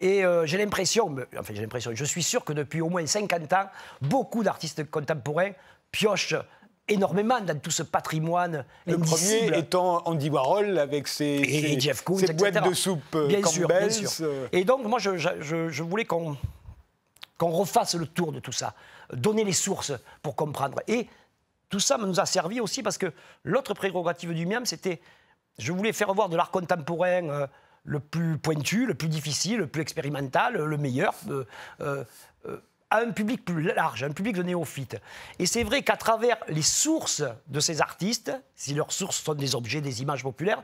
Et 0.00 0.24
euh, 0.24 0.44
j'ai 0.44 0.58
l'impression, 0.58 1.14
enfin 1.38 1.54
j'ai 1.54 1.62
l'impression, 1.62 1.92
je 1.94 2.04
suis 2.04 2.22
sûr 2.22 2.44
que 2.44 2.52
depuis 2.52 2.80
au 2.80 2.88
moins 2.88 3.06
50 3.06 3.52
ans, 3.52 3.70
beaucoup 4.02 4.42
d'artistes 4.42 4.90
contemporains 4.90 5.52
piochent 5.92 6.34
énormément 6.88 7.40
dans 7.40 7.58
tout 7.58 7.70
ce 7.70 7.82
patrimoine 7.82 8.64
Le 8.86 8.98
premier 8.98 9.56
étant 9.56 10.02
Andy 10.04 10.28
Warhol 10.28 10.78
avec 10.78 11.08
ses, 11.08 11.78
ses, 11.78 12.32
boîtes 12.34 12.68
de 12.68 12.74
soupe 12.74 13.00
euh, 13.14 13.28
bien 13.28 13.44
sûr, 13.44 13.68
bien 13.68 13.88
sûr. 13.88 14.28
Et 14.52 14.64
donc 14.64 14.84
moi 14.84 14.98
je, 14.98 15.16
je, 15.16 15.68
je 15.70 15.82
voulais 15.82 16.04
qu'on 16.04 16.36
qu'on 17.38 17.50
refasse 17.50 17.94
le 17.94 18.06
tour 18.06 18.32
de 18.32 18.40
tout 18.40 18.52
ça, 18.52 18.74
donner 19.12 19.44
les 19.44 19.52
sources 19.52 19.92
pour 20.22 20.36
comprendre. 20.36 20.80
Et 20.86 21.08
tout 21.68 21.80
ça 21.80 21.98
nous 21.98 22.20
a 22.20 22.26
servi 22.26 22.60
aussi 22.60 22.82
parce 22.82 22.98
que 22.98 23.12
l'autre 23.42 23.74
prérogative 23.74 24.32
du 24.32 24.46
MIAM, 24.46 24.66
c'était, 24.66 25.00
je 25.58 25.72
voulais 25.72 25.92
faire 25.92 26.12
voir 26.14 26.28
de 26.28 26.36
l'art 26.36 26.50
contemporain 26.50 27.28
euh, 27.28 27.46
le 27.84 28.00
plus 28.00 28.38
pointu, 28.38 28.86
le 28.86 28.94
plus 28.94 29.08
difficile, 29.08 29.58
le 29.58 29.66
plus 29.66 29.82
expérimental, 29.82 30.54
le 30.54 30.76
meilleur. 30.76 31.14
Euh, 31.28 31.44
euh, 31.80 32.04
à 32.90 32.98
un 32.98 33.10
public 33.10 33.44
plus 33.44 33.62
large, 33.62 34.04
un 34.04 34.12
public 34.12 34.36
de 34.36 34.44
néophytes. 34.44 35.00
Et 35.40 35.46
c'est 35.46 35.64
vrai 35.64 35.82
qu'à 35.82 35.96
travers 35.96 36.36
les 36.46 36.62
sources 36.62 37.24
de 37.48 37.58
ces 37.58 37.80
artistes, 37.80 38.30
si 38.54 38.72
leurs 38.72 38.92
sources 38.92 39.20
sont 39.20 39.34
des 39.34 39.56
objets, 39.56 39.80
des 39.80 40.00
images 40.00 40.22
populaires, 40.22 40.62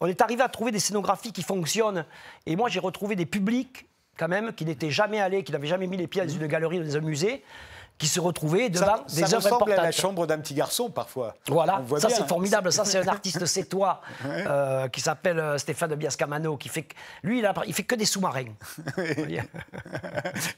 on 0.00 0.06
est 0.06 0.20
arrivé 0.20 0.42
à 0.42 0.48
trouver 0.48 0.70
des 0.70 0.78
scénographies 0.78 1.32
qui 1.32 1.42
fonctionnent. 1.42 2.04
Et 2.46 2.54
moi, 2.54 2.68
j'ai 2.68 2.78
retrouvé 2.78 3.16
des 3.16 3.26
publics 3.26 3.88
quand 4.16 4.28
même, 4.28 4.52
qui 4.52 4.64
n'étaient 4.64 4.90
jamais 4.90 5.20
allés, 5.20 5.42
qui 5.44 5.52
n'avaient 5.52 5.66
jamais 5.66 5.86
mis 5.86 5.96
les 5.96 6.06
pieds 6.06 6.24
dans 6.24 6.32
une 6.32 6.46
galerie 6.46 6.80
ou 6.80 6.84
dans 6.84 6.96
un 6.96 7.00
musée, 7.00 7.42
qui 7.98 8.08
se 8.08 8.18
retrouvaient 8.18 8.68
devant 8.68 9.04
des 9.08 9.24
ça 9.24 9.36
œuvres 9.36 9.44
ressemble 9.44 9.72
à 9.72 9.82
la 9.82 9.92
chambre 9.92 10.26
d'un 10.26 10.38
petit 10.38 10.54
garçon 10.54 10.90
parfois. 10.90 11.34
Voilà, 11.46 11.82
ça 11.98 12.08
c'est 12.08 12.26
formidable. 12.26 12.72
Ça 12.72 12.84
c'est 12.84 12.98
un 12.98 13.06
artiste 13.16 13.46
sétois 13.46 14.00
euh, 14.24 14.88
qui 14.88 15.00
s'appelle 15.00 15.38
euh, 15.38 15.56
Stéphane 15.56 15.94
Biascamano, 15.94 16.56
qui 16.56 16.68
fait 16.68 16.88
lui 17.22 17.38
il, 17.38 17.46
a, 17.46 17.54
il 17.64 17.72
fait 17.72 17.84
que 17.84 17.94
des 17.94 18.04
sous-marins. 18.04 18.54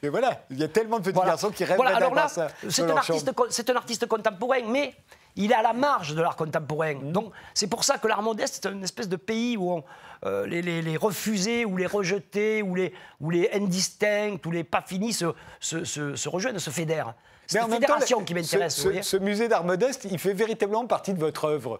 Mais 0.01 0.09
voilà, 0.09 0.43
il 0.49 0.57
y 0.57 0.63
a 0.63 0.67
tellement 0.69 0.97
de 0.97 1.03
petits 1.03 1.25
garçons 1.25 1.51
qui 1.51 1.65
rêvent 1.65 1.77
voilà, 1.77 1.99
là, 1.99 2.27
c'est 2.67 2.81
un, 2.81 2.97
artiste, 2.97 3.31
c'est 3.49 3.69
un 3.69 3.75
artiste 3.75 4.07
contemporain, 4.07 4.61
mais 4.67 4.95
il 5.35 5.51
est 5.51 5.55
à 5.55 5.61
la 5.61 5.73
marge 5.73 6.15
de 6.15 6.21
l'art 6.21 6.35
contemporain. 6.35 6.95
Mm. 6.95 7.11
Donc 7.11 7.31
c'est 7.53 7.67
pour 7.67 7.83
ça 7.83 7.97
que 7.97 8.07
l'art 8.07 8.21
modeste, 8.21 8.59
c'est 8.61 8.69
une 8.71 8.83
espèce 8.83 9.09
de 9.09 9.15
pays 9.15 9.57
où 9.57 9.81
euh, 10.25 10.45
les, 10.47 10.97
refusés 10.97 11.65
ou 11.65 11.77
les 11.77 11.85
rejetés 11.85 12.61
ou 12.61 12.75
les, 12.75 12.93
ou 13.19 13.29
les 13.29 13.49
indistincts 13.53 14.37
ou 14.45 14.51
les 14.51 14.63
pas 14.63 14.81
finis 14.81 15.13
se, 15.13 15.33
se, 15.59 16.29
rejoignent, 16.29 16.59
se 16.59 16.69
fédèrent. 16.69 17.13
C'est 17.47 17.59
la 17.59 17.67
fédération 17.67 18.23
qui 18.23 18.33
m'intéresse. 18.33 18.75
Ce, 18.75 19.01
ce, 19.01 19.17
musée 19.17 19.47
d'art 19.47 19.63
modeste, 19.63 20.07
il 20.09 20.17
fait 20.17 20.33
véritablement 20.33 20.87
partie 20.87 21.13
de 21.13 21.19
votre 21.19 21.45
œuvre. 21.45 21.79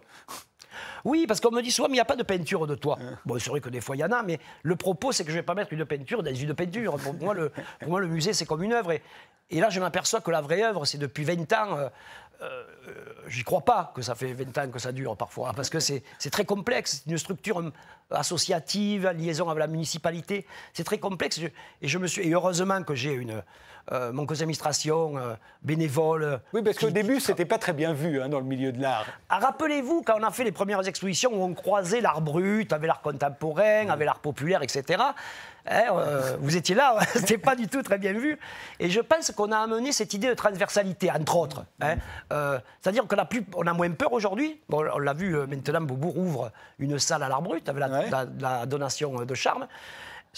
Oui, 1.04 1.26
parce 1.26 1.40
qu'on 1.40 1.50
me 1.50 1.62
dit 1.62 1.70
souvent, 1.70 1.88
mais 1.88 1.94
il 1.94 1.98
n'y 1.98 2.00
a 2.00 2.04
pas 2.04 2.16
de 2.16 2.22
peinture 2.22 2.66
de 2.66 2.74
toi. 2.74 2.98
Bon, 3.24 3.38
c'est 3.38 3.50
vrai 3.50 3.60
que 3.60 3.68
des 3.68 3.80
fois, 3.80 3.96
il 3.96 4.00
y 4.00 4.04
en 4.04 4.12
a, 4.12 4.22
mais 4.22 4.38
le 4.62 4.76
propos, 4.76 5.12
c'est 5.12 5.24
que 5.24 5.30
je 5.30 5.36
ne 5.36 5.40
vais 5.40 5.46
pas 5.46 5.54
mettre 5.54 5.72
une 5.72 5.84
peinture 5.84 6.22
dans 6.22 6.34
une 6.34 6.54
peinture. 6.54 6.96
Pour 6.96 7.14
moi, 7.14 7.34
le, 7.34 7.52
pour 7.80 7.90
moi, 7.90 8.00
le 8.00 8.08
musée, 8.08 8.32
c'est 8.32 8.44
comme 8.46 8.62
une 8.62 8.72
œuvre. 8.72 8.92
Et, 8.92 9.02
et 9.50 9.60
là, 9.60 9.70
je 9.70 9.80
m'aperçois 9.80 10.20
que 10.20 10.30
la 10.30 10.40
vraie 10.40 10.62
œuvre, 10.62 10.84
c'est 10.84 10.98
depuis 10.98 11.24
20 11.24 11.52
ans. 11.52 11.78
Euh, 11.78 11.88
euh, 12.42 12.64
j'y 13.28 13.44
crois 13.44 13.62
pas 13.62 13.92
que 13.94 14.02
ça 14.02 14.14
fait 14.14 14.32
20 14.32 14.58
ans 14.58 14.70
que 14.70 14.78
ça 14.78 14.92
dure 14.92 15.16
parfois, 15.16 15.52
parce 15.54 15.70
que 15.70 15.80
c'est 15.80 16.02
très 16.30 16.44
complexe. 16.44 17.02
C'est 17.04 17.10
une 17.10 17.18
structure 17.18 17.72
associative, 18.10 19.06
en 19.06 19.12
liaison 19.12 19.48
avec 19.48 19.60
la 19.60 19.66
municipalité. 19.66 20.46
C'est 20.72 20.84
très 20.84 20.98
complexe. 20.98 21.40
Et, 21.82 21.88
je 21.88 21.98
me 21.98 22.06
suis, 22.06 22.26
et 22.26 22.32
heureusement 22.32 22.82
que 22.82 22.94
j'ai 22.94 23.12
une, 23.12 23.42
euh, 23.92 24.12
mon 24.12 24.26
conseil 24.26 24.40
d'administration 24.40 25.16
euh, 25.16 25.34
bénévole. 25.62 26.40
Oui, 26.52 26.62
parce 26.62 26.76
qu'au 26.76 26.90
début, 26.90 27.20
c'était 27.20 27.44
pas 27.44 27.58
très 27.58 27.72
bien 27.72 27.92
vu 27.92 28.20
hein, 28.20 28.28
dans 28.28 28.40
le 28.40 28.44
milieu 28.44 28.72
de 28.72 28.82
l'art. 28.82 29.06
Ah, 29.28 29.38
rappelez-vous, 29.38 30.02
quand 30.02 30.14
on 30.18 30.24
a 30.24 30.30
fait 30.32 30.42
les 30.42 30.50
premières 30.50 30.86
expositions 30.88 31.30
où 31.32 31.42
on 31.44 31.54
croisait 31.54 32.00
l'art 32.00 32.20
brut 32.20 32.72
avec 32.72 32.88
l'art 32.88 33.00
contemporain, 33.00 33.88
avec 33.88 34.04
l'art 34.04 34.18
populaire, 34.18 34.62
etc., 34.64 35.00
hein, 35.00 35.14
euh, 35.70 36.36
vous 36.40 36.56
étiez 36.56 36.74
là, 36.74 36.98
c'était 37.14 37.38
pas 37.38 37.54
du 37.54 37.68
tout 37.68 37.82
très 37.84 37.98
bien 37.98 38.12
vu. 38.12 38.36
Et 38.80 38.90
je 38.90 39.00
pense 39.00 39.30
qu'on 39.30 39.52
a 39.52 39.58
amené 39.58 39.92
cette 39.92 40.14
idée 40.14 40.28
de 40.28 40.34
transversalité, 40.34 41.08
entre 41.12 41.36
autres. 41.36 41.64
Hein. 41.80 41.94
C'est-à-dire 42.80 43.06
qu'on 43.06 43.18
a, 43.18 43.24
plus, 43.24 43.46
on 43.54 43.68
a 43.68 43.72
moins 43.72 43.90
peur 43.92 44.12
aujourd'hui. 44.12 44.60
Bon, 44.68 44.84
on 44.94 44.98
l'a 44.98 45.12
vu 45.12 45.36
maintenant, 45.46 45.80
Beaubourg 45.80 46.18
ouvre 46.18 46.50
une 46.80 46.98
salle 46.98 47.22
à 47.22 47.28
l'art 47.28 47.42
brut 47.42 47.68
avec 47.68 47.84
la 48.40 48.66
donation 48.66 49.24
de 49.24 49.34
charme. 49.34 49.68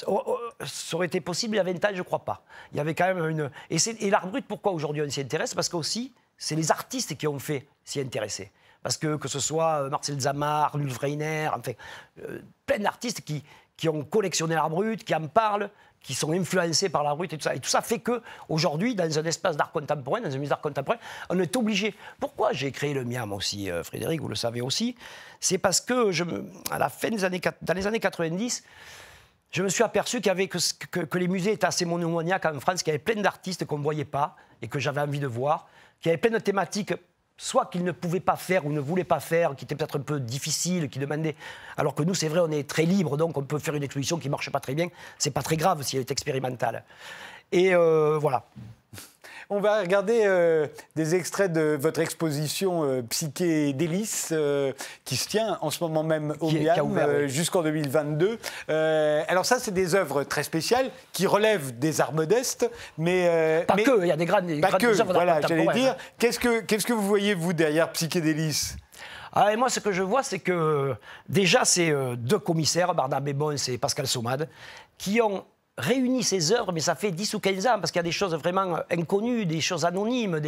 Oh, 0.07 0.23
oh, 0.27 0.39
ça 0.65 0.97
aurait 0.97 1.07
été 1.07 1.21
possible 1.21 1.55
il 1.55 1.59
y 1.59 1.61
a 1.61 1.65
20 1.65 1.85
ans, 1.85 1.89
je 1.93 1.99
ne 1.99 2.03
crois 2.03 2.25
pas. 2.25 2.43
Il 2.73 2.79
y 2.79 2.81
avait 2.81 2.95
quand 2.95 3.07
même 3.07 3.27
une. 3.29 3.51
Et, 3.71 4.11
l'art 4.11 4.27
brut, 4.27 4.45
pourquoi 4.47 4.73
aujourd'hui 4.73 5.03
on 5.03 5.11
s'y 5.11 5.21
intéresse? 5.21 5.55
Parce 5.55 5.69
qu'aussi, 5.69 6.13
c'est 6.37 6.55
les 6.55 6.71
artistes 6.71 7.17
qui 7.17 7.27
ont 7.27 7.39
fait 7.39 7.67
s'y 7.85 8.01
intéresser. 8.01 8.53
Parce 8.83 8.97
que 8.97 9.17
que 9.17 9.29
ce 9.29 9.41
soit 9.41 9.85
euh, 9.85 9.91
Marcel 9.91 10.21
Zamar, 10.21 10.77
Lul 10.77 10.91
Freiner, 10.91 11.49
enfin, 11.49 11.73
euh, 12.23 12.41
plein 12.65 12.79
d'artistes 12.79 13.23
qui, 13.23 13.43
qui 13.77 13.89
ont 13.89 14.05
collectionné 14.05 14.55
l'art 14.55 14.71
brut, 14.71 15.03
qui 15.03 15.15
en 15.15 15.27
parlent, 15.27 15.71
qui 16.01 16.15
sont 16.15 16.33
influencés 16.33 16.89
par 16.89 17.03
l'art 17.03 17.17
brut 17.17 17.33
et 17.33 17.37
tout 17.37 17.43
ça. 17.43 17.55
Et 17.55 17.61
tout 17.61 17.69
ça 17.69 17.83
fait 17.83 17.99
que 17.99 18.23
aujourd'hui, 18.49 18.95
dans 18.95 19.19
un 19.19 19.25
espace 19.25 19.57
d'art 19.57 19.73
contemporain, 19.73 20.21
dans 20.21 20.33
un 20.33 20.39
musée 20.39 20.51
d'art 20.51 20.61
contemporain, 20.61 20.99
on 21.29 21.39
est 21.41 21.57
obligé. 21.57 21.95
Pourquoi 22.21 22.53
j'ai 22.53 22.71
créé 22.71 22.95
le 22.95 23.05
MIAM 23.05 23.33
aussi, 23.33 23.71
euh, 23.71 23.83
Frédéric, 23.83 24.21
vous 24.21 24.29
le 24.29 24.37
savez 24.37 24.61
aussi 24.61 24.97
C'est 25.41 25.59
parce 25.59 25.81
que 25.81 26.13
à 26.71 26.79
la 26.79 26.89
fin 26.89 27.11
des 27.11 27.25
années, 27.25 27.41
dans 27.63 27.75
les 27.75 27.87
années 27.87 28.01
90, 28.01 28.63
je 29.51 29.63
me 29.63 29.69
suis 29.69 29.83
aperçu 29.83 30.21
que, 30.21 31.01
que, 31.05 31.19
les 31.19 31.29
musées 31.29 31.53
étaient 31.53 31.67
assez 31.67 31.85
monomaniaques 31.85 32.45
en 32.45 32.61
France, 32.61 32.83
qu'il 32.83 32.93
y 32.93 32.95
avait 32.95 33.03
plein 33.03 33.21
d'artistes 33.21 33.65
qu'on 33.65 33.79
ne 33.79 33.83
voyait 33.83 34.05
pas 34.05 34.37
et 34.61 34.69
que 34.69 34.79
j'avais 34.79 35.01
envie 35.01 35.21
de 35.21 35.27
voir, 35.27 35.69
qu'il 36.01 36.11
y 36.11 36.13
avait 36.13 36.21
plein 36.21 36.31
de 36.31 36.39
thématiques, 36.39 36.93
soit 37.37 37.67
qu'ils 37.67 37.85
ne 37.85 37.93
pouvaient 37.93 38.21
pas 38.21 38.37
faire 38.37 38.67
ou 38.67 38.73
ne 38.73 38.81
voulaient 38.81 39.05
pas 39.05 39.21
faire, 39.21 39.55
qui 39.57 39.65
étaient 39.65 39.75
peut-être 39.75 39.99
un 39.99 40.03
peu 40.03 40.21
difficiles, 40.21 40.89
qui 40.91 40.99
demandaient. 40.99 41.37
Alors 41.77 41.95
que 41.95 42.03
nous, 42.03 42.15
c'est 42.15 42.29
vrai, 42.29 42.41
on 42.41 42.51
est 42.51 42.69
très 42.69 42.85
libre, 42.85 43.17
donc 43.17 43.39
on 43.39 43.43
peut 43.43 43.59
faire 43.59 43.75
une 43.75 43.85
exposition 43.85 44.19
qui 44.19 44.27
ne 44.27 44.33
marche 44.33 44.51
pas 44.51 44.61
très 44.61 44.75
bien. 44.75 44.89
C'est 45.19 45.31
pas 45.31 45.43
très 45.43 45.57
grave 45.57 45.83
si 45.83 45.97
elle 45.97 46.03
est 46.03 46.11
expérimentale. 46.11 46.85
Et 47.53 47.75
euh, 47.75 48.19
voilà. 48.19 48.45
On 49.51 49.61
va 49.61 49.81
regarder 49.81 50.25
euh, 50.27 50.67
des 50.95 51.15
extraits 51.15 51.51
de 51.51 51.79
votre 51.81 52.01
exposition 52.01 52.85
euh, 52.85 53.01
Psyché 53.01 53.71
et 53.71 53.73
délices 53.73 54.29
euh, 54.31 54.75
qui 55.07 55.17
se 55.17 55.27
tient 55.27 55.57
en 55.63 55.71
ce 55.71 55.83
moment 55.83 56.03
même 56.03 56.35
au 56.41 56.51
Miam 56.51 57.27
jusqu'en 57.29 57.63
2022. 57.63 58.39
alors 58.69 59.47
ça, 59.47 59.59
c'est 59.59 59.71
des 59.73 59.95
œuvres 59.95 60.25
très 60.25 60.43
spéciales 60.43 60.91
qui 61.15 61.27
relèvent 61.27 61.79
des 61.79 62.03
arts 62.03 62.13
modestes, 62.13 62.71
mais 62.99 63.65
pas 63.67 63.77
que. 63.77 64.03
Il 64.03 64.09
y 64.09 64.13
a 64.13 64.17
des 64.17 64.27
grandes, 64.27 64.61
pas 64.61 64.73
que, 64.73 65.03
Voilà, 65.05 65.41
j'allais 65.41 65.67
dire. 65.73 65.97
Qu'est-ce 66.19 66.39
que 66.39 66.61
qu'est-ce 66.61 66.87
que 66.87 66.93
vous 66.93 67.07
voyez 67.07 67.33
vous 67.33 67.55
derrière 67.55 67.91
Psyché 67.93 68.21
délices? 68.21 68.77
Ah, 69.33 69.53
et 69.53 69.57
moi, 69.57 69.71
ce 69.71 69.81
que 69.81 69.93
je 69.93 70.03
vois, 70.03 70.23
c'est 70.23 70.41
que 70.41 70.95
déjà, 71.29 71.65
c'est 71.65 71.93
deux 72.17 72.39
commissaires, 72.39 72.95
Barnabé 72.95 73.33
Bons 73.33 73.69
et 73.69 73.79
Pascal 73.79 74.07
Somade, 74.07 74.49
qui 74.99 75.23
ont 75.23 75.45
réunit 75.79 76.25
ses 76.25 76.53
œuvres, 76.53 76.73
mais 76.73 76.81
ça 76.81 76.95
fait 76.95 77.13
10 77.13 77.35
ou 77.35 77.41
15 77.41 77.67
ans, 77.67 77.79
parce 77.79 77.93
qu'il 77.93 77.99
y 77.99 78.01
a 78.01 78.05
des 78.05 78.13
choses 78.13 78.35
vraiment 78.35 78.79
inconnues, 78.91 79.47
des 79.47 79.61
choses 79.61 79.85
anonymes, 79.85 80.41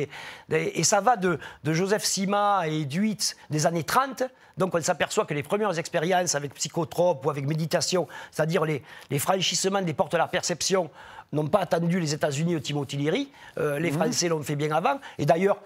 et 0.51 0.85
ça 0.85 1.01
va 1.01 1.17
de, 1.17 1.39
Joseph 1.65 2.05
Sima 2.05 2.67
et 2.67 2.85
Duitz 2.85 3.37
des 3.49 3.67
années 3.67 3.85
30. 3.85 4.25
Donc 4.59 4.75
on 4.75 4.83
s'aperçoit 4.83 5.25
que 5.25 5.33
les 5.33 5.45
premières 5.45 5.79
expériences 5.79 6.35
avec 6.35 6.53
psychotrope 6.55 7.25
ou 7.25 7.31
avec 7.31 7.47
méditation, 7.47 8.09
c'est-à-dire 8.31 8.65
les, 8.65 8.83
franchissements 9.19 9.83
des 9.83 9.95
portes 9.95 10.13
de 10.13 10.19
la 10.19 10.27
perception, 10.29 10.91
n'ont 11.33 11.47
pas 11.47 11.61
attendu 11.61 12.01
les 12.01 12.13
États-Unis 12.13 12.57
ou 12.57 12.61
Timothy 12.61 12.97
Leary. 12.97 13.31
Euh, 13.59 13.79
les 13.79 13.93
mmh. 13.93 13.95
Français 13.95 14.29
l'ont 14.29 14.43
fait 14.43 14.57
bien 14.57 14.73
avant. 14.73 14.99
Et 15.17 15.25
d'ailleurs, 15.25 15.59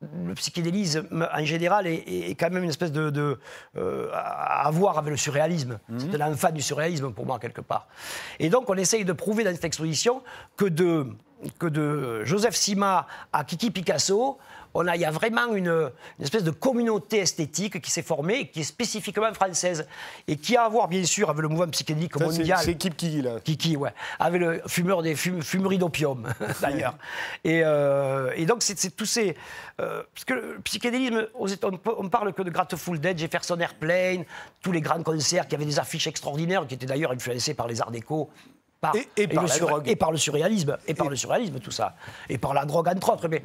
le 0.00 0.34
psychédélisme 0.34 1.06
en 1.32 1.44
général 1.44 1.86
est, 1.86 2.34
quand 2.38 2.50
même 2.50 2.64
une 2.64 2.70
espèce 2.70 2.92
de, 2.92 3.38
euh, 3.76 4.10
à 4.14 4.70
voir 4.72 4.98
avec 4.98 5.10
le 5.10 5.16
surréalisme. 5.16 5.78
C'est 5.88 5.92
mhm. 5.92 6.08
C'est 6.12 6.18
l'enfant 6.18 6.50
du 6.50 6.62
surréalisme 6.62 7.12
pour 7.12 7.26
moi 7.26 7.38
quelque 7.38 7.60
part. 7.60 7.86
Et 8.38 8.48
donc 8.48 8.68
on 8.70 8.74
essaye 8.74 9.04
de 9.04 9.12
prouver 9.12 9.44
dans 9.44 9.54
cette 9.54 9.64
exposition 9.64 10.22
que 10.56 10.64
de 10.64 11.06
que 11.58 11.66
de 11.66 12.22
Joseph 12.24 12.54
Sima 12.54 13.06
à 13.32 13.44
Kiki 13.44 13.70
Picasso, 13.70 14.38
il 14.74 15.00
y 15.00 15.04
a 15.04 15.10
vraiment 15.10 15.54
une, 15.54 15.90
espèce 16.20 16.44
de 16.44 16.50
communauté 16.50 17.18
esthétique 17.18 17.80
qui 17.80 17.90
s'est 17.90 18.02
formée, 18.02 18.48
qui 18.48 18.60
est 18.60 18.64
spécifiquement 18.64 19.32
française, 19.34 19.86
et 20.28 20.36
qui 20.36 20.56
a 20.56 20.64
à 20.64 20.68
voir, 20.68 20.88
bien 20.88 21.04
sûr, 21.04 21.30
avec 21.30 21.42
le 21.42 21.48
mouvement 21.48 21.68
psychédélique 21.68 22.18
mondial. 22.20 22.58
C'est 22.62 22.76
Kiki, 22.76 23.22
là. 23.22 23.40
Kiki, 23.42 23.76
ouais. 23.76 23.92
Avec 24.18 24.40
le 24.40 24.62
fumeur 24.66 25.02
des 25.02 25.14
fumeries 25.14 25.78
d'opium, 25.78 26.28
d'ailleurs. 26.60 26.96
Euh, 27.46 28.30
et, 28.36 28.46
donc, 28.46 28.62
c'est 28.62 28.96
tous 28.96 29.06
ces. 29.06 29.36
Euh, 29.80 30.02
parce 30.14 30.24
que 30.24 30.34
le 30.34 30.60
psychédélisme, 30.62 31.26
on, 31.34 32.08
parle 32.08 32.32
que 32.32 32.42
de 32.42 32.50
Grateful 32.50 32.98
Dead, 33.00 33.18
Jefferson 33.18 33.58
Airplane, 33.58 34.24
tous 34.62 34.72
les 34.72 34.80
grands 34.80 35.02
concerts 35.02 35.48
qui 35.48 35.54
avaient 35.54 35.64
des 35.64 35.78
affiches 35.78 36.06
extraordinaires, 36.06 36.66
qui 36.66 36.74
étaient 36.74 36.86
d'ailleurs 36.86 37.12
influencés 37.12 37.54
par 37.54 37.66
les 37.66 37.80
arts 37.80 37.90
déco 37.90 38.30
et, 39.16 39.28
par 39.28 39.46
la 39.46 39.58
drogue. 39.58 39.88
et, 39.88 39.96
par 39.96 40.10
le 40.10 40.16
surréalisme, 40.16 40.76
et 40.86 40.94
par 40.94 41.08
le 41.08 41.16
surréalisme, 41.16 41.58
tout 41.60 41.70
ça, 41.70 41.94
et 42.28 42.38
par 42.38 42.54
la 42.54 42.64
drogue 42.64 42.88
entre 42.88 43.12
autres. 43.12 43.28
Mais 43.28 43.42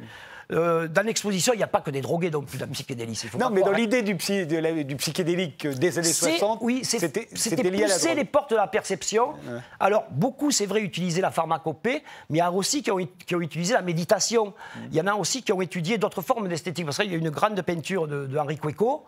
euh, 0.52 0.88
dans 0.88 1.04
l'exposition, 1.04 1.52
il 1.52 1.58
n'y 1.58 1.62
a 1.62 1.68
pas 1.68 1.80
que 1.80 1.90
des 1.90 2.00
drogués, 2.00 2.30
donc 2.30 2.46
plus 2.46 2.58
d'un 2.58 2.68
psychédélique. 2.68 3.34
Non, 3.38 3.50
mais 3.50 3.62
dans 3.62 3.72
l'idée 3.72 4.02
du, 4.02 4.14
du, 4.14 4.96
psychédélique 4.96 5.66
des 5.66 5.98
années 5.98 6.12
60, 6.12 6.60
oui, 6.62 6.84
c'était 6.84 7.28
la 7.32 7.88
drogue. 7.88 8.16
les 8.16 8.24
portes 8.24 8.50
de 8.50 8.56
la 8.56 8.66
perception. 8.66 9.34
Alors, 9.80 10.04
beaucoup, 10.10 10.50
c'est 10.50 10.66
vrai, 10.66 10.80
utilisaient 10.80 11.20
la 11.20 11.30
pharmacopée, 11.30 12.02
mais 12.30 12.38
il 12.38 12.40
y 12.40 12.42
en 12.42 12.46
a 12.46 12.50
aussi 12.50 12.82
qui 12.82 12.90
ont, 12.90 12.98
qui 13.26 13.34
ont 13.34 13.40
utilisé 13.40 13.74
la 13.74 13.82
méditation. 13.82 14.54
Il 14.90 14.96
y 14.96 15.00
en 15.00 15.06
a 15.06 15.14
aussi 15.14 15.42
qui 15.42 15.52
ont 15.52 15.60
étudié 15.60 15.98
d'autres 15.98 16.22
formes 16.22 16.48
d'esthétique. 16.48 16.84
Parce 16.86 16.98
qu'il 16.98 17.10
y 17.10 17.14
a 17.14 17.18
une 17.18 17.30
grande 17.30 17.60
peinture 17.62 18.06
de, 18.06 18.26
de 18.26 18.38
Henri 18.38 18.58
Cueco, 18.58 19.04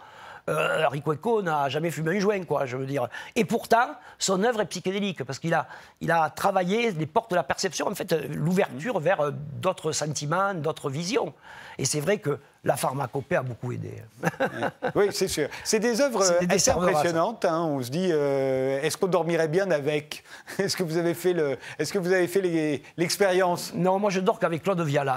euh, 0.49 1.42
n'a 1.42 1.68
jamais 1.68 1.90
fumé 1.90 2.16
un 2.16 2.20
joint, 2.20 2.44
quoi, 2.44 2.66
je 2.66 2.76
veux 2.76 2.86
dire. 2.86 3.09
Et 3.36 3.44
pourtant, 3.44 3.90
son 4.18 4.42
œuvre 4.42 4.61
est 4.62 4.66
psychédélique, 4.66 5.24
parce 5.24 5.38
qu'il 5.38 5.55
a, 5.55 5.68
a 6.09 6.30
travaillé 6.30 6.90
les 6.92 7.07
portes 7.07 7.30
de 7.30 7.36
la 7.36 7.42
perception, 7.42 7.86
en 7.86 7.94
fait, 7.94 8.12
l'ouverture 8.30 8.99
vers 8.99 9.20
euh, 9.20 9.30
d'autres 9.61 9.92
sentiments, 9.92 10.55
d'autres 10.55 10.90
visions. 10.90 11.34
Et 11.81 11.85
c'est 11.85 12.01
vrai 12.01 12.18
que 12.18 12.39
la 12.64 12.76
pharmacopée 12.76 13.37
a 13.37 13.43
beaucoup 13.43 13.70
aidé. 13.70 14.03
oui, 14.97 15.07
c'est 15.12 15.29
sûr. 15.29 15.49
C'est 15.62 15.79
des 15.79 16.01
œuvres 16.01 16.24
assez 16.51 16.70
impressionnantes. 16.72 17.45
Hein. 17.45 17.62
On 17.62 17.81
se 17.81 17.89
dit, 17.89 18.09
euh, 18.11 18.83
est-ce 18.83 18.97
qu'on 18.97 19.07
dormirait 19.07 19.47
bien 19.47 19.70
avec? 19.70 20.24
Est-ce 20.59 20.76
que 20.76 20.83
vous 20.83 20.97
avez 20.97 21.14
fait 21.14 21.33
le, 21.33 21.57
est-ce 21.79 21.93
que 21.93 21.99
vous 21.99 22.12
avez 22.12 22.26
fait 22.26 22.83
l'expérience? 22.97 23.72
Non, 23.74 23.99
moi 23.99 24.11
je 24.11 24.20
dors 24.20 24.41
qu'avec 24.41 24.62
Claude 24.62 24.81
Viala, 24.81 25.16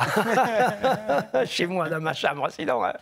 chez 1.46 1.66
moi 1.66 1.90
dans 1.90 2.00
ma 2.00 2.14
chambre. 2.14 2.48
Sinon, 2.52 2.84
hein. 2.84 2.94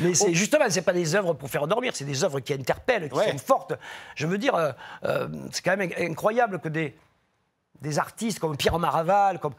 mais 0.00 0.14
c'est 0.14 0.28
oh. 0.28 0.34
justement, 0.34 0.66
c'est 0.68 0.82
pas 0.82 0.92
des 0.92 1.14
œuvres 1.14 1.32
pour 1.34 1.50
faire 1.50 1.66
dormir, 1.66 1.92
c'est 1.94 2.04
des 2.04 2.22
œuvres 2.22 2.40
qui 2.40 2.52
interpellent, 2.52 3.08
qui 3.08 3.18
sont 3.18 3.38
fortes. 3.38 3.74
Je 4.14 4.26
veux 4.26 4.38
dire, 4.38 4.54
euh, 4.54 4.72
euh, 5.04 5.28
c'est 5.50 5.64
quand 5.64 5.76
même 5.76 5.90
incroyable 5.98 6.60
que 6.60 6.68
des 6.68 6.96
des 7.80 7.98
artistes 7.98 8.38
comme 8.38 8.56
Pierre 8.56 8.78
Maraval, 8.78 9.38
comme 9.38 9.54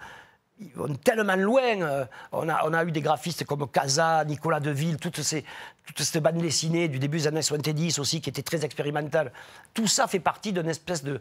vont 0.75 0.95
tellement 0.95 1.35
loin. 1.35 1.81
Euh, 1.81 2.05
on 2.31 2.49
a, 2.49 2.67
on 2.67 2.73
a 2.73 2.83
eu 2.83 2.91
des 2.91 3.01
graphistes 3.01 3.45
comme 3.45 3.67
Casa, 3.69 4.23
Nicolas 4.25 4.59
Deville, 4.59 4.97
toutes 4.97 5.21
ces, 5.21 5.43
toute 5.85 6.01
cette 6.01 6.21
bande 6.21 6.37
dessinée 6.37 6.87
du 6.87 6.99
début 6.99 7.17
des 7.17 7.27
années 7.27 7.41
70 7.41 7.99
aussi, 7.99 8.21
qui 8.21 8.29
était 8.29 8.41
très 8.41 8.65
expérimentale. 8.65 9.31
Tout 9.73 9.87
ça 9.87 10.07
fait 10.07 10.19
partie 10.19 10.53
d'une 10.53 10.69
espèce 10.69 11.03
de, 11.03 11.19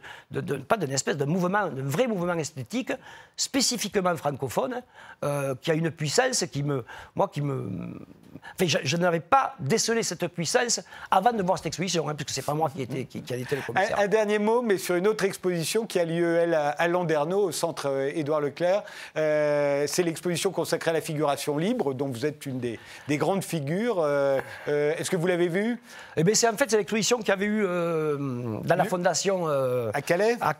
pas 0.68 0.76
d'une 0.76 0.92
espèce 0.92 1.16
de 1.16 1.24
mouvement, 1.24 1.68
d'un 1.68 1.82
vrai 1.82 2.06
mouvement 2.06 2.34
esthétique, 2.34 2.92
spécifiquement 3.36 4.16
francophone, 4.16 4.82
euh, 5.24 5.54
qui 5.60 5.70
a 5.70 5.74
une 5.74 5.90
puissance 5.90 6.44
qui 6.50 6.62
me, 6.62 6.84
moi, 7.14 7.28
qui 7.28 7.42
me, 7.42 8.06
enfin, 8.54 8.78
je, 8.82 8.96
n'avais 8.96 9.20
pas 9.20 9.54
décelé 9.58 10.02
cette 10.02 10.26
puissance 10.28 10.80
avant 11.10 11.32
de 11.32 11.42
voir 11.42 11.58
cette 11.58 11.66
exposition, 11.66 12.08
hein, 12.08 12.14
puisque 12.14 12.30
c'est 12.30 12.44
pas 12.44 12.54
moi 12.54 12.70
qui, 12.74 12.82
était, 12.82 13.04
qui, 13.04 13.22
a 13.32 13.36
été 13.36 13.56
le 13.56 13.62
commissaire. 13.62 13.98
Un, 13.98 14.08
dernier 14.08 14.38
mot, 14.38 14.62
mais 14.62 14.78
sur 14.78 14.94
une 14.94 15.06
autre 15.06 15.24
exposition 15.24 15.86
qui 15.86 15.98
a 15.98 16.04
lieu 16.04 16.36
elle 16.36 16.54
à, 16.54 16.88
Landerneau, 16.88 17.44
au 17.44 17.52
centre 17.52 17.88
euh, 17.88 18.10
Édouard 18.14 18.40
Leclerc. 18.40 18.82
Euh, 19.16 19.84
c'est 19.86 20.02
l'exposition 20.02 20.50
consacrée 20.50 20.90
à 20.90 20.94
la 20.94 21.00
figuration 21.00 21.58
libre, 21.58 21.94
dont 21.94 22.08
vous 22.08 22.26
êtes 22.26 22.46
une 22.46 22.58
des, 22.58 22.78
des 23.08 23.16
grandes 23.16 23.44
figures. 23.44 23.98
Euh, 24.00 24.40
est-ce 24.66 25.10
que 25.10 25.16
vous 25.16 25.26
l'avez 25.26 25.48
vu 25.48 25.80
eh 26.18 26.24
bien, 26.24 26.34
c'est 26.34 26.48
en 26.48 26.56
fait 26.56 26.70
c'est 26.70 26.78
l'exposition 26.78 27.18
qu'il 27.18 27.28
y 27.28 27.32
avait 27.32 27.44
eu 27.44 27.62
dans 27.62 28.74
la 28.74 28.84
fondation 28.84 29.46
à 29.92 30.00
Calais, 30.00 30.36
à, 30.40 30.54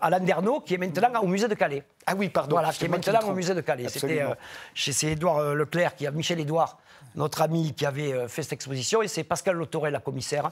à 0.00 0.10
Landerneau, 0.10 0.60
qui 0.60 0.74
est 0.74 0.78
maintenant 0.78 1.20
au 1.20 1.26
musée 1.26 1.46
de 1.46 1.54
Calais. 1.54 1.84
Ah 2.04 2.14
oui, 2.16 2.28
pardon. 2.28 2.56
Voilà, 2.56 2.72
qui 2.72 2.84
est 2.84 2.88
maintenant 2.88 3.20
au 3.28 3.32
musée 3.32 3.54
de 3.54 3.60
Calais. 3.60 3.86
C'était 3.88 4.24
chez 4.74 5.12
Édouard 5.12 5.54
Leclerc, 5.54 5.94
qui 5.94 6.06
a 6.06 6.10
Michel 6.10 6.40
Édouard 6.40 6.75
notre 7.16 7.42
ami 7.42 7.72
qui 7.74 7.86
avait 7.86 8.12
euh, 8.12 8.28
fait 8.28 8.42
cette 8.42 8.52
exposition, 8.52 9.02
et 9.02 9.08
c'est 9.08 9.24
Pascal 9.24 9.56
Lotorel, 9.56 9.92
la 9.92 10.00
commissaire. 10.00 10.50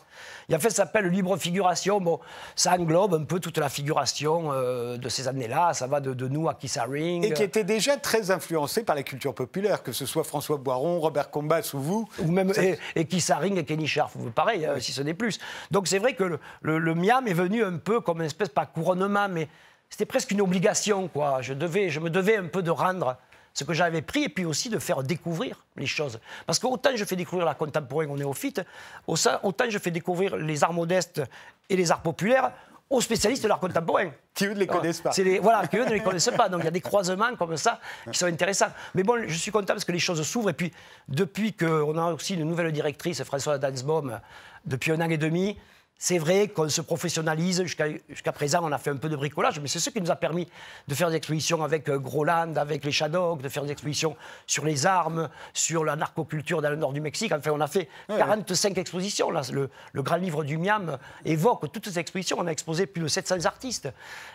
Et 0.48 0.56
en 0.56 0.58
fait, 0.58 0.70
ça 0.70 0.76
s'appelle 0.76 1.06
Libre 1.06 1.36
Figuration. 1.36 2.00
Bon, 2.00 2.20
ça 2.56 2.72
englobe 2.72 3.14
un 3.14 3.24
peu 3.24 3.38
toute 3.38 3.58
la 3.58 3.68
figuration 3.68 4.50
euh, 4.50 4.96
de 4.96 5.08
ces 5.08 5.28
années-là. 5.28 5.74
Ça 5.74 5.86
va 5.86 6.00
de, 6.00 6.28
nous 6.28 6.48
à 6.48 6.54
Kissaring. 6.54 7.24
Et 7.24 7.32
qui 7.32 7.42
était 7.42 7.64
déjà 7.64 7.96
très 7.96 8.30
influencé 8.30 8.82
par 8.82 8.96
la 8.96 9.02
culture 9.02 9.34
populaire, 9.34 9.82
que 9.82 9.92
ce 9.92 10.06
soit 10.06 10.24
François 10.24 10.56
Boiron, 10.56 11.00
Robert 11.00 11.30
Combas 11.30 11.70
ou 11.74 11.80
vous. 11.80 12.08
Ou 12.18 12.30
même 12.30 12.52
et, 12.56 12.78
et 12.96 13.04
Kissaring 13.04 13.58
et 13.58 13.64
Kenny 13.64 13.86
Scharf, 13.86 14.16
pareil, 14.34 14.64
euh, 14.64 14.80
si 14.80 14.92
ce 14.92 15.02
n'est 15.02 15.14
plus. 15.14 15.38
Donc 15.70 15.86
c'est 15.86 15.98
vrai 15.98 16.14
que 16.14 16.38
le, 16.62 16.94
Miam 16.94 17.28
est 17.28 17.34
venu 17.34 17.62
un 17.62 17.76
peu 17.76 18.00
comme 18.00 18.20
une 18.20 18.26
espèce, 18.26 18.48
pas 18.48 18.66
couronnement, 18.66 19.28
mais 19.28 19.48
c'était 19.90 20.06
presque 20.06 20.30
une 20.30 20.40
obligation, 20.40 21.08
quoi. 21.08 21.42
Je, 21.42 21.52
devais, 21.52 21.90
je 21.90 22.00
me 22.00 22.08
devais 22.08 22.36
un 22.36 22.46
peu 22.46 22.62
de 22.62 22.70
rendre 22.70 23.16
ce 23.54 23.64
que 23.64 23.72
j'avais 23.72 24.02
pris, 24.02 24.24
et 24.24 24.28
puis 24.28 24.44
aussi 24.44 24.68
de 24.68 24.78
faire 24.78 25.02
découvrir 25.02 25.64
les 25.76 25.86
choses. 25.86 26.18
Parce 26.44 26.58
que 26.58 26.66
autant 26.66 26.90
je 26.94 27.04
fais 27.04 27.16
découvrir 27.16 27.46
la 27.46 27.54
contemporaine 27.54 28.10
au 28.10 28.16
néophyte, 28.16 28.62
autant 29.06 29.64
je 29.68 29.78
fais 29.78 29.92
découvrir 29.92 30.36
les 30.36 30.64
arts 30.64 30.72
modestes 30.72 31.22
et 31.70 31.76
les 31.76 31.90
arts 31.92 32.02
populaires 32.02 32.52
aux 32.90 33.00
spécialistes 33.00 33.42
de 33.42 33.48
l'art 33.48 33.60
contemporain. 33.60 34.10
Qui 34.34 34.46
eux 34.46 34.54
ne 34.54 34.58
les 34.58 34.66
connaissent 34.66 35.00
pas. 35.00 35.10
Les, 35.16 35.38
voilà, 35.38 35.66
qui 35.66 35.76
eux 35.76 35.84
ne 35.84 35.90
les 35.92 36.00
connaissent 36.00 36.30
pas. 36.36 36.48
Donc 36.48 36.60
il 36.60 36.64
y 36.64 36.68
a 36.68 36.72
des 36.72 36.80
croisements 36.80 37.34
comme 37.36 37.56
ça 37.56 37.80
qui 38.10 38.18
sont 38.18 38.26
intéressants. 38.26 38.70
Mais 38.94 39.02
bon, 39.02 39.22
je 39.26 39.36
suis 39.36 39.50
content 39.50 39.72
parce 39.74 39.84
que 39.84 39.92
les 39.92 39.98
choses 39.98 40.20
s'ouvrent. 40.22 40.50
Et 40.50 40.54
puis, 40.54 40.72
depuis 41.08 41.52
qu'on 41.52 41.96
a 41.96 42.12
aussi 42.12 42.34
une 42.34 42.44
nouvelle 42.44 42.72
directrice, 42.72 43.22
François 43.22 43.58
Dansbaum, 43.58 44.20
depuis 44.66 44.92
un 44.92 45.00
an 45.00 45.08
et 45.08 45.16
demi, 45.16 45.56
c'est 45.98 46.18
vrai 46.18 46.48
qu'on 46.48 46.68
se 46.68 46.80
professionnalise. 46.80 47.62
Jusqu'à 47.62 48.32
présent, 48.32 48.60
on 48.62 48.72
a 48.72 48.78
fait 48.78 48.90
un 48.90 48.96
peu 48.96 49.08
de 49.08 49.16
bricolage, 49.16 49.60
mais 49.60 49.68
c'est 49.68 49.78
ce 49.78 49.90
qui 49.90 50.00
nous 50.00 50.10
a 50.10 50.16
permis 50.16 50.46
de 50.88 50.94
faire 50.94 51.08
des 51.08 51.16
expositions 51.16 51.62
avec 51.64 51.88
euh, 51.88 51.98
Groland, 51.98 52.56
avec 52.56 52.84
les 52.84 52.92
Shadows, 52.92 53.36
de 53.36 53.48
faire 53.48 53.64
des 53.64 53.72
expositions 53.72 54.16
sur 54.46 54.64
les 54.64 54.86
armes, 54.86 55.28
sur 55.52 55.84
la 55.84 55.96
narcoculture 55.96 56.60
dans 56.60 56.70
le 56.70 56.76
nord 56.76 56.92
du 56.92 57.00
Mexique. 57.00 57.32
Enfin, 57.32 57.52
on 57.52 57.60
a 57.60 57.68
fait 57.68 57.88
45 58.08 58.76
expositions. 58.78 59.30
Là. 59.30 59.42
Le, 59.52 59.70
grand 60.02 60.16
livre 60.16 60.44
du 60.44 60.58
Miam 60.58 60.98
évoque 61.24 61.72
toutes 61.72 61.88
ces 61.88 61.98
expositions. 61.98 62.36
On 62.40 62.46
a 62.46 62.50
exposé 62.50 62.86
plus 62.86 63.02
de 63.02 63.08
700 63.08 63.44
artistes. 63.44 63.88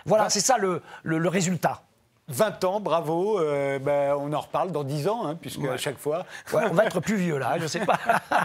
Voilà, 0.05 0.30
c'est 0.30 0.39
ça 0.39 0.57
le 0.57 0.82
résultat. 1.28 1.84
20 2.30 2.64
ans, 2.64 2.80
bravo. 2.80 3.40
Euh, 3.40 3.80
ben, 3.80 4.16
on 4.20 4.32
en 4.34 4.40
reparle 4.40 4.72
dans 4.72 4.84
10 4.84 5.08
ans, 5.08 5.28
hein, 5.28 5.36
puisque 5.40 5.66
à 5.66 5.78
chaque 5.78 5.98
fois. 5.98 6.26
on 6.54 6.74
va 6.74 6.86
être 6.86 7.00
plus 7.00 7.16
vieux 7.16 7.38
là, 7.38 7.56
je 7.58 7.64
ne 7.64 7.68
sais 7.68 7.86
pas. 7.86 8.00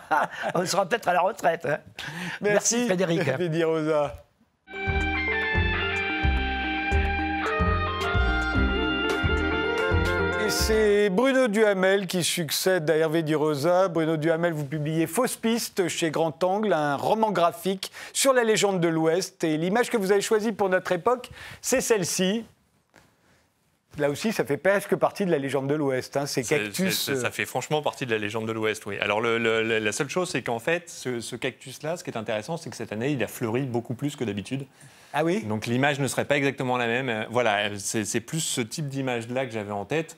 on 0.55 0.65
sera 0.67 0.87
peut-être 0.87 1.09
à 1.09 1.13
la 1.13 1.21
retraite. 1.21 1.67
Hein. 1.67 1.79
Merci, 2.41 2.87
Frédéric. 2.87 3.23
Rosa. 3.65 4.15
c'est 10.57 11.11
Bruno 11.11 11.49
Duhamel 11.49 12.07
qui 12.07 12.23
succède 12.23 12.89
à 12.89 12.97
Hervé 12.97 13.23
Di 13.23 13.35
Rosa. 13.35 13.89
Bruno 13.89 14.17
Duhamel, 14.17 14.53
vous 14.53 14.65
publiez 14.65 15.07
Fausse 15.07 15.37
piste 15.37 15.89
chez 15.89 16.11
Grand 16.11 16.43
Angle, 16.45 16.73
un 16.73 16.97
roman 16.97 17.33
graphique 17.33 17.91
sur 18.13 18.33
la 18.33 18.45
légende 18.45 18.81
de 18.81 18.89
l'Ouest. 18.89 19.43
Et 19.43 19.57
l'image 19.57 19.91
que 19.91 19.97
vous 19.97 20.13
avez 20.13 20.21
choisie 20.21 20.53
pour 20.53 20.69
notre 20.69 20.93
époque, 20.93 21.31
c'est 21.61 21.81
celle-ci. 21.81 22.45
Là 23.99 24.11
aussi, 24.11 24.33
ça 24.33 24.45
fait 24.45 24.57
presque 24.57 24.97
partie 24.97 25.25
de 25.25 25.31
la 25.31 25.39
légende 25.39 25.69
de 25.69 25.75
l'Ouest, 25.75 26.17
hein, 26.17 26.27
ces 26.27 26.43
cactus. 26.43 27.09
Euh. 27.09 27.17
ça 27.17 27.31
fait 27.31 27.47
franchement 27.47 27.81
partie 27.83 28.07
de 28.07 28.11
la 28.11 28.19
légende 28.19 28.47
de 28.47 28.53
l'Ouest, 28.53 28.85
oui. 28.87 28.99
Alors 29.01 29.21
la 29.21 29.93
seule 29.93 30.09
chose, 30.09 30.31
c'est 30.31 30.43
qu'en 30.43 30.59
fait, 30.59 30.89
ce, 30.89 31.37
cactus-là, 31.37 31.97
ce 31.97 32.05
qui 32.05 32.11
est 32.11 32.17
intéressant, 32.17 32.57
c'est 32.57 32.71
que 32.71 32.77
cette 32.77 32.93
année, 32.93 33.11
il 33.13 33.23
a 33.23 33.29
fleuri 33.29 33.63
beaucoup 33.63 33.95
plus 33.95 34.17
que 34.17 34.25
d'habitude. 34.25 34.67
Ah 35.13 35.25
oui? 35.25 35.45
Donc 35.45 35.67
l'image 35.67 36.01
ne 36.01 36.09
serait 36.09 36.25
pas 36.25 36.37
exactement 36.37 36.77
la 36.77 36.87
même. 36.87 37.09
Euh, 37.09 37.25
voilà, 37.31 37.79
c'est 37.79 38.21
plus 38.21 38.41
ce 38.41 38.61
type 38.61 38.89
d'image-là 38.89 39.47
que 39.47 39.53
j'avais 39.53 39.73
en 39.73 39.85
tête. 39.85 40.17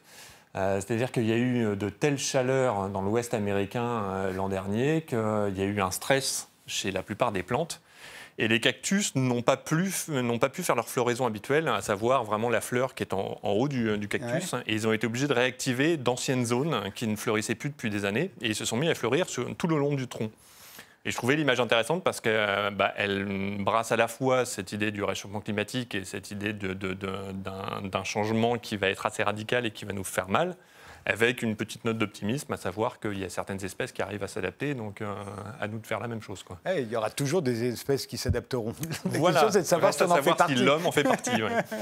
Euh, 0.54 0.80
c'est-à-dire 0.80 1.12
qu'il 1.12 1.26
y 1.26 1.32
a 1.32 1.36
eu 1.36 1.76
de 1.76 1.88
telles 1.90 2.16
chaleurs 2.16 2.88
dans 2.88 3.02
l'Ouest 3.02 3.34
américain 3.34 4.30
l'an 4.34 4.48
dernier 4.48 5.02
qu'il 5.02 5.18
y 5.18 5.60
a 5.60 5.64
eu 5.64 5.80
un 5.82 5.90
stress 5.90 6.48
chez 6.66 6.90
la 6.92 7.02
plupart 7.02 7.30
des 7.30 7.42
plantes 7.42 7.82
Et 8.38 8.48
les 8.48 8.60
cactus 8.60 9.14
n'ont 9.14 9.40
pas, 9.40 9.56
pas 9.56 10.48
pu 10.50 10.62
faire 10.62 10.76
leur 10.76 10.88
floraison 10.88 11.26
habituelle, 11.26 11.68
à 11.68 11.80
savoir 11.80 12.24
vraiment 12.24 12.50
la 12.50 12.60
fleur 12.60 12.94
qui 12.94 13.02
est 13.02 13.14
en, 13.14 13.38
haut 13.42 13.68
du, 13.68 14.08
cactus. 14.08 14.54
Et 14.66 14.74
ils 14.74 14.86
ont 14.86 14.92
été 14.92 15.06
obligés 15.06 15.26
de 15.26 15.32
réactiver 15.32 15.96
d'anciennes 15.96 16.44
zones 16.44 16.92
qui 16.94 17.06
ne 17.06 17.16
fleurissaient 17.16 17.54
plus 17.54 17.70
depuis 17.70 17.88
des 17.88 18.04
années. 18.04 18.30
Et 18.42 18.48
ils 18.48 18.54
se 18.54 18.66
sont 18.66 18.76
mis 18.76 18.88
à 18.88 18.94
fleurir 18.94 19.28
sur, 19.28 19.54
tout 19.56 19.68
le 19.68 19.78
long 19.78 19.94
du 19.94 20.06
tronc. 20.06 20.30
Et 21.06 21.12
je 21.12 21.16
trouvais 21.16 21.36
l'image 21.36 21.60
intéressante 21.60 22.02
parce 22.02 22.20
qu'elle 22.20 22.74
bah, 22.74 22.92
brasse 23.60 23.92
à 23.92 23.96
la 23.96 24.08
fois 24.08 24.44
cette 24.44 24.72
idée 24.72 24.90
du 24.90 25.04
réchauffement 25.04 25.40
climatique 25.40 25.94
et 25.94 26.04
cette 26.04 26.32
idée 26.32 26.52
d'un 26.52 28.04
changement 28.04 28.58
qui 28.58 28.76
va 28.76 28.88
être 28.88 29.06
assez 29.06 29.22
radical 29.22 29.64
et 29.64 29.70
qui 29.70 29.84
va 29.84 29.92
nous 29.92 30.04
faire 30.04 30.28
mal 30.28 30.56
avec 31.06 31.42
une 31.42 31.54
petite 31.54 31.84
note 31.84 31.98
d'optimisme, 31.98 32.52
à 32.52 32.56
savoir 32.56 32.98
qu'il 32.98 33.18
y 33.18 33.24
a 33.24 33.28
certaines 33.28 33.64
espèces 33.64 33.92
qui 33.92 34.02
arrivent 34.02 34.24
à 34.24 34.28
s'adapter, 34.28 34.74
donc 34.74 35.00
euh, 35.00 35.14
à 35.60 35.68
nous 35.68 35.78
de 35.78 35.86
faire 35.86 36.00
la 36.00 36.08
même 36.08 36.20
chose. 36.20 36.42
Quoi. 36.42 36.58
Eh, 36.68 36.82
il 36.82 36.90
y 36.90 36.96
aura 36.96 37.10
toujours 37.10 37.42
des 37.42 37.64
espèces 37.64 38.06
qui 38.06 38.18
s'adapteront. 38.18 38.74
La 39.12 39.18
voilà, 39.18 39.50
c'est 39.50 39.60
de 39.60 39.66
savoir 39.66 39.94
si 39.94 40.00
fait 40.00 40.34
partie. 40.34 40.54
l'homme 40.56 40.86
en 40.86 40.92
fait 40.92 41.04
partie. 41.04 41.30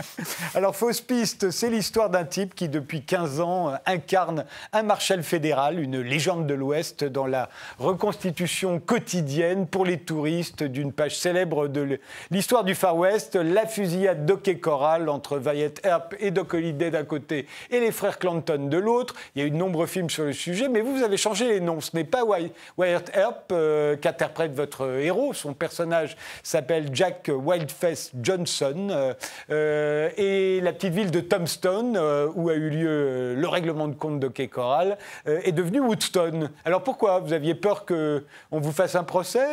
Alors, 0.55 0.77
fausse 0.77 1.01
piste, 1.01 1.51
c'est 1.51 1.71
l'histoire 1.71 2.11
d'un 2.11 2.25
type 2.25 2.55
qui, 2.55 2.69
depuis 2.69 3.03
15 3.03 3.41
ans, 3.41 3.73
incarne 3.87 4.45
un 4.73 4.83
marshal 4.83 5.23
fédéral, 5.23 5.81
une 5.81 6.01
légende 6.01 6.47
de 6.47 6.55
l'Ouest, 6.55 7.05
dans 7.05 7.27
la 7.27 7.49
reconstitution 7.79 8.79
quotidienne 8.79 9.67
pour 9.67 9.87
les 9.87 9.99
touristes 9.99 10.63
d'une 10.63 10.93
page 10.93 11.17
célèbre 11.19 11.69
de 11.69 11.99
l'histoire 12.31 12.65
du 12.65 12.75
Far 12.75 12.97
West, 12.97 13.37
la 13.37 13.67
fusillade 13.67 14.27
d'Hockey 14.27 14.59
Coral 14.59 15.09
entre 15.09 15.39
Wyatt 15.39 15.81
Earp 15.85 16.15
et 16.19 16.31
Doc 16.31 16.53
Holliday 16.55 16.91
d'un 16.91 17.05
côté 17.05 17.47
et 17.71 17.81
les 17.81 17.91
frères 17.91 18.19
Clanton 18.19 18.69
de 18.69 18.79
l'autre. 18.79 19.14
Il 19.35 19.43
y 19.43 19.45
a 19.45 19.47
eu 19.47 19.51
de 19.51 19.57
nombreux 19.57 19.87
films 19.87 20.11
sur 20.11 20.25
le 20.25 20.33
sujet, 20.33 20.69
mais 20.69 20.81
vous, 20.81 20.97
vous 20.97 21.03
avez 21.03 21.17
changé 21.17 21.49
les 21.49 21.61
noms. 21.61 21.81
Ce 21.81 21.91
n'est 21.95 22.05
pas 22.05 22.25
Wyatt 22.25 23.11
Earp 23.15 23.53
euh, 23.53 23.97
qu'interprète 23.97 24.55
votre 24.55 24.99
héros. 25.01 25.33
Son 25.33 25.55
personnage 25.55 26.17
s'appelle 26.43 26.89
Jack 26.93 27.31
Wildface 27.33 28.13
Johnson. 28.21 28.89
Euh, 28.91 29.15
euh, 29.51 30.11
et 30.17 30.61
la 30.61 30.73
petite 30.73 30.95
ville 30.95 31.11
de 31.11 31.21
Tombstone, 31.21 31.99
où 32.35 32.49
a 32.49 32.55
eu 32.55 32.71
lieu 32.71 33.35
le 33.35 33.49
règlement 33.49 33.89
de 33.89 33.95
compte 33.95 34.21
de 34.21 34.29
Kay 34.29 34.49
Coral, 34.49 34.99
est 35.27 35.53
devenue 35.53 35.81
Woodstone. 35.81 36.51
Alors 36.65 36.83
pourquoi? 36.83 37.21
Vous 37.21 37.33
aviez 37.33 37.55
peur 37.55 37.85
qu'on 37.87 38.61
vous 38.61 38.73
fasse 38.73 38.95
un 38.95 39.05
procès. 39.05 39.47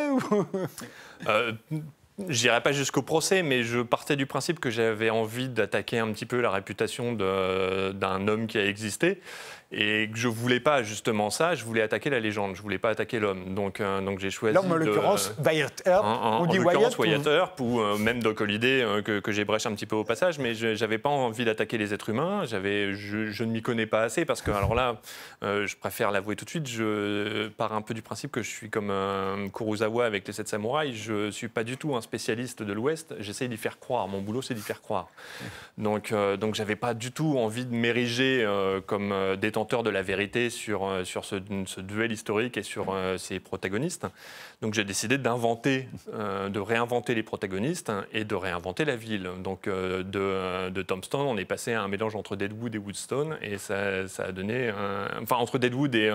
J'irai 2.28 2.60
pas 2.62 2.72
jusqu'au 2.72 3.02
procès, 3.02 3.42
mais 3.42 3.62
je 3.62 3.80
partais 3.80 4.16
du 4.16 4.26
principe 4.26 4.60
que 4.60 4.70
j'avais 4.70 5.08
envie 5.08 5.48
d'attaquer 5.48 5.98
un 5.98 6.12
petit 6.12 6.26
peu 6.26 6.40
la 6.40 6.50
réputation 6.50 7.12
d'un 7.12 8.28
homme 8.28 8.46
qui 8.46 8.58
a 8.58 8.66
existé 8.66 9.20
et 9.72 10.10
que 10.12 10.18
je 10.18 10.28
voulais 10.28 10.60
pas 10.60 10.82
justement 10.82 11.30
ça, 11.30 11.54
je 11.54 11.64
voulais 11.64 11.80
attaquer 11.80 12.10
la 12.10 12.20
légende, 12.20 12.54
je 12.54 12.62
voulais 12.62 12.78
pas 12.78 12.90
attaquer 12.90 13.18
l'homme. 13.18 13.54
Donc, 13.54 13.80
euh, 13.80 14.02
donc 14.02 14.18
j'ai 14.18 14.30
choisi. 14.30 14.54
L'homme, 14.54 14.70
en 14.70 14.76
l'occurrence, 14.76 15.32
Wyatt 15.42 15.82
Earp. 15.86 16.04
on 16.04 16.46
dit 16.46 16.58
Wyatt, 16.58 16.98
Wyatt 16.98 17.26
Earp, 17.26 17.60
ou 17.60 17.80
euh, 17.80 17.96
même 17.96 18.22
Doc 18.22 18.42
Holliday, 18.42 18.82
euh, 18.82 19.00
que, 19.00 19.20
que 19.20 19.32
j'ai 19.32 19.46
brèche 19.46 19.64
un 19.64 19.74
petit 19.74 19.86
peu 19.86 19.96
au 19.96 20.04
passage, 20.04 20.38
mais 20.38 20.54
je 20.54 20.78
n'avais 20.78 20.98
pas 20.98 21.08
envie 21.08 21.46
d'attaquer 21.46 21.78
les 21.78 21.94
êtres 21.94 22.10
humains. 22.10 22.44
J'avais, 22.44 22.92
je, 22.92 23.30
je, 23.30 23.44
ne 23.44 23.52
m'y 23.52 23.62
connais 23.62 23.86
pas 23.86 24.02
assez 24.02 24.26
parce 24.26 24.42
que, 24.42 24.50
alors 24.50 24.74
là, 24.74 24.96
je 25.42 25.74
préfère 25.76 26.10
l'avouer 26.10 26.36
tout 26.36 26.44
de 26.44 26.50
suite, 26.50 26.68
je 26.68 27.48
pars 27.48 27.72
un 27.72 27.82
peu 27.82 27.94
du 27.94 28.02
principe 28.02 28.30
que 28.30 28.42
je 28.42 28.50
suis 28.50 28.68
comme 28.68 28.92
Kurosawa 29.54 30.04
avec 30.04 30.26
les 30.26 30.34
sept 30.34 30.48
samouraïs. 30.48 30.94
Je 30.94 31.30
suis 31.30 31.48
pas 31.48 31.64
du 31.64 31.78
tout 31.78 31.96
un 31.96 32.02
spécialiste 32.02 32.62
de 32.62 32.72
l'Ouest. 32.72 33.14
J'essaie 33.20 33.48
d'y 33.48 33.56
faire 33.56 33.78
croire. 33.78 34.06
Mon 34.06 34.20
boulot, 34.20 34.42
c'est 34.42 34.54
d'y 34.54 34.60
faire 34.60 34.82
croire. 34.82 35.08
Donc, 35.78 36.12
donc 36.38 36.54
j'avais 36.54 36.76
pas 36.76 36.92
du 36.92 37.10
tout 37.10 37.38
envie 37.38 37.64
de 37.64 37.74
m'ériger 37.74 38.46
comme 38.86 39.14
détenteur 39.40 39.61
de 39.64 39.90
la 39.90 40.02
vérité 40.02 40.50
sur, 40.50 40.86
euh, 40.86 41.04
sur 41.04 41.24
ce, 41.24 41.36
duel 41.80 42.12
historique 42.12 42.56
et 42.56 42.62
sur 42.62 42.92
euh, 42.92 43.16
ses 43.16 43.40
protagonistes. 43.40 44.06
Donc 44.60 44.74
j'ai 44.74 44.84
décidé 44.84 45.18
d'inventer, 45.18 45.88
euh, 46.12 46.48
de 46.48 46.60
réinventer 46.60 47.14
les 47.14 47.22
protagonistes 47.22 47.92
et 48.12 48.24
de 48.24 48.34
réinventer 48.34 48.84
la 48.84 48.96
ville. 48.96 49.30
Donc 49.42 49.68
de, 49.68 50.02
de 50.70 50.82
Tombstone, 50.82 51.26
on 51.26 51.36
est 51.36 51.44
passé 51.44 51.72
à 51.72 51.82
un 51.82 51.88
mélange 51.88 52.16
entre 52.16 52.36
Deadwood 52.36 52.74
et 52.74 52.78
Woodstone 52.78 53.38
et 53.40 53.58
ça, 53.58 54.08
ça 54.08 54.24
a 54.24 54.32
donné, 54.32 54.70
enfin 55.22 55.36
entre 55.36 55.58
Deadwood 55.58 55.94
et, 55.94 56.10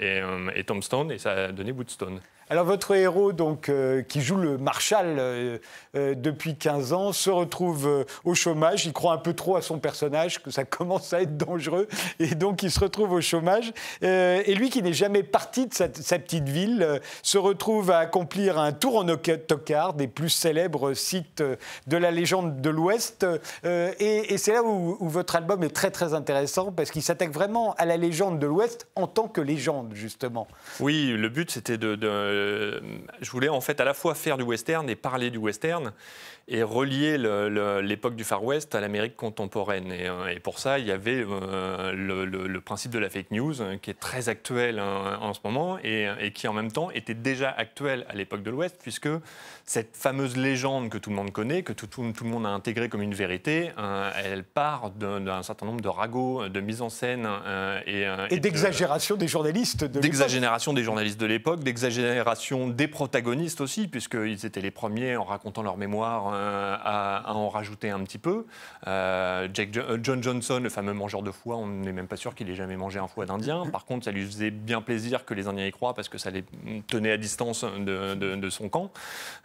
et, 0.00 0.22
et 0.54 0.64
Tombstone 0.64 1.12
et 1.12 1.18
ça 1.18 1.32
a 1.32 1.52
donné 1.52 1.72
Woodstone. 1.72 2.20
Alors 2.50 2.64
votre 2.64 2.94
héros, 2.94 3.32
donc, 3.32 3.68
euh, 3.68 4.00
qui 4.00 4.22
joue 4.22 4.36
le 4.36 4.56
Marshall 4.56 5.16
euh, 5.18 5.58
euh, 5.94 6.14
depuis 6.14 6.56
15 6.56 6.94
ans, 6.94 7.12
se 7.12 7.28
retrouve 7.28 8.06
au 8.24 8.34
chômage. 8.34 8.86
Il 8.86 8.94
croit 8.94 9.12
un 9.12 9.18
peu 9.18 9.34
trop 9.34 9.56
à 9.56 9.62
son 9.62 9.78
personnage, 9.78 10.42
que 10.42 10.50
ça 10.50 10.64
commence 10.64 11.12
à 11.12 11.20
être 11.20 11.36
dangereux, 11.36 11.88
et 12.18 12.34
donc 12.34 12.62
il 12.62 12.70
se 12.70 12.80
retrouve 12.80 13.12
au 13.12 13.20
chômage. 13.20 13.72
et 14.00 14.54
lui, 14.54 14.70
qui 14.70 14.82
n'est 14.82 14.94
jamais 14.94 15.22
parti 15.22 15.66
de 15.66 15.74
sa, 15.74 15.88
petite 15.88 16.48
ville, 16.48 17.00
se 17.22 17.36
retrouve 17.36 17.90
à 17.90 17.98
accomplir 17.98 18.58
un 18.58 18.72
tour 18.72 18.96
en 18.96 19.04
tocard 19.06 19.92
des 19.92 20.08
plus 20.08 20.30
célèbres 20.30 20.94
sites 20.94 21.42
de 21.86 21.96
la 21.96 22.10
légende 22.10 22.60
de 22.60 22.70
l'Ouest. 22.70 23.26
et, 23.64 24.38
c'est 24.38 24.52
là 24.52 24.62
où, 24.62 24.96
votre 25.00 25.36
album 25.36 25.62
est 25.64 25.74
très 25.74 25.90
très 25.90 26.14
intéressant, 26.14 26.72
parce 26.72 26.90
qu'il 26.90 27.02
s'attaque 27.02 27.30
vraiment 27.30 27.74
à 27.74 27.84
la 27.84 27.96
légende 27.96 28.38
de 28.38 28.46
l'Ouest 28.46 28.86
en 28.94 29.06
tant 29.06 29.28
que 29.28 29.40
légende, 29.40 29.92
justement. 29.94 30.48
Oui, 30.80 31.08
le 31.08 31.28
but 31.28 31.50
c'était 31.50 31.78
de 31.78 31.94
je 33.20 33.30
voulais 33.30 33.48
en 33.48 33.60
fait 33.60 33.80
à 33.80 33.84
la 33.84 33.94
fois 33.94 34.14
faire 34.14 34.36
du 34.36 34.44
western 34.44 34.88
et 34.88 34.96
parler 34.96 35.30
du 35.30 35.38
western 35.38 35.92
et 36.48 36.62
relier 36.62 37.18
l'époque 37.82 38.16
du 38.16 38.24
Far 38.24 38.42
West 38.42 38.74
à 38.74 38.80
l'Amérique 38.80 39.16
contemporaine. 39.16 39.92
Et, 39.92 40.08
euh, 40.08 40.38
pour 40.42 40.58
ça, 40.58 40.78
il 40.78 40.86
y 40.86 40.92
avait 40.92 41.24
euh, 41.28 41.92
le, 41.92 42.60
principe 42.60 42.90
de 42.90 42.98
la 42.98 43.08
fake 43.08 43.30
news 43.30 43.54
qui 43.80 43.90
est 43.90 44.00
très 44.00 44.28
actuel 44.28 44.78
hein, 44.78 45.18
en 45.20 45.32
ce 45.32 45.40
moment 45.44 45.78
et, 45.82 46.08
et, 46.20 46.32
qui 46.32 46.48
en 46.48 46.52
même 46.52 46.72
temps 46.72 46.90
était 46.90 47.14
déjà 47.14 47.50
actuel 47.50 48.04
à 48.08 48.14
l'époque 48.14 48.42
de 48.42 48.50
l'Ouest 48.50 48.78
puisque 48.82 49.08
cette 49.68 49.96
fameuse 49.96 50.38
légende 50.38 50.88
que 50.88 50.96
tout 50.96 51.10
le 51.10 51.16
monde 51.16 51.30
connaît, 51.30 51.62
que 51.62 51.74
tout, 51.74 51.86
tout, 51.86 52.02
le 52.02 52.30
monde 52.30 52.46
a 52.46 52.48
intégré 52.48 52.88
comme 52.88 53.02
une 53.02 53.12
vérité, 53.12 53.70
euh, 53.78 54.10
elle 54.24 54.42
part 54.42 54.90
d'un 54.90 55.42
certain 55.42 55.66
nombre 55.66 55.82
de 55.82 55.88
ragots, 55.88 56.48
de 56.48 56.60
mise 56.60 56.80
en 56.80 56.88
scène 56.88 57.28
euh, 57.28 57.78
et, 57.86 58.06
euh, 58.06 58.26
et, 58.30 58.40
d'exagération 58.40 59.16
des 59.16 59.28
journalistes 59.28 59.84
de 59.84 60.00
D'exagération 60.00 60.72
des 60.72 60.82
journalistes 60.82 61.20
de 61.20 61.26
l'époque, 61.26 61.62
d'exagération 61.62 62.66
des 62.66 62.88
protagonistes 62.88 63.60
aussi, 63.60 63.88
puisqu'ils 63.88 64.46
étaient 64.46 64.62
les 64.62 64.70
premiers 64.70 65.16
en 65.16 65.24
racontant 65.24 65.62
leur 65.62 65.76
mémoire 65.76 66.32
à, 66.38 67.32
en 67.34 67.48
rajouter 67.48 67.90
un 67.90 68.00
petit 68.00 68.18
peu. 68.18 68.46
Jack 68.86 69.70
John 70.02 70.22
Johnson, 70.22 70.60
le 70.62 70.70
fameux 70.70 70.92
mangeur 70.92 71.22
de 71.22 71.30
foie, 71.30 71.56
on 71.56 71.66
n'est 71.66 71.92
même 71.92 72.08
pas 72.08 72.16
sûr 72.16 72.34
qu'il 72.34 72.50
ait 72.50 72.54
jamais 72.54 72.76
mangé 72.76 72.98
un 72.98 73.08
foie 73.08 73.26
d'Indien. 73.26 73.66
Par 73.66 73.84
contre, 73.84 74.04
ça 74.04 74.12
lui 74.12 74.24
faisait 74.24 74.50
bien 74.50 74.80
plaisir 74.80 75.24
que 75.24 75.34
les 75.34 75.48
Indiens 75.48 75.66
y 75.66 75.72
croient 75.72 75.94
parce 75.94 76.08
que 76.08 76.18
ça 76.18 76.30
les 76.30 76.44
tenait 76.86 77.12
à 77.12 77.16
distance 77.16 77.64
de, 77.64 78.48
son 78.50 78.68
camp. 78.68 78.90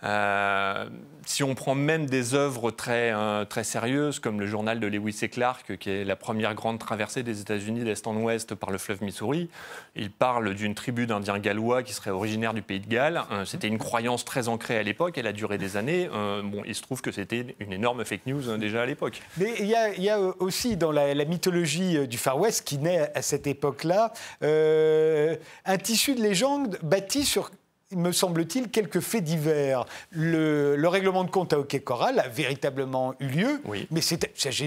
Euh, 0.03 0.89
si 1.25 1.43
on 1.43 1.55
prend 1.55 1.75
même 1.75 2.05
des 2.05 2.35
œuvres 2.35 2.71
très, 2.71 3.13
euh, 3.13 3.45
très 3.45 3.63
sérieuses, 3.63 4.19
comme 4.19 4.39
le 4.39 4.47
journal 4.47 4.79
de 4.79 4.87
Lewis 4.87 5.19
et 5.21 5.29
Clark, 5.29 5.77
qui 5.77 5.89
est 5.89 6.05
la 6.05 6.15
première 6.15 6.53
grande 6.53 6.79
traversée 6.79 7.23
des 7.23 7.41
États-Unis 7.41 7.83
d'est 7.83 8.07
en 8.07 8.15
ouest 8.15 8.55
par 8.55 8.71
le 8.71 8.77
fleuve 8.77 9.03
Missouri, 9.03 9.49
il 9.95 10.11
parle 10.11 10.53
d'une 10.53 10.75
tribu 10.75 11.05
d'Indiens 11.05 11.39
gallois 11.39 11.83
qui 11.83 11.93
serait 11.93 12.11
originaire 12.11 12.53
du 12.53 12.61
pays 12.61 12.79
de 12.79 12.87
Galles. 12.87 13.23
Euh, 13.31 13.45
c'était 13.45 13.67
une 13.67 13.77
croyance 13.77 14.25
très 14.25 14.47
ancrée 14.47 14.77
à 14.77 14.83
l'époque, 14.83 15.17
elle 15.17 15.27
a 15.27 15.33
duré 15.33 15.57
des 15.57 15.77
années. 15.77 16.07
bon, 16.07 16.63
il 16.65 16.75
se 16.75 16.82
trouve 16.84 17.01
que 17.01 17.11
c'était 17.11 17.55
une 17.59 17.73
énorme 17.73 18.05
fake 18.05 18.25
news 18.27 18.57
déjà 18.57 18.84
à 18.84 18.86
l'époque. 18.86 19.21
Mais 19.38 19.53
il 19.59 19.65
y, 19.67 20.09
a 20.09 20.19
aussi 20.39 20.77
dans 20.77 20.91
la, 20.91 21.13
la, 21.13 21.25
mythologie 21.25 22.07
du 22.07 22.17
Far 22.17 22.39
West, 22.39 22.63
qui 22.65 22.77
naît 22.77 23.11
à 23.15 23.21
cette 23.21 23.47
époque-là, 23.47 24.13
un 24.41 25.77
tissu 25.77 26.15
de 26.15 26.21
légende 26.21 26.77
bâti 26.84 27.23
sur 27.23 27.49
me 27.95 28.11
semble-t-il, 28.11 28.69
quelques 28.69 28.99
faits 28.99 29.23
divers. 29.23 29.85
Le, 30.11 30.87
règlement 30.87 31.23
de 31.23 31.31
compte 31.31 31.53
à 31.53 31.59
Hockey 31.59 31.79
Coral 31.79 32.19
a 32.19 32.27
véritablement 32.27 33.15
eu 33.19 33.27
lieu, 33.27 33.61
mais 33.89 34.01
c'est 34.01 34.19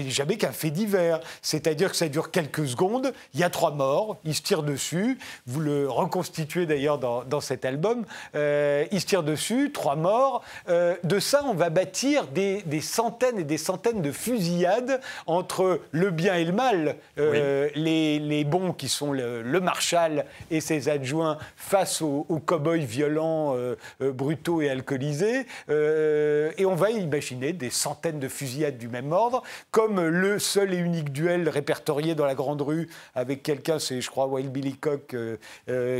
jamais 0.09 0.37
qu'un 0.37 0.51
fait 0.51 0.71
divers. 0.71 1.19
C'est-à-dire 1.41 1.91
que 1.91 1.95
ça 1.95 2.09
dure 2.09 2.31
quelques 2.31 2.67
secondes, 2.67 3.13
il 3.33 3.39
y 3.39 3.43
a 3.43 3.49
trois 3.49 3.71
morts, 3.71 4.17
ils 4.25 4.35
se 4.35 4.41
tirent 4.41 4.63
dessus. 4.63 5.17
Vous 5.45 5.59
le 5.59 5.89
reconstituez 5.89 6.65
d'ailleurs 6.65 6.97
dans, 6.97 7.41
cet 7.41 7.65
album. 7.65 8.05
Euh, 8.35 8.85
ils 8.91 8.99
se 8.99 9.05
tirent 9.05 9.23
dessus, 9.23 9.71
trois 9.71 9.95
morts. 9.95 10.43
Euh, 10.69 10.95
de 11.03 11.19
ça, 11.19 11.43
on 11.45 11.53
va 11.53 11.69
bâtir 11.69 12.27
des, 12.27 12.63
centaines 12.81 13.39
et 13.39 13.43
des 13.43 13.57
centaines 13.57 14.01
de 14.01 14.11
fusillades 14.11 14.99
entre 15.27 15.81
le 15.91 16.11
bien 16.11 16.35
et 16.35 16.45
le 16.45 16.51
mal. 16.51 16.95
Euh, 17.17 17.69
les, 17.75 18.43
bons 18.43 18.73
qui 18.73 18.89
sont 18.89 19.13
le, 19.13 19.59
Marshal 19.59 20.25
et 20.51 20.61
ses 20.61 20.89
adjoints 20.89 21.37
face 21.55 22.01
aux, 22.01 22.25
aux 22.29 22.39
cow-boys 22.39 22.77
violents 22.77 23.16
euh, 23.25 23.75
euh, 24.01 24.11
brutaux 24.11 24.61
et 24.61 24.69
alcoolisés. 24.69 25.45
Euh, 25.69 26.51
et 26.57 26.65
on 26.65 26.75
va 26.75 26.89
imaginer 26.89 27.53
des 27.53 27.69
centaines 27.69 28.19
de 28.19 28.27
fusillades 28.27 28.77
du 28.77 28.87
même 28.87 29.11
ordre, 29.11 29.43
comme 29.71 30.01
le 30.01 30.39
seul 30.39 30.73
et 30.73 30.77
unique 30.77 31.11
duel 31.11 31.49
répertorié 31.49 32.15
dans 32.15 32.25
la 32.25 32.35
Grande 32.35 32.61
Rue 32.61 32.89
avec 33.15 33.43
quelqu'un, 33.43 33.79
c'est 33.79 34.01
je 34.01 34.09
crois 34.09 34.27
Wild 34.27 34.51
Billy 34.51 34.75
Cock, 34.75 35.15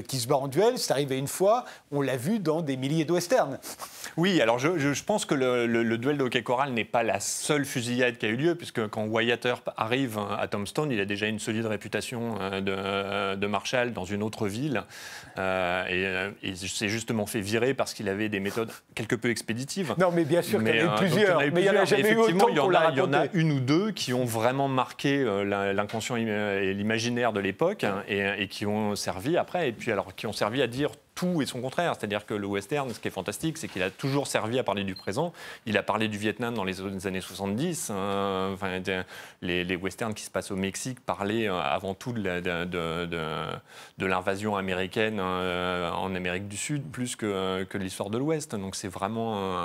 qui 0.08 0.20
se 0.20 0.28
bat 0.28 0.38
en 0.38 0.48
duel. 0.48 0.78
C'est 0.78 0.92
arrivé 0.92 1.18
une 1.18 1.28
fois, 1.28 1.66
on 1.92 2.02
l'a 2.02 2.18
vu 2.18 2.40
dans 2.40 2.62
des 2.62 2.78
milliers 2.78 3.06
de 3.06 3.14
westerns. 3.14 3.60
Oui, 4.16 4.42
alors 4.42 4.60
je, 4.60 5.04
pense 5.04 5.26
que 5.26 5.36
le, 5.36 5.98
duel 5.98 6.18
de 6.18 6.24
hockey 6.24 6.44
choral 6.44 6.72
n'est 6.72 6.86
pas 6.86 7.04
la 7.04 7.20
seule 7.20 7.66
fusillade 7.66 8.18
qui 8.18 8.26
a 8.26 8.30
eu 8.30 8.36
lieu, 8.36 8.56
puisque 8.56 8.88
quand 8.88 9.06
Wyatt 9.06 9.46
Earp 9.46 9.70
arrive 9.78 10.20
à 10.38 10.48
Tombstone, 10.48 10.92
il 10.92 11.00
a 11.00 11.06
déjà 11.06 11.28
une 11.28 11.40
solide 11.40 11.66
réputation 11.66 12.36
de, 12.62 13.48
Marshall 13.48 13.94
dans 13.94 14.06
une 14.06 14.24
autre 14.24 14.48
ville. 14.48 14.84
et 15.38 16.54
c'est 16.56 16.90
juste 16.90 17.07
justement 17.08 17.26
fait 17.26 17.40
virer 17.40 17.74
parce 17.74 17.94
qu'il 17.94 18.10
avait 18.10 18.28
des 18.28 18.42
méthodes 18.42 18.70
quelque 18.94 19.16
peu 19.16 19.30
expéditives. 19.30 19.96
Non, 19.98 20.12
mais 20.12 20.26
bien 20.26 20.42
sûr 20.42 20.60
qu'il 20.62 20.76
y 20.76 20.82
en 20.84 20.84
a 20.84 20.84
eu 20.84 20.88
euh, 20.90 20.98
plusieurs. 20.98 21.40
mais 21.40 21.62
il 21.62 21.66
y 21.66 21.70
en 21.70 21.76
a 21.78 21.86
jamais 21.86 22.02
eu 22.04 22.06
effectivement, 22.12 22.44
autant 22.46 22.50
il 22.50 22.56
y 22.58 22.60
en 22.60 22.64
qu'on 22.66 22.70
a- 22.70 22.74
l'a 22.74 22.90
Il 22.92 22.98
y 22.98 23.02
en 23.02 23.14
a 23.14 23.18
raconté. 23.20 23.40
une 23.40 23.52
ou 23.54 23.60
deux 23.62 23.92
qui 23.92 24.14
ont 24.14 24.26
vraiment 24.26 24.68
marqué 24.68 25.20
euh, 25.22 25.74
l'inconscient 25.74 26.16
im- 26.18 26.28
et 26.62 26.74
l'imaginaire 26.74 27.32
de 27.32 27.40
l'époque 27.40 27.86
et, 28.10 28.26
et 28.40 28.48
qui 28.50 28.66
ont 28.66 28.96
servi 28.98 29.38
après, 29.38 29.70
et 29.70 29.72
puis 29.72 29.90
alors 29.94 30.14
qui 30.16 30.28
ont 30.28 30.34
servi 30.34 30.62
à 30.62 30.68
dire 30.68 30.90
tout 31.18 31.42
et 31.42 31.46
son 31.48 31.62
contraire. 31.62 31.96
C'est-à-dire 31.98 32.26
que 32.26 32.36
le 32.36 32.46
western, 32.46 32.94
ce 32.94 33.00
qui 33.00 33.08
est 33.08 33.12
fantastique, 33.12 33.58
c'est 33.58 33.68
qu'il 33.68 33.82
a 33.82 33.90
toujours 33.90 34.28
servi 34.28 34.60
à 34.60 34.64
parler 34.64 34.84
du 34.84 34.94
présent. 34.94 35.34
Il 35.66 35.76
a 35.78 35.84
parlé 35.84 36.08
du 36.08 36.18
Vietnam 36.18 36.54
dans 36.54 36.64
les 36.64 37.08
années 37.08 37.22
70. 37.22 37.90
hein, 37.90 38.52
enfin, 38.54 38.80
les, 39.42 39.76
westerns 39.76 40.14
qui 40.14 40.24
se 40.24 40.30
passent 40.30 40.52
au 40.52 40.56
Mexique 40.56 41.00
parlaient 41.00 41.50
euh, 41.50 41.60
avant 41.60 41.96
tout 41.96 42.14
de 42.14 44.06
l'invasion 44.06 44.56
américaine 44.56 45.18
euh, 45.20 45.90
en 45.92 46.14
Amérique 46.14 46.48
du 46.48 46.58
Sud 46.58 46.84
plus 46.92 47.16
que, 47.16 47.64
que 47.64 47.78
l'histoire 47.78 48.12
de 48.12 48.20
l'Ouest. 48.20 48.56
Donc 48.56 48.76
c'est 48.76 48.88
vraiment 48.88 49.58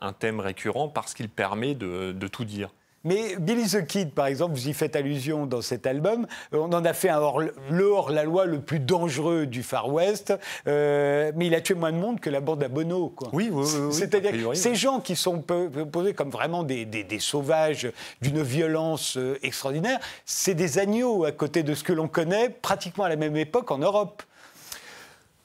un, 0.00 0.12
thème 0.12 0.40
récurrent 0.40 0.88
parce 0.88 1.14
qu'il 1.14 1.30
permet 1.30 1.74
de 1.74 2.28
tout 2.28 2.44
dire. 2.44 2.70
Mais 3.04 3.36
Billy 3.38 3.68
the 3.70 3.86
Kid, 3.86 4.12
par 4.12 4.26
exemple, 4.26 4.54
vous 4.54 4.68
y 4.68 4.72
faites 4.72 4.96
allusion 4.96 5.46
dans 5.46 5.62
cet 5.62 5.86
album. 5.86 6.26
Euh, 6.52 6.58
On 6.58 6.72
en 6.72 6.84
a 6.84 6.92
fait 6.92 7.08
un 7.08 7.18
hors, 7.18 7.40
le 7.40 7.84
hors-la-loi 7.84 8.46
le 8.46 8.60
plus 8.60 8.80
dangereux 8.80 9.46
du 9.46 9.62
Far 9.62 9.88
West. 9.92 10.34
Euh, 10.66 11.32
mais 11.36 11.46
il 11.46 11.54
a 11.54 11.60
tué 11.60 11.74
moins 11.74 11.92
de 11.92 11.96
monde 11.96 12.20
que 12.20 12.28
la 12.30 12.40
bande 12.40 12.62
à 12.62 12.68
Bono. 12.68 13.08
Quoi. 13.10 13.28
Oui, 13.32 13.48
oui, 13.52 13.64
oui, 13.66 13.80
oui, 13.86 13.92
C'est-à-dire 13.94 14.30
priori, 14.32 14.56
ces 14.56 14.70
oui. 14.70 14.74
gens 14.76 15.00
qui 15.00 15.16
sont 15.16 15.38
posés 15.40 16.12
comme 16.14 16.30
vraiment 16.30 16.62
des, 16.64 16.84
des- 16.84 17.04
des 17.04 17.18
sauvages 17.20 17.90
d'une 18.20 18.42
violence 18.42 19.16
euh, 19.16 19.38
extraordinaire, 19.42 20.00
c'est 20.24 20.54
des 20.54 20.78
agneaux 20.78 21.24
à 21.24 21.32
côté 21.32 21.62
de 21.62 21.74
ce 21.74 21.84
que 21.84 21.92
l'on 21.92 22.08
connaît 22.08 22.48
pratiquement 22.50 23.04
à 23.04 23.08
la 23.08 23.16
même 23.16 23.36
époque 23.36 23.70
en 23.70 23.78
Europe. 23.78 24.22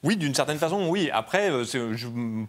Oui, 0.04 0.16
d'une 0.16 0.34
certaine 0.34 0.58
façon, 0.58 0.86
oui. 0.88 1.08
Après, 1.12 1.50
euh, 1.50 1.64
je- 1.64 2.08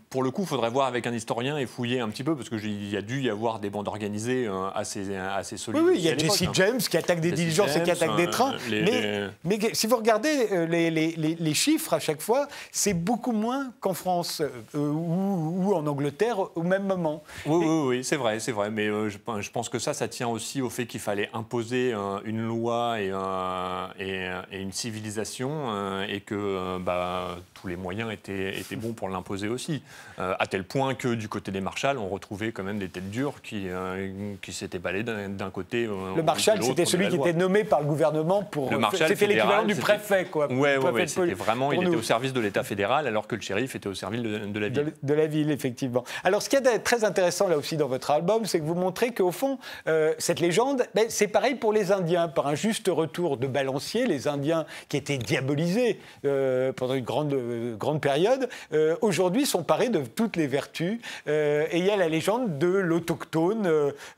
pour 0.10 0.24
le 0.24 0.30
coup, 0.32 0.41
il 0.41 0.47
faudrait 0.47 0.70
voir 0.70 0.88
avec 0.88 1.08
un 1.08 1.14
historien 1.14 1.58
et 1.58 1.66
fouiller 1.66 2.01
un 2.01 2.10
petit 2.10 2.24
peu, 2.24 2.36
parce 2.36 2.49
qu'il 2.49 2.89
y 2.91 2.97
a 2.97 3.01
dû 3.01 3.22
y 3.22 3.30
avoir 3.30 3.60
des 3.60 3.70
bandes 3.70 3.88
organisées 3.88 4.45
euh, 4.45 4.68
assez, 4.76 5.16
assez 5.16 5.56
solides. 5.56 5.82
Oui, 5.82 5.91
oui, 5.93 5.95
il 5.99 6.03
y 6.06 6.10
a 6.10 6.18
Jesse 6.18 6.41
hein. 6.43 6.51
James 6.53 6.78
qui 6.80 6.97
attaque 6.97 7.22
des 7.22 7.30
Jesse 7.30 7.39
diligences 7.39 7.76
et 7.78 7.84
qui 7.84 7.91
attaque 7.91 8.16
des 8.18 8.28
euh, 8.28 8.32
trains. 8.32 8.56
les- 8.70 8.82
mais, 8.82 9.01
les- 9.01 9.28
mais 9.45 9.58
que- 9.58 9.74
si 9.76 9.88
vous 9.88 9.95
regardez 9.95 10.47
euh, 10.51 10.66
les, 10.68 11.53
chiffres 11.53 11.93
à 11.93 11.99
chaque 11.99 12.22
fois, 12.22 12.47
c'est 12.74 12.93
beaucoup 12.93 13.32
moins 13.32 13.72
qu'en 13.80 13.93
France 13.93 14.41
euh, 14.41 14.78
ou, 14.78 15.70
ou 15.70 15.74
en 15.76 15.88
Angleterre 15.88 16.38
au 16.58 16.64
même 16.64 16.84
moment. 16.86 17.24
Oui, 17.45 17.64
oui, 17.66 17.88
oui, 17.88 18.03
c'est 18.03 18.18
vrai, 18.18 18.39
c'est 18.41 18.51
vrai. 18.51 18.70
Mais 18.70 18.88
euh, 18.88 19.10
je, 19.10 19.18
je 19.39 19.49
pense 19.51 19.70
que 19.70 19.80
ça, 19.80 19.93
ça 19.93 20.10
tient 20.10 20.28
aussi 20.28 20.62
au 20.62 20.70
fait 20.70 20.86
qu'il 20.86 20.99
fallait 20.99 21.30
imposer 21.34 21.93
euh, 21.93 22.20
une 22.26 22.45
loi 22.45 22.99
et, 23.01 23.10
euh, 23.14 23.88
et, 23.97 24.28
euh, 24.28 24.41
et 24.51 24.62
une 24.62 24.74
civilisation 24.74 25.49
euh, 25.70 26.06
et 26.10 26.20
que 26.20 26.36
euh, 26.36 26.80
bah, 26.80 27.38
tous 27.54 27.68
les 27.68 27.76
moyens 27.76 28.12
étaient, 28.12 28.58
étaient 28.60 28.76
bons 28.76 28.93
pour 28.93 29.10
l'imposer 29.10 29.48
aussi. 29.48 29.82
Euh, 30.20 30.34
à 30.39 30.48
tel 30.48 30.64
point 30.64 30.96
que 30.96 31.14
du 31.16 31.28
côté 31.30 31.52
des 31.52 31.62
Marshals, 31.62 31.98
on 31.98 32.10
retrouvait 32.10 32.52
quand 32.52 32.64
même 32.64 32.80
des 32.80 32.89
têtes 32.89 33.10
dures 33.10 33.41
qui, 33.41 33.70
euh, 33.70 34.34
qui 34.41 34.54
s'étaient 34.54 34.80
balayées 34.80 35.04
d'un 35.04 35.50
côté. 35.50 35.86
euh, 35.86 36.16
Le 36.16 36.24
Marshal, 36.24 36.56
de 36.56 36.62
l'autre 36.62 36.72
c'était 36.72 36.86
celui 36.86 37.10
qui 37.10 37.16
était 37.16 37.34
nommé 37.34 37.64
par 37.64 37.82
le 37.82 37.88
gouvernement 37.88 38.43
pour. 38.43 38.72
C'était 38.93 39.28
l'équivalent 39.28 39.66
du 39.66 39.76
préfet, 39.76 40.26
quoi. 40.26 40.48
Ouais, 40.52 40.78
ouais, 40.78 40.89
ouais, 40.89 41.08
c'était 41.08 41.34
vraiment, 41.34 41.72
il 41.72 41.76
pour 41.76 41.84
était 41.84 41.91
nous. 41.93 42.00
au 42.00 42.04
service 42.04 42.34
de 42.34 42.39
l'État 42.39 42.64
fédéral, 42.64 43.08
alors 43.08 43.28
que 43.28 43.36
le 43.36 43.41
shérif 43.41 43.76
était 43.76 43.88
au 43.88 43.93
service 43.93 44.22
de, 44.22 44.39
de 44.39 44.60
la 44.60 44.70
ville. 44.70 44.86
De, 44.86 44.93
de 45.04 45.14
la 45.14 45.28
ville, 45.28 45.52
effectivement. 45.52 46.04
Alors, 46.24 46.41
ce 46.41 46.50
qui 46.50 46.56
est 46.56 46.80
très 46.80 47.04
intéressant 47.04 47.48
là 47.48 47.58
aussi 47.58 47.78
dans 47.78 47.88
votre 47.88 48.12
album, 48.12 48.46
c'est 48.46 48.60
que 48.60 48.66
vous 48.66 48.76
montrez 48.76 49.14
qu'au 49.14 49.32
fond, 49.32 49.60
euh, 49.88 50.14
cette 50.18 50.39
légende, 50.39 50.86
ben, 50.96 51.06
c'est 51.10 51.28
pareil 51.28 51.56
pour 51.56 51.74
les 51.74 51.91
Indiens. 51.91 52.28
Par 52.28 52.48
un 52.48 52.56
juste 52.56 52.88
retour 52.88 53.38
de 53.38 53.48
balancier, 53.48 54.06
les 54.06 54.28
Indiens 54.28 54.66
qui 54.89 54.98
étaient 54.98 55.18
diabolisés 55.18 56.00
euh, 56.26 56.72
pendant 56.74 56.93
une 56.93 57.04
grande, 57.04 57.35
euh, 57.36 57.76
grande 57.76 58.02
période, 58.02 58.50
euh, 58.74 58.96
aujourd'hui 59.02 59.46
sont 59.46 59.64
parés 59.64 59.90
de 59.90 60.00
toutes 60.00 60.36
les 60.36 60.48
vertus. 60.48 61.00
Euh, 61.28 61.66
et 61.72 61.80
il 61.80 61.86
y 61.86 61.92
a 61.92 61.96
la 61.96 62.10
légende 62.10 62.58
de 62.58 62.68
l'autochtone 62.68 63.70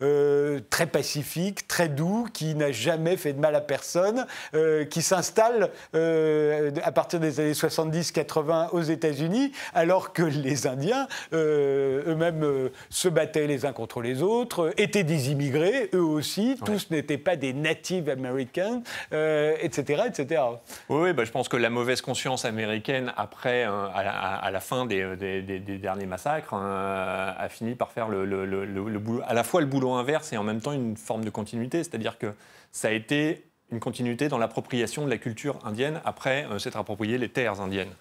euh, 0.01 0.59
très 0.69 0.87
pacifique, 0.87 1.67
très 1.67 1.89
doux, 1.89 2.27
qui 2.33 2.55
n'a 2.55 2.71
jamais 2.71 3.17
fait 3.17 3.33
de 3.33 3.39
mal 3.39 3.55
à 3.55 3.61
personne, 3.61 4.25
euh, 4.53 4.85
qui 4.85 5.01
s'installe 5.01 5.71
euh, 5.95 6.71
à 6.83 6.91
partir 6.91 7.19
des 7.19 7.39
années 7.39 7.53
70-80 7.53 8.69
aux 8.71 8.81
États-Unis, 8.81 9.51
alors 9.73 10.13
que 10.13 10.23
les 10.23 10.67
Indiens 10.67 11.07
euh, 11.33 12.03
eux-mêmes 12.07 12.43
euh, 12.43 12.69
se 12.89 13.07
battaient 13.07 13.47
les 13.47 13.65
uns 13.65 13.73
contre 13.73 14.01
les 14.01 14.21
autres, 14.21 14.73
étaient 14.77 15.03
des 15.03 15.31
immigrés, 15.31 15.89
eux 15.93 16.01
aussi, 16.01 16.57
tous 16.65 16.89
n'étaient 16.91 17.17
pas 17.17 17.35
des 17.35 17.53
Native 17.53 18.09
Americans, 18.09 18.83
euh, 19.13 19.55
etc., 19.61 20.03
etc. 20.07 20.41
Oui, 20.89 21.01
oui, 21.01 21.13
bah, 21.13 21.25
je 21.25 21.31
pense 21.31 21.49
que 21.49 21.57
la 21.57 21.69
mauvaise 21.69 22.01
conscience 22.01 22.45
américaine, 22.45 23.06
après, 23.15 23.65
euh, 23.65 23.87
à, 23.93 24.51
la, 24.51 24.59
fin 24.59 24.85
des, 24.85 25.15
des 25.15 25.77
derniers 25.77 26.05
massacres, 26.05 26.53
euh, 26.53 27.33
a 27.37 27.49
fini 27.49 27.75
par 27.75 27.91
faire 27.91 28.09
le, 28.09 29.23
à 29.25 29.33
la 29.33 29.43
fois 29.43 29.61
le 29.61 29.67
boulot 29.67 29.93
inverse 29.93 30.33
et 30.33 30.37
en 30.37 30.43
même 30.43 30.61
temps 30.61 30.73
une 30.73 30.97
forme 30.97 31.23
de 31.23 31.29
continuité. 31.29 31.83
C'est-à-dire 31.83 32.17
que 32.17 32.33
ça 32.71 32.89
a 32.89 32.91
été 32.91 33.43
une 33.71 33.79
continuité 33.79 34.29
dans 34.29 34.37
l'appropriation 34.37 35.05
de 35.05 35.09
la 35.09 35.17
culture 35.17 35.59
indienne 35.65 35.99
après 36.05 36.45
euh, 36.45 36.59
s'être 36.59 36.77
approprié 36.77 37.17
les 37.17 37.29
terres 37.29 37.59
indiennes. 37.59 37.93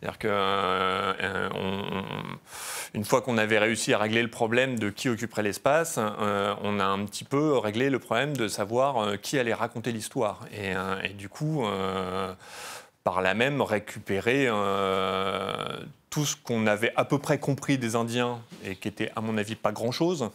C'est-à-dire 0.00 0.18
que 0.18 0.28
euh, 0.30 1.12
euh, 1.20 1.48
une 2.94 3.04
fois 3.04 3.20
qu'on 3.20 3.36
avait 3.36 3.58
réussi 3.58 3.92
à 3.92 3.98
régler 3.98 4.22
le 4.22 4.30
problème 4.30 4.78
de 4.78 4.90
qui 4.90 5.08
occuperait 5.08 5.42
l'espace, 5.42 5.98
euh, 5.98 6.54
on 6.62 6.78
a 6.78 6.84
un 6.84 7.04
petit 7.04 7.24
peu 7.24 7.58
réglé 7.58 7.90
le 7.90 7.98
problème 7.98 8.36
de 8.36 8.46
savoir 8.46 8.98
euh, 8.98 9.16
qui 9.16 9.38
allait 9.40 9.54
raconter 9.54 9.90
l'histoire. 9.90 10.46
Et, 10.52 10.74
euh, 10.76 10.96
du 11.14 11.28
coup, 11.28 11.64
euh, 11.66 12.32
par 13.08 13.22
là 13.22 13.32
même, 13.32 13.62
récupérer 13.62 14.48
euh, 14.48 15.78
tout 16.10 16.26
ce 16.26 16.36
qu'on 16.36 16.66
avait 16.66 16.92
à 16.94 17.06
peu 17.06 17.18
près 17.18 17.38
compris 17.38 17.78
des 17.78 17.96
Indiens 17.96 18.38
et 18.66 18.76
qui 18.76 18.86
était, 18.86 19.10
à 19.16 19.22
mon 19.22 19.38
avis, 19.38 19.54
pas 19.54 19.72
grand-chose. 19.72 20.28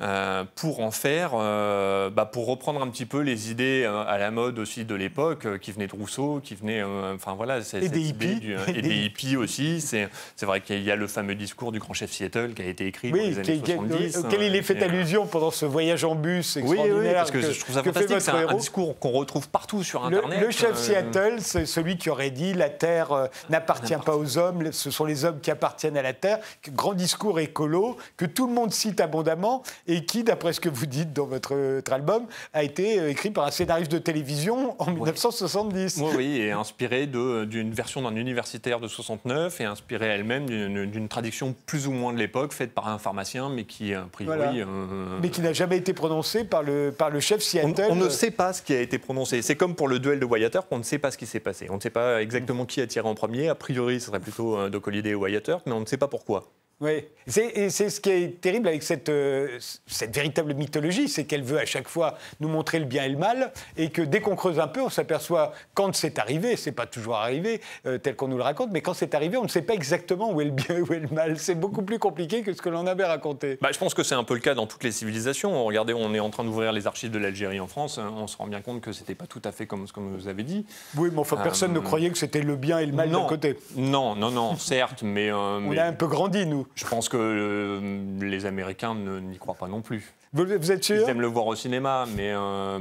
Euh, 0.00 0.44
pour 0.56 0.80
en 0.80 0.90
faire, 0.90 1.30
euh, 1.34 2.10
bah, 2.10 2.24
pour 2.24 2.46
reprendre 2.46 2.82
un 2.82 2.88
petit 2.88 3.06
peu 3.06 3.20
les 3.20 3.50
idées 3.50 3.84
euh, 3.86 4.04
à 4.06 4.18
la 4.18 4.30
mode 4.30 4.58
aussi 4.58 4.84
de 4.84 4.94
l'époque, 4.94 5.58
qui 5.60 5.72
venaient 5.72 5.86
de 5.86 5.94
Rousseau, 5.94 6.40
qui 6.42 6.54
venaient, 6.54 6.82
enfin 7.14 7.34
voilà, 7.34 7.62
c'est- 7.62 7.82
Et 7.82 7.88
des 7.88 8.00
hippies. 8.00 8.40
du- 8.40 8.56
Et 8.74 8.82
des 8.82 8.96
hippies 9.06 9.36
aussi. 9.36 9.80
C'est 9.80 10.08
vrai 10.42 10.60
qu'il 10.60 10.82
y 10.82 10.90
a 10.90 10.96
le 10.96 11.06
fameux 11.06 11.34
discours 11.34 11.70
du 11.72 11.78
grand 11.78 11.94
chef 11.94 12.10
Seattle 12.10 12.54
qui 12.54 12.62
a 12.62 12.66
été 12.66 12.86
écrit 12.86 13.10
dans 13.10 13.16
Oui, 13.18 13.28
les 13.30 13.38
années 13.38 13.58
qui- 13.58 13.62
qui- 13.62 13.72
70. 13.72 14.16
auquel 14.18 14.42
il 14.42 14.56
est 14.56 14.62
fait 14.62 14.82
allusion 14.82 15.26
pendant 15.26 15.50
ce 15.50 15.64
voyage 15.66 16.04
en 16.04 16.14
bus 16.14 16.56
oui, 16.56 16.62
extraordinaire 16.62 17.00
oui, 17.04 17.14
parce 17.14 17.30
que, 17.30 17.38
que, 17.38 17.52
je 17.52 17.60
trouve 17.60 17.74
ça 17.74 17.82
fantastique. 17.82 18.20
C'est 18.20 18.30
un, 18.30 18.54
discours 18.54 18.98
qu'on 18.98 19.10
retrouve 19.12 19.48
partout 19.48 19.82
sur 19.82 20.04
Internet. 20.04 20.40
le 20.40 20.50
chef 20.50 20.76
Seattle, 20.76 21.36
c'est 21.38 21.66
celui 21.66 21.96
qui 21.96 22.10
aurait 22.10 22.30
dit 22.30 22.52
la 22.54 22.68
Terre 22.70 23.28
n'appartient 23.50 23.94
pas 24.04 24.16
aux 24.16 24.38
hommes, 24.38 24.72
ce 24.72 24.90
sont 24.90 25.04
les 25.04 25.24
hommes 25.24 25.40
qui 25.40 25.50
appartiennent 25.50 25.96
à 25.96 26.02
la 26.02 26.12
Terre. 26.12 26.38
Grand 26.70 26.94
discours 26.94 27.38
écolo 27.40 27.96
que 28.16 28.24
tout 28.24 28.46
le 28.46 28.52
monde 28.52 28.72
cite 28.72 29.00
abondamment 29.00 29.62
et 29.86 30.04
qui, 30.04 30.24
d'après 30.24 30.52
ce 30.52 30.60
que 30.60 30.68
vous 30.68 30.86
dites 30.86 31.12
dans 31.12 31.26
votre, 31.26 31.82
album, 31.90 32.26
a 32.52 32.62
été 32.62 32.98
euh, 32.98 33.10
écrit 33.10 33.30
par 33.30 33.44
un 33.46 33.50
scénariste 33.50 33.90
de 33.92 33.98
télévision 33.98 34.74
en 34.78 34.90
1970. 34.90 35.98
Oui, 35.98 36.12
oui, 36.16 36.40
et 36.40 36.52
inspiré 36.52 37.06
d'une 37.06 37.72
version 37.72 38.02
d'un 38.02 38.16
universitaire 38.16 38.80
de 38.80 38.88
69 38.88 39.60
et 39.60 39.64
inspiré 39.64 40.06
elle-même 40.06 40.46
d'une 40.46 41.08
traduction 41.08 41.54
plus 41.66 41.86
ou 41.86 41.92
moins 41.92 42.12
de 42.12 42.18
l'époque, 42.18 42.52
faite 42.52 42.72
par 42.72 42.88
un 42.88 42.98
pharmacien, 42.98 43.48
mais 43.48 43.64
qui, 43.64 43.94
a 43.94 44.06
priori. 44.10 44.38
Voilà. 44.38 44.52
euh, 44.52 45.18
Mais 45.22 45.30
qui 45.30 45.40
n'a 45.40 45.52
jamais 45.52 45.76
été 45.76 45.92
prononcé 45.92 46.44
par 46.44 46.62
le, 46.62 46.92
par 46.96 47.10
le 47.10 47.20
chef 47.20 47.42
Seattle. 47.42 47.86
on 47.90 47.96
ne 47.96 48.08
sait 48.08 48.30
pas 48.30 48.52
ce 48.52 48.62
qui 48.62 48.74
a 48.74 48.80
été 48.80 48.98
prononcé. 48.98 49.42
C'est 49.42 49.56
comme 49.56 49.74
pour 49.74 49.88
le 49.88 49.98
duel 49.98 50.20
de 50.20 50.24
Wyatt 50.24 50.54
Earp, 50.54 50.66
on 50.70 50.78
ne 50.78 50.82
sait 50.82 50.98
pas 50.98 51.10
ce 51.10 51.18
qui 51.18 51.26
s'est 51.26 51.40
passé. 51.40 51.68
On 51.70 51.76
ne 51.76 51.80
sait 51.80 51.90
pas 51.90 52.22
exactement 52.22 52.64
qui 52.64 52.80
a 52.80 52.86
tiré 52.86 53.06
en 53.06 53.14
premier. 53.14 53.48
A 53.48 53.54
priori, 53.54 54.00
ce 54.00 54.06
serait 54.06 54.20
plutôt 54.20 54.56
euh, 54.56 54.70
Doc 54.70 54.86
Holliday 54.86 55.14
ou 55.14 55.22
Wyatt 55.22 55.44
mais 55.66 55.72
on 55.72 55.80
ne 55.80 55.86
sait 55.86 55.96
pas 55.96 56.08
pourquoi. 56.08 56.50
Oui, 56.80 57.04
c'est, 57.26 57.46
et 57.56 57.70
c'est 57.70 57.88
ce 57.88 58.00
qui 58.00 58.10
est 58.10 58.40
terrible 58.40 58.68
avec 58.68 58.82
cette, 58.82 59.08
euh, 59.08 59.58
cette 59.86 60.14
véritable 60.14 60.54
mythologie, 60.54 61.08
c'est 61.08 61.24
qu'elle 61.24 61.42
veut 61.42 61.58
à 61.58 61.64
chaque 61.64 61.88
fois 61.88 62.18
nous 62.40 62.48
montrer 62.48 62.78
le 62.80 62.84
bien 62.84 63.04
et 63.04 63.08
le 63.08 63.16
mal, 63.16 63.52
et 63.76 63.90
que 63.90 64.02
dès 64.02 64.20
qu'on 64.20 64.34
creuse 64.36 64.58
un 64.58 64.66
peu, 64.66 64.82
on 64.82 64.90
s'aperçoit 64.90 65.52
quand 65.72 65.94
c'est 65.94 66.18
arrivé, 66.18 66.56
c'est 66.56 66.72
pas 66.72 66.86
toujours 66.86 67.16
arrivé 67.16 67.60
euh, 67.86 67.96
tel 67.98 68.16
qu'on 68.16 68.28
nous 68.28 68.36
le 68.36 68.42
raconte, 68.42 68.70
mais 68.72 68.80
quand 68.82 68.92
c'est 68.92 69.14
arrivé, 69.14 69.36
on 69.36 69.44
ne 69.44 69.48
sait 69.48 69.62
pas 69.62 69.72
exactement 69.74 70.32
où 70.32 70.40
est 70.40 70.46
le 70.46 70.50
bien 70.50 70.76
et 70.76 70.80
où 70.82 70.92
est 70.92 70.98
le 70.98 71.08
mal. 71.08 71.38
C'est 71.38 71.54
beaucoup 71.54 71.82
plus 71.82 71.98
compliqué 71.98 72.42
que 72.42 72.52
ce 72.52 72.60
que 72.60 72.68
l'on 72.68 72.86
avait 72.86 73.04
raconté. 73.04 73.56
Bah, 73.62 73.70
je 73.72 73.78
pense 73.78 73.94
que 73.94 74.02
c'est 74.02 74.16
un 74.16 74.24
peu 74.24 74.34
le 74.34 74.40
cas 74.40 74.54
dans 74.54 74.66
toutes 74.66 74.84
les 74.84 74.92
civilisations. 74.92 75.64
Regardez, 75.64 75.94
on 75.94 76.12
est 76.12 76.20
en 76.20 76.30
train 76.30 76.44
d'ouvrir 76.44 76.72
les 76.72 76.86
archives 76.86 77.10
de 77.12 77.18
l'Algérie 77.18 77.60
en 77.60 77.68
France. 77.68 77.98
hein, 77.98 78.12
On 78.16 78.26
se 78.26 78.36
rend 78.36 78.46
bien 78.48 78.60
compte 78.60 78.80
que 78.80 78.92
c'était 78.92 79.14
pas 79.14 79.26
tout 79.26 79.42
à 79.44 79.52
fait 79.52 79.66
comme 79.66 79.86
ce 79.86 79.92
que 79.92 80.00
vous 80.00 80.28
avez 80.28 80.42
dit. 80.42 80.66
Oui, 80.96 81.08
mais 81.12 81.20
enfin, 81.20 81.36
personne 81.36 81.70
Euh, 81.70 81.74
ne 81.74 81.80
croyait 81.80 82.10
que 82.10 82.18
c'était 82.18 82.42
le 82.42 82.56
bien 82.56 82.80
et 82.80 82.86
le 82.86 82.92
mal 82.92 83.10
d'un 83.10 83.24
côté. 83.26 83.56
non, 83.76 84.14
non, 84.16 84.30
non, 84.30 84.56
certes, 84.56 85.02
mais, 85.02 85.30
euh, 85.30 85.36
On 85.36 85.60
mais 85.60 85.78
a 85.78 85.86
un 85.86 85.92
peu 85.92 86.06
grandi, 86.08 86.44
nous. 86.46 86.63
Je 86.74 86.84
pense 86.86 87.08
que 87.08 87.16
euh, 87.18 87.80
les 88.20 88.46
Américains 88.46 88.94
n'y 88.94 89.38
croient 89.38 89.54
pas 89.54 89.68
non 89.68 89.82
plus. 89.82 90.12
Vous, 90.32 90.44
vous 90.46 90.72
êtes 90.72 90.82
sûr 90.84 91.02
Ils 91.06 91.10
aiment 91.10 91.20
le 91.20 91.26
voir 91.28 91.46
au 91.46 91.54
cinéma, 91.54 92.06
mais 92.16 92.32
euh, 92.32 92.78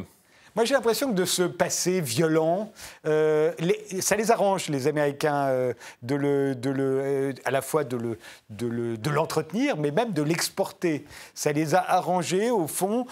Moi, 0.55 0.65
j'ai 0.65 0.75
l'impression 0.75 1.09
que 1.09 1.15
de 1.15 1.25
ce 1.25 1.41
passé 1.43 1.99
violent, 1.99 2.71
euh, 3.07 3.51
les- 3.59 4.01
ça 4.01 4.15
les 4.15 4.29
arrange, 4.29 4.69
les 4.69 4.87
Américains, 4.87 5.47
euh, 5.47 5.73
de 6.03 6.13
le, 6.15 6.53
de 6.55 6.69
le, 6.69 6.83
euh, 7.03 7.33
à 7.45 7.49
la 7.51 7.61
fois 7.61 7.83
de 7.83 7.97
le- 7.97 8.19
de 8.51 8.67
le- 8.67 8.97
de 8.97 9.09
l'entretenir, 9.09 9.77
mais 9.77 9.89
même 9.91 10.11
de 10.13 10.21
l'exporter. 10.21 11.05
Ça 11.33 11.51
les 11.51 11.73
a 11.73 11.79
arrangés, 11.81 12.51
au 12.51 12.67
fond. 12.67 13.07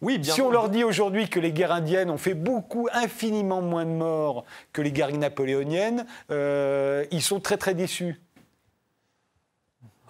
Oui, 0.00 0.18
bien 0.18 0.32
si 0.32 0.40
on 0.40 0.50
leur 0.50 0.68
dit 0.68 0.84
aujourd'hui 0.84 1.28
que 1.28 1.40
les 1.40 1.52
guerres 1.52 1.72
indiennes 1.72 2.10
ont 2.10 2.18
fait 2.18 2.34
beaucoup, 2.34 2.88
infiniment 2.92 3.60
moins 3.60 3.84
de 3.84 3.90
morts 3.90 4.44
que 4.72 4.80
les 4.80 4.92
guerres 4.92 5.16
napoléoniennes, 5.16 6.06
euh, 6.30 7.04
ils 7.10 7.22
sont 7.22 7.40
très 7.40 7.56
très 7.56 7.74
déçus. 7.74 8.20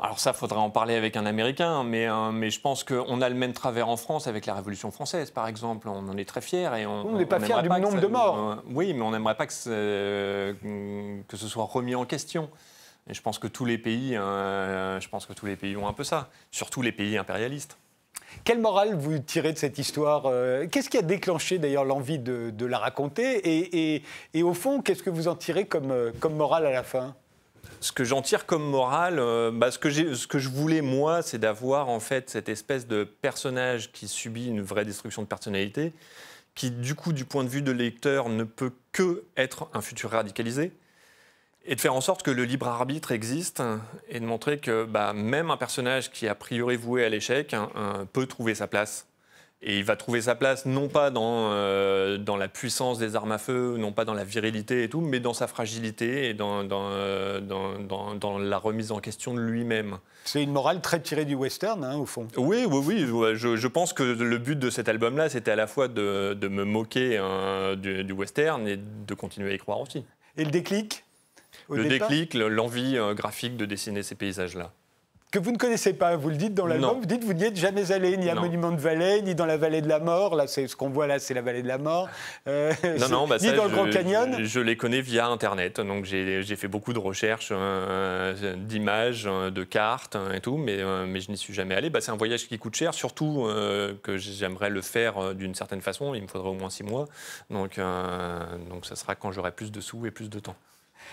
Alors 0.00 0.20
ça, 0.20 0.32
faudrait 0.32 0.60
en 0.60 0.70
parler 0.70 0.94
avec 0.94 1.16
un 1.16 1.26
Américain, 1.26 1.82
mais, 1.82 2.06
euh, 2.06 2.30
mais 2.30 2.50
je 2.50 2.60
pense 2.60 2.84
qu'on 2.84 3.20
a 3.20 3.28
le 3.28 3.34
même 3.34 3.52
travers 3.52 3.88
en 3.88 3.96
France 3.96 4.28
avec 4.28 4.46
la 4.46 4.54
Révolution 4.54 4.92
française, 4.92 5.32
par 5.32 5.48
exemple. 5.48 5.88
On 5.88 6.08
en 6.08 6.16
est 6.16 6.28
très 6.28 6.40
fiers. 6.40 6.70
Et 6.78 6.86
on 6.86 7.16
n'est 7.16 7.26
pas 7.26 7.40
fiers 7.40 7.62
du 7.62 7.68
nombre 7.68 8.00
de 8.00 8.06
morts. 8.06 8.38
Euh, 8.38 8.54
oui, 8.70 8.92
mais 8.92 9.02
on 9.02 9.10
n'aimerait 9.10 9.34
pas 9.34 9.46
que, 9.46 10.54
que 11.26 11.36
ce 11.36 11.48
soit 11.48 11.64
remis 11.64 11.96
en 11.96 12.04
question. 12.04 12.48
Et 13.10 13.14
je 13.14 13.22
pense 13.22 13.40
que 13.40 13.48
tous 13.48 13.64
les 13.64 13.78
pays, 13.78 14.12
je 14.12 15.08
pense 15.08 15.26
que 15.26 15.32
tous 15.32 15.46
les 15.46 15.56
pays 15.56 15.76
ont 15.76 15.88
un 15.88 15.94
peu 15.94 16.04
ça, 16.04 16.28
surtout 16.52 16.82
les 16.82 16.92
pays 16.92 17.16
impérialistes. 17.16 17.76
Quelle 18.44 18.60
morale 18.60 18.94
vous 18.94 19.18
tirez 19.18 19.52
de 19.52 19.58
cette 19.58 19.78
histoire 19.78 20.24
euh, 20.26 20.66
Qu'est-ce 20.66 20.88
qui 20.88 20.98
a 20.98 21.02
déclenché 21.02 21.58
d'ailleurs 21.58 21.84
l'envie 21.84 22.18
de, 22.18 22.66
la 22.66 22.78
raconter 22.78 24.02
et, 24.34 24.42
au 24.42 24.54
fond, 24.54 24.82
qu'est-ce 24.82 25.02
que 25.02 25.10
vous 25.10 25.28
en 25.28 25.34
tirez 25.34 25.66
comme, 25.66 25.90
euh, 25.90 26.12
morale 26.30 26.66
à 26.66 26.70
la 26.70 26.82
fin? 26.82 27.14
Ce 27.80 27.92
que 27.92 28.04
j'en 28.04 28.22
tire 28.22 28.46
comme 28.46 28.64
morale, 28.64 29.18
euh, 29.18 29.50
bah, 29.52 29.70
ce, 29.70 29.78
que 29.78 29.90
ce, 29.90 30.26
que 30.26 30.38
je 30.38 30.48
voulais 30.48 30.80
moi, 30.80 31.22
c'est 31.22 31.38
d'avoir 31.38 31.88
en 31.88 32.00
fait 32.00 32.30
cette 32.30 32.48
espèce 32.48 32.86
de 32.86 33.04
personnage 33.04 33.92
qui 33.92 34.08
subit 34.08 34.46
une 34.46 34.62
vraie 34.62 34.84
destruction 34.84 35.22
de 35.22 35.28
personnalité, 35.28 35.92
qui 36.54 36.70
du 36.70 36.94
coup, 36.94 37.12
du 37.12 37.24
point 37.24 37.44
de 37.44 37.48
vue 37.48 37.62
de 37.62 37.70
lecteur, 37.72 38.28
ne 38.28 38.44
peut 38.44 38.72
que 38.92 39.24
être 39.36 39.68
un 39.74 39.80
futur 39.80 40.10
radicalisé 40.10 40.72
et 41.68 41.76
de 41.76 41.80
faire 41.80 41.94
en 41.94 42.00
sorte 42.00 42.22
que 42.22 42.30
le 42.30 42.44
libre 42.44 42.66
arbitre 42.66 43.12
existe 43.12 43.62
et 44.08 44.20
de 44.20 44.24
montrer 44.24 44.58
que 44.58 44.84
bah, 44.84 45.12
même 45.12 45.50
un 45.50 45.58
personnage 45.58 46.10
qui 46.10 46.24
est 46.24 46.30
a 46.30 46.34
priori 46.34 46.76
voué 46.76 47.04
à 47.04 47.10
l'échec 47.10 47.52
hein, 47.52 47.68
hein, 47.76 48.06
peut 48.12 48.26
trouver 48.26 48.54
sa 48.54 48.66
place. 48.66 49.06
Et 49.60 49.78
il 49.78 49.84
va 49.84 49.96
trouver 49.96 50.22
sa 50.22 50.36
place 50.36 50.66
non 50.66 50.88
pas 50.88 51.10
dans, 51.10 51.50
euh, 51.50 52.16
dans 52.16 52.36
la 52.36 52.46
puissance 52.46 52.98
des 52.98 53.16
armes 53.16 53.32
à 53.32 53.38
feu, 53.38 53.76
non 53.76 53.92
pas 53.92 54.04
dans 54.04 54.14
la 54.14 54.22
virilité 54.22 54.84
et 54.84 54.88
tout, 54.88 55.00
mais 55.00 55.18
dans 55.20 55.34
sa 55.34 55.48
fragilité 55.48 56.28
et 56.28 56.34
dans, 56.34 56.62
dans, 56.62 56.90
euh, 56.92 57.40
dans, 57.40 58.38
la 58.38 58.56
remise 58.56 58.92
en 58.92 59.00
question 59.00 59.34
de 59.34 59.40
lui-même. 59.40 59.98
C'est 60.24 60.42
une 60.42 60.52
morale 60.52 60.80
très 60.80 61.00
tirée 61.00 61.24
du 61.24 61.34
western, 61.34 61.82
hein, 61.82 61.96
au 61.96 62.06
fond. 62.06 62.28
Oui, 62.36 62.64
oui, 62.66 62.80
oui. 63.10 63.34
Je, 63.34 63.56
je, 63.56 63.66
pense 63.66 63.92
que 63.92 64.04
le 64.04 64.38
but 64.38 64.58
de 64.58 64.70
cet 64.70 64.88
album-là, 64.88 65.28
c'était 65.28 65.50
à 65.50 65.56
la 65.56 65.66
fois 65.66 65.88
de, 65.88 66.34
de 66.34 66.48
me 66.48 66.64
moquer 66.64 67.18
hein, 67.18 67.74
du, 67.76 68.04
du 68.04 68.12
western 68.12 68.66
et 68.68 68.78
de 68.78 69.14
continuer 69.14 69.50
à 69.50 69.54
y 69.54 69.58
croire 69.58 69.80
aussi. 69.80 70.04
Et 70.36 70.44
le 70.44 70.52
déclic? 70.52 71.04
Le 71.70 71.84
déclic, 71.86 72.34
l'envie 72.34 72.96
euh, 72.96 73.14
graphique 73.14 73.56
de 73.56 73.66
dessiner 73.66 74.02
ces 74.02 74.14
paysages-là 74.14 74.72
que 75.30 75.38
vous 75.38 75.52
ne 75.52 75.58
connaissez 75.58 75.92
pas. 75.92 76.16
Vous 76.16 76.30
le 76.30 76.36
dites 76.36 76.54
dans 76.54 76.66
l'album, 76.66 77.00
vous 77.00 77.06
dites 77.06 77.22
vous 77.22 77.34
n'y 77.34 77.44
êtes 77.44 77.56
jamais 77.56 77.92
allé, 77.92 78.16
ni 78.16 78.30
à 78.30 78.34
Monument 78.34 78.72
de 78.72 78.80
Vallée, 78.80 79.20
ni 79.20 79.34
dans 79.34 79.44
la 79.44 79.58
vallée 79.58 79.82
de 79.82 79.88
la 79.88 80.00
mort. 80.00 80.34
Là, 80.34 80.46
c'est 80.46 80.66
ce 80.66 80.74
qu'on 80.74 80.88
voit 80.88 81.06
là, 81.06 81.18
c'est 81.18 81.34
la 81.34 81.42
vallée 81.42 81.62
de 81.62 81.68
la 81.68 81.76
mort. 81.76 82.08
Euh, 82.46 82.72
non, 82.98 83.08
non, 83.08 83.26
bah 83.26 83.36
ni 83.42 83.52
dans 83.52 83.64
le 83.64 83.70
Grand 83.70 83.90
Canyon. 83.90 84.42
Je, 84.42 84.60
les 84.60 84.76
connais 84.78 85.02
via 85.02 85.26
Internet. 85.26 85.80
Donc 85.80 86.06
j'ai 86.06 86.56
fait 86.56 86.68
beaucoup 86.68 86.94
de 86.94 86.98
recherches 86.98 87.50
euh, 87.52 88.56
d'images, 88.56 89.24
de 89.24 89.64
cartes 89.64 90.16
et 90.34 90.40
tout, 90.40 90.56
mais, 90.56 90.78
mais 91.06 91.20
je 91.20 91.30
n'y 91.30 91.36
suis 91.36 91.52
jamais 91.52 91.74
allé. 91.74 91.90
Bah, 91.90 92.00
c'est 92.00 92.10
un 92.10 92.16
voyage 92.16 92.48
qui 92.48 92.58
coûte 92.58 92.76
cher, 92.76 92.94
surtout 92.94 93.46
que 94.02 94.16
j'aimerais 94.16 94.70
le 94.70 94.80
faire 94.80 95.34
d'une 95.34 95.54
certaine 95.54 95.82
façon. 95.82 96.14
Il 96.14 96.22
me 96.22 96.28
faudrait 96.28 96.48
au 96.48 96.54
moins 96.54 96.70
six 96.70 96.84
mois. 96.84 97.04
Donc, 97.50 97.78
donc 98.70 98.86
ça 98.86 98.96
sera 98.96 99.14
quand 99.14 99.30
j'aurai 99.30 99.50
plus 99.50 99.70
de 99.70 99.82
sous 99.82 100.06
et 100.06 100.10
plus 100.10 100.30
de 100.30 100.40
temps. 100.40 100.56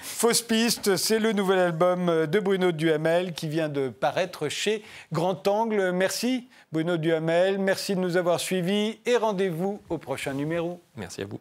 Fausse 0.01 0.41
piste, 0.41 0.95
c'est 0.97 1.19
le 1.19 1.33
nouvel 1.33 1.59
album 1.59 2.25
de 2.25 2.39
Bruno 2.39 2.71
Duhamel 2.71 3.33
qui 3.33 3.47
vient 3.47 3.69
de 3.69 3.89
paraître 3.89 4.49
chez 4.49 4.83
Grand 5.11 5.47
Angle. 5.47 5.91
Merci 5.91 6.47
Bruno 6.71 6.97
Duhamel, 6.97 7.57
merci 7.57 7.95
de 7.95 7.99
nous 7.99 8.17
avoir 8.17 8.39
suivis 8.39 8.99
et 9.05 9.17
rendez-vous 9.17 9.81
au 9.89 9.97
prochain 9.97 10.33
numéro. 10.33 10.81
Merci 10.95 11.21
à 11.21 11.25
vous. 11.25 11.39